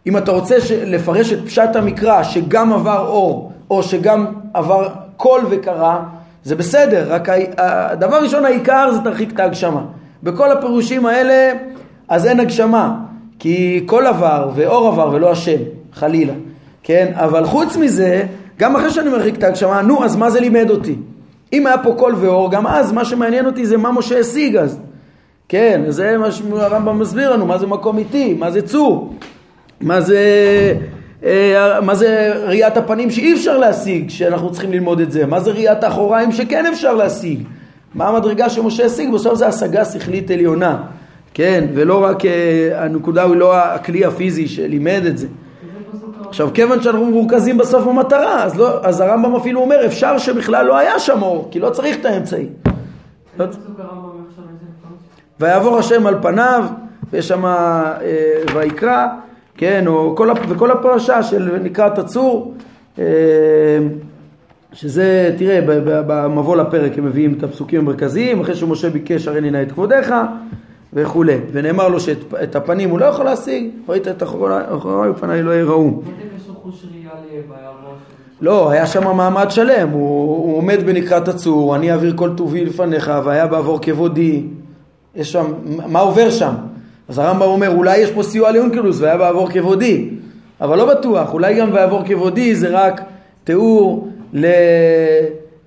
אם 0.06 0.16
אתה 0.16 0.32
רוצה 0.32 0.56
לפרש 0.86 1.32
את 1.32 1.38
פשט 1.44 1.76
המקרא 1.76 2.22
שגם 2.22 2.72
עבר 2.72 3.06
אור, 3.08 3.52
או 3.70 3.82
שגם 3.82 4.26
עבר 4.54 4.88
קול 5.16 5.40
וקרא, 5.50 5.98
זה 6.44 6.56
בסדר, 6.56 7.06
רק 7.08 7.28
הדבר 7.56 8.16
הראשון 8.16 8.44
העיקר 8.44 8.92
זה 8.92 9.00
תרחיק 9.00 9.32
את 9.32 9.40
ההגשמה. 9.40 9.84
בכל 10.22 10.52
הפירושים 10.52 11.06
האלה, 11.06 11.52
אז 12.08 12.26
אין 12.26 12.40
הגשמה. 12.40 12.96
כי 13.38 13.84
קול 13.86 14.06
עבר 14.06 14.50
ואור 14.54 14.88
עבר 14.88 15.10
ולא 15.12 15.30
השם, 15.30 15.56
חלילה. 15.92 16.32
כן? 16.82 17.12
אבל 17.14 17.44
חוץ 17.44 17.76
מזה, 17.76 18.22
גם 18.58 18.76
אחרי 18.76 18.90
שאני 18.90 19.10
מרחיק 19.10 19.36
את 19.36 19.42
ההגשמה, 19.42 19.82
נו, 19.82 20.04
אז 20.04 20.16
מה 20.16 20.30
זה 20.30 20.40
לימד 20.40 20.70
אותי? 20.70 20.96
אם 21.52 21.66
היה 21.66 21.78
פה 21.78 21.94
קול 21.98 22.14
ואור, 22.14 22.50
גם 22.50 22.66
אז 22.66 22.92
מה 22.92 23.04
שמעניין 23.04 23.46
אותי 23.46 23.66
זה 23.66 23.76
מה 23.76 23.92
משה 23.92 24.18
השיג 24.18 24.56
אז. 24.56 24.78
כן, 25.48 25.82
זה 25.88 26.18
מה 26.18 26.30
שהרמב"ם 26.30 26.98
מסביר 26.98 27.32
לנו, 27.32 27.46
מה 27.46 27.58
זה 27.58 27.66
מקום 27.66 27.98
איטי, 27.98 28.34
מה 28.34 28.50
זה 28.50 28.62
צור, 28.62 29.14
מה 29.80 30.00
זה, 30.00 30.20
מה 31.82 31.94
זה 31.94 32.32
ראיית 32.46 32.76
הפנים 32.76 33.10
שאי 33.10 33.34
אפשר 33.34 33.58
להשיג, 33.58 34.10
שאנחנו 34.10 34.52
צריכים 34.52 34.72
ללמוד 34.72 35.00
את 35.00 35.12
זה, 35.12 35.26
מה 35.26 35.40
זה 35.40 35.50
ראיית 35.50 35.84
האחוריים 35.84 36.32
שכן 36.32 36.66
אפשר 36.66 36.94
להשיג, 36.94 37.42
מה 37.94 38.08
המדרגה 38.08 38.50
שמשה 38.50 38.86
השיג, 38.86 39.12
בסוף 39.12 39.34
זה 39.34 39.46
השגה 39.46 39.84
שכלית 39.84 40.30
עליונה, 40.30 40.82
כן, 41.34 41.64
ולא 41.74 42.04
רק, 42.04 42.24
אה, 42.24 42.84
הנקודה 42.84 43.24
היא 43.24 43.36
לא 43.36 43.56
הכלי 43.56 44.04
הפיזי 44.04 44.48
שלימד 44.48 45.02
את 45.06 45.18
זה. 45.18 45.26
עכשיו, 46.28 46.50
כיוון 46.54 46.82
שאנחנו 46.82 47.06
מורכזים 47.06 47.58
בסוף 47.58 47.84
במטרה, 47.84 48.44
אז, 48.44 48.58
לא, 48.58 48.84
אז 48.84 49.00
הרמב"ם 49.00 49.36
אפילו 49.36 49.60
אומר, 49.60 49.86
אפשר 49.86 50.18
שבכלל 50.18 50.66
לא 50.66 50.78
היה 50.78 50.98
שם 50.98 51.22
אור, 51.22 51.48
כי 51.50 51.60
לא 51.60 51.70
צריך 51.70 51.96
את 51.96 52.04
האמצעי. 52.04 52.46
לא... 53.38 53.46
ויעבור 55.40 55.78
השם 55.78 56.06
על 56.06 56.14
פניו, 56.22 56.64
ויש 57.12 57.28
שם 57.28 57.44
אה, 57.46 57.92
ויקרא, 58.54 59.06
כן, 59.56 59.86
או 59.86 60.14
כל, 60.16 60.30
וכל 60.48 60.70
הפרשה 60.70 61.22
של 61.22 61.58
נקרא 61.62 61.88
תצור, 61.88 62.54
אה, 62.98 63.04
שזה, 64.72 65.34
תראה, 65.38 65.60
במבוא 66.06 66.56
לפרק 66.56 66.98
הם 66.98 67.04
מביאים 67.04 67.34
את 67.38 67.42
הפסוקים 67.42 67.80
המרכזיים, 67.80 68.40
אחרי 68.40 68.54
שמשה 68.54 68.90
ביקש 68.90 69.28
הרי 69.28 69.40
ננא 69.40 69.62
את 69.62 69.72
כבודיך 69.72 70.14
וכולי, 70.92 71.36
ונאמר 71.52 71.88
לו 71.88 72.00
שאת 72.00 72.56
הפנים 72.56 72.90
הוא 72.90 72.98
לא 72.98 73.04
יכול 73.04 73.24
להשיג, 73.24 73.70
ראית 73.88 74.08
את 74.08 74.22
אחוריי 74.22 75.10
ופניי 75.10 75.42
לא 75.42 75.50
יראו. 75.50 76.00
לא, 78.40 78.70
היה 78.70 78.86
שם 78.86 79.16
מעמד 79.16 79.50
שלם, 79.50 79.88
הוא, 79.88 80.36
הוא 80.36 80.56
עומד 80.56 80.78
בנקרת 80.86 81.28
הצור, 81.28 81.76
אני 81.76 81.92
אעביר 81.92 82.12
כל 82.16 82.30
טובי 82.36 82.64
לפניך, 82.64 83.12
והיה 83.24 83.46
בעבור 83.46 83.78
כבודי, 83.82 84.46
יש 85.14 85.32
שם, 85.32 85.52
מה 85.86 86.00
עובר 86.00 86.30
שם? 86.30 86.54
אז 87.08 87.18
הרמב"ם 87.18 87.42
אומר, 87.42 87.70
אולי 87.70 87.96
יש 87.96 88.10
פה 88.10 88.22
סיוע 88.22 88.50
ליונקלוס, 88.50 89.00
והיה 89.00 89.16
בעבור 89.16 89.50
כבודי, 89.50 90.08
אבל 90.60 90.78
לא 90.78 90.94
בטוח, 90.94 91.32
אולי 91.32 91.54
גם 91.54 91.72
בעבור 91.72 92.02
כבודי 92.06 92.54
זה 92.54 92.68
רק 92.68 93.00
תיאור 93.44 94.08
ל... 94.32 94.46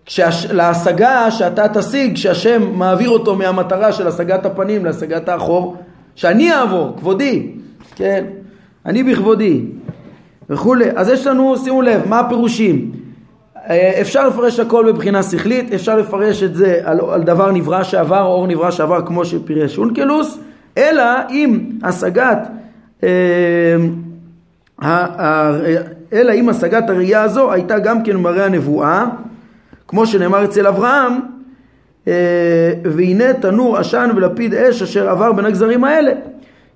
כשהש... 0.05 0.45
להשגה 0.45 1.31
שאתה 1.31 1.67
תשיג, 1.67 2.15
כשהשם 2.15 2.61
מעביר 2.73 3.09
אותו 3.09 3.35
מהמטרה 3.35 3.91
של 3.91 4.07
השגת 4.07 4.45
הפנים 4.45 4.85
להשגת 4.85 5.29
האחור, 5.29 5.75
שאני 6.15 6.53
אעבור, 6.53 6.93
כבודי. 6.97 7.51
כן, 7.95 8.25
אני 8.85 9.03
בכבודי 9.03 9.61
וכולי. 10.49 10.85
אז 10.95 11.09
יש 11.09 11.27
לנו, 11.27 11.57
שימו 11.57 11.81
לב, 11.81 12.01
מה 12.05 12.19
הפירושים? 12.19 12.91
אה, 13.69 14.01
אפשר 14.01 14.27
לפרש 14.27 14.59
הכל 14.59 14.91
בבחינה 14.91 15.23
שכלית, 15.23 15.73
אפשר 15.73 15.95
לפרש 15.97 16.43
את 16.43 16.55
זה 16.55 16.79
על, 16.83 16.99
על 17.11 17.23
דבר 17.23 17.51
נברא 17.51 17.83
שעבר, 17.83 18.21
אור 18.21 18.47
נברא 18.47 18.71
שעבר, 18.71 19.05
כמו 19.05 19.25
שפירש 19.25 19.77
אונקלוס, 19.77 20.39
אלא 20.78 21.03
אם 21.30 21.59
השגת, 21.84 22.47
אה, 23.03 23.09
אלא 26.13 26.34
אם 26.34 26.49
השגת 26.49 26.89
הראייה 26.89 27.23
הזו 27.23 27.51
הייתה 27.51 27.80
גם 27.80 28.03
כן 28.03 28.15
מראה 28.15 28.45
הנבואה, 28.45 29.05
כמו 29.88 30.05
שנאמר 30.05 30.43
אצל 30.43 30.67
אברהם, 30.67 31.13
אה, 32.07 32.13
והנה 32.84 33.34
תנור 33.34 33.78
עשן 33.78 34.09
ולפיד 34.15 34.53
אש 34.53 34.82
אשר 34.82 35.09
עבר 35.09 35.32
בין 35.32 35.45
הגזרים 35.45 35.84
האלה. 35.84 36.11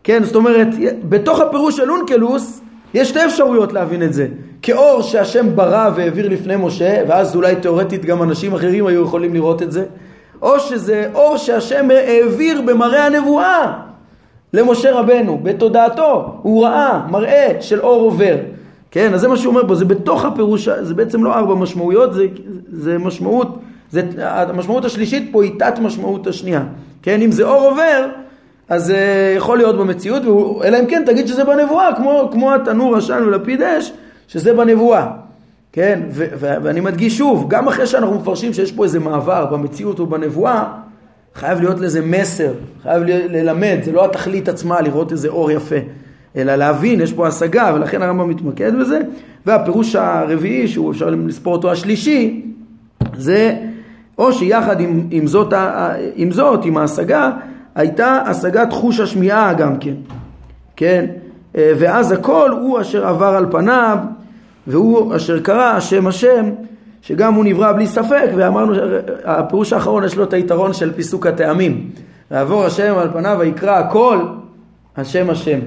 כן, 0.04 0.24
זאת 0.24 0.36
אומרת, 0.36 0.68
בתוך 1.10 1.40
הפירוש 1.40 1.78
של 1.78 1.92
אונקלוס 1.92 2.62
יש 2.94 3.10
שתי 3.10 3.26
אפשרויות 3.26 3.74
להבין 3.74 4.04
את 4.04 4.14
זה. 4.14 4.28
כאור 4.62 5.02
שהשם 5.02 5.56
ברא 5.56 5.90
והעביר 5.96 6.30
לפני 6.30 6.56
משה, 6.56 7.04
ואז 7.08 7.36
אולי 7.36 7.56
תאורטית 7.56 8.06
גם 8.06 8.24
אנשים 8.24 8.54
אחרים 8.54 8.86
היו 8.88 9.04
יכולים 9.04 9.34
לראות 9.34 9.62
את 9.62 9.72
זה, 9.72 9.86
או 10.42 10.60
שזה 10.60 11.10
אור 11.14 11.38
שהשם 11.38 11.88
העביר 11.92 12.62
במראה 12.62 13.06
הנבואה 13.06 13.91
למשה 14.54 15.00
רבנו, 15.00 15.40
בתודעתו, 15.44 16.40
הוא 16.42 16.66
ראה 16.66 17.08
מראה 17.10 17.58
של 17.60 17.80
אור 17.80 18.02
עובר. 18.02 18.36
כן, 18.92 19.14
אז 19.14 19.22
זה 19.22 19.28
מה 19.28 19.38
שהוא 19.38 19.54
אומר 19.54 19.68
פה, 19.68 19.76
זה 19.76 19.86
בתוך 19.86 20.26
הפירוש, 20.26 20.70
זה 20.70 20.94
בעצם 20.94 21.24
לא 21.24 21.34
ארבע 21.34 21.56
משמעויות, 21.56 22.14
זה, 22.14 22.26
זה 22.72 22.98
משמעות, 22.98 23.60
זה, 23.92 24.02
המשמעות 24.18 24.86
השלישית 24.86 25.30
פה 25.32 25.44
היא 25.44 25.52
תת 25.60 25.80
משמעות 25.80 26.28
השנייה. 26.28 26.64
כן, 27.02 27.22
אם 27.22 27.32
זה 27.32 27.44
אור 27.44 27.70
עובר, 27.70 28.08
אז 28.70 28.86
זה 28.86 28.96
אה, 28.96 29.34
יכול 29.38 29.58
להיות 29.58 29.78
במציאות, 29.78 30.22
אלא 30.64 30.80
אם 30.80 30.86
כן 30.86 31.04
תגיד 31.06 31.28
שזה 31.28 31.44
בנבואה, 31.44 31.90
כמו, 31.98 32.30
כמו 32.32 32.54
התנור 32.54 32.96
עשן 32.96 33.24
ולפיד 33.28 33.62
אש, 33.62 33.94
שזה 34.28 34.54
בנבואה. 34.54 35.08
כן, 35.72 36.00
ו- 36.12 36.26
ו- 36.40 36.56
ואני 36.64 36.80
מדגיש 36.80 37.18
שוב, 37.18 37.46
גם 37.48 37.68
אחרי 37.68 37.88
שאנחנו 37.88 38.16
מפרשים 38.16 38.54
שיש 38.54 38.72
פה 38.72 38.84
איזה 38.84 39.00
מעבר 39.00 39.46
במציאות 39.46 40.00
ובנבואה, 40.00 40.64
חייב 41.36 41.60
להיות 41.60 41.80
לזה 41.80 42.02
מסר, 42.02 42.52
חייב 42.84 43.04
ללמד, 43.06 43.78
זה 43.84 43.92
לא 43.92 44.06
התכלית 44.06 44.50
עצמה 44.50 44.82
לראות 44.82 45.12
איזה 45.12 45.28
אור 45.28 45.52
יפה, 45.52 45.76
אלא 46.36 46.56
להבין, 46.56 47.02
יש 47.02 47.14
פה 47.14 47.28
השגה, 47.28 47.72
ולכן 47.76 48.02
הרמב"ם 48.02 48.30
מתמקד 48.30 48.72
בזה. 48.80 49.00
והפירוש 49.46 49.96
הרביעי, 49.96 50.68
שהוא 50.68 50.92
אפשר 50.92 51.10
לספור 51.10 51.54
אותו 51.54 51.72
השלישי, 51.72 52.46
זה 53.18 53.56
או 54.18 54.34
שיחד 54.34 54.82
עם, 54.82 55.08
עם, 55.12 55.28
זאת, 55.28 55.54
עם 56.16 56.32
זאת, 56.32 56.66
עם 56.66 56.78
ההשגה, 56.78 57.32
הייתה 57.76 58.22
השגת 58.26 58.74
חוש 58.74 59.00
השמיעה 59.00 59.54
גם 59.54 59.78
כן, 59.78 59.94
כן? 60.76 61.06
ואז 61.56 62.12
הכל 62.12 62.52
הוא 62.62 62.82
אשר 62.82 63.08
עבר 63.08 63.36
על 63.36 63.46
פניו, 63.52 63.98
והוא 64.68 65.16
אשר 65.16 65.40
קרא 65.40 65.66
השם 65.66 66.08
השם, 66.08 66.50
שגם 67.02 67.34
הוא 67.34 67.46
נברא 67.46 67.72
בלי 67.72 67.88
ספק, 67.88 68.30
ואמרנו 68.36 68.74
שהפירוש 68.76 69.74
האחרון 69.74 70.04
יש 70.04 70.18
לו 70.18 70.24
את 70.24 70.34
היתרון 70.34 70.74
של 70.74 70.94
פיסוק 70.94 71.28
הטעמים. 71.28 71.90
ועבור 72.32 72.66
השם 72.66 72.98
על 72.98 73.10
פניו 73.14 73.38
ויקרא 73.40 73.78
הכל 73.78 74.20
השם 74.98 75.30
השם. 75.30 75.60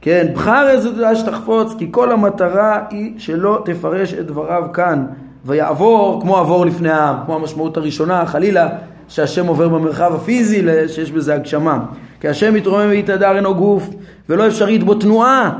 כן, 0.00 0.26
בחר 0.34 0.68
איזה 0.70 0.90
תודה 0.90 1.16
שתחפוץ, 1.16 1.74
כי 1.78 1.88
כל 1.90 2.12
המטרה 2.12 2.80
היא 2.90 3.12
שלא 3.18 3.62
תפרש 3.64 4.14
את 4.14 4.26
דבריו 4.26 4.64
כאן. 4.72 5.04
ויעבור 5.44 6.20
כמו 6.22 6.36
עבור 6.36 6.66
לפני 6.66 6.90
העם, 6.90 7.16
כמו 7.24 7.34
המשמעות 7.34 7.76
הראשונה, 7.76 8.26
חלילה, 8.26 8.68
שהשם 9.08 9.46
עובר 9.46 9.68
במרחב 9.68 10.14
הפיזי, 10.14 10.64
שיש 10.88 11.10
בזה 11.12 11.34
הגשמה. 11.34 11.78
כי 12.20 12.28
השם 12.28 12.54
מתרומם 12.54 12.86
ויתהדר 12.88 13.36
אינו 13.36 13.54
גוף, 13.54 13.88
ולא 14.28 14.46
אפשרית 14.46 14.84
בו 14.84 14.94
תנועה. 14.94 15.50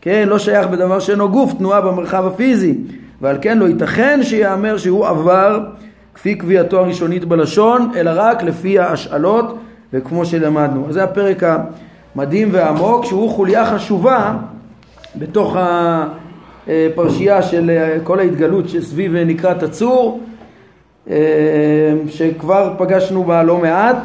כן, 0.00 0.28
לא 0.28 0.38
שייך 0.38 0.66
בדבר 0.66 0.98
שאינו 0.98 1.30
גוף, 1.30 1.52
תנועה 1.52 1.80
במרחב 1.80 2.26
הפיזי. 2.26 2.78
ועל 3.24 3.36
כן 3.40 3.58
לא 3.58 3.68
ייתכן 3.68 4.20
שיאמר 4.22 4.78
שהוא 4.78 5.06
עבר 5.06 5.60
כפי 6.14 6.34
קביעתו 6.34 6.80
הראשונית 6.80 7.24
בלשון, 7.24 7.90
אלא 7.96 8.10
רק 8.14 8.42
לפי 8.42 8.78
ההשאלות 8.78 9.58
וכמו 9.92 10.24
שלמדנו. 10.24 10.88
אז 10.88 10.94
זה 10.94 11.04
הפרק 11.04 11.42
המדהים 12.14 12.48
והעמוק, 12.52 13.04
שהוא 13.04 13.30
חוליה 13.30 13.66
חשובה 13.66 14.34
בתוך 15.16 15.56
הפרשייה 16.66 17.42
של 17.42 17.70
כל 18.02 18.18
ההתגלות 18.18 18.68
שסביב 18.68 19.16
נקרת 19.16 19.62
הצור, 19.62 20.20
שכבר 22.08 22.74
פגשנו 22.78 23.24
בה 23.24 23.42
לא 23.42 23.58
מעט. 23.58 23.98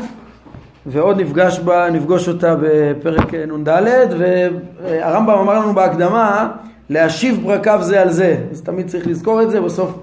ועוד 0.85 1.21
נפגש 1.21 1.59
בה, 1.59 1.89
נפגוש 1.89 2.27
אותה 2.27 2.55
בפרק 2.61 3.33
נ"ד, 3.33 3.69
והרמב"ם 4.17 5.37
אמר 5.37 5.59
לנו 5.59 5.73
בהקדמה 5.73 6.47
להשיב 6.89 7.39
פרקיו 7.43 7.79
זה 7.81 8.01
על 8.01 8.11
זה, 8.11 8.37
אז 8.51 8.61
תמיד 8.61 8.87
צריך 8.87 9.07
לזכור 9.07 9.41
את 9.41 9.51
זה, 9.51 9.61
בסוף 9.61 9.99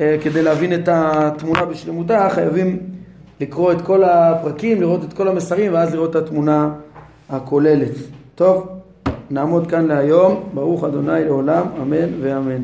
אה, 0.00 0.16
כדי 0.22 0.42
להבין 0.42 0.74
את 0.74 0.88
התמונה 0.92 1.64
בשלמותה 1.64 2.28
חייבים 2.30 2.78
לקרוא 3.40 3.72
את 3.72 3.80
כל 3.82 4.04
הפרקים, 4.04 4.80
לראות 4.80 5.04
את 5.04 5.12
כל 5.12 5.28
המסרים 5.28 5.74
ואז 5.74 5.94
לראות 5.94 6.10
את 6.10 6.16
התמונה 6.16 6.68
הכוללת. 7.30 7.94
טוב, 8.34 8.68
נעמוד 9.30 9.66
כאן 9.66 9.86
להיום, 9.86 10.48
ברוך 10.54 10.84
אדוני 10.84 11.24
לעולם, 11.24 11.66
אמן 11.82 12.08
ואמן. 12.22 12.62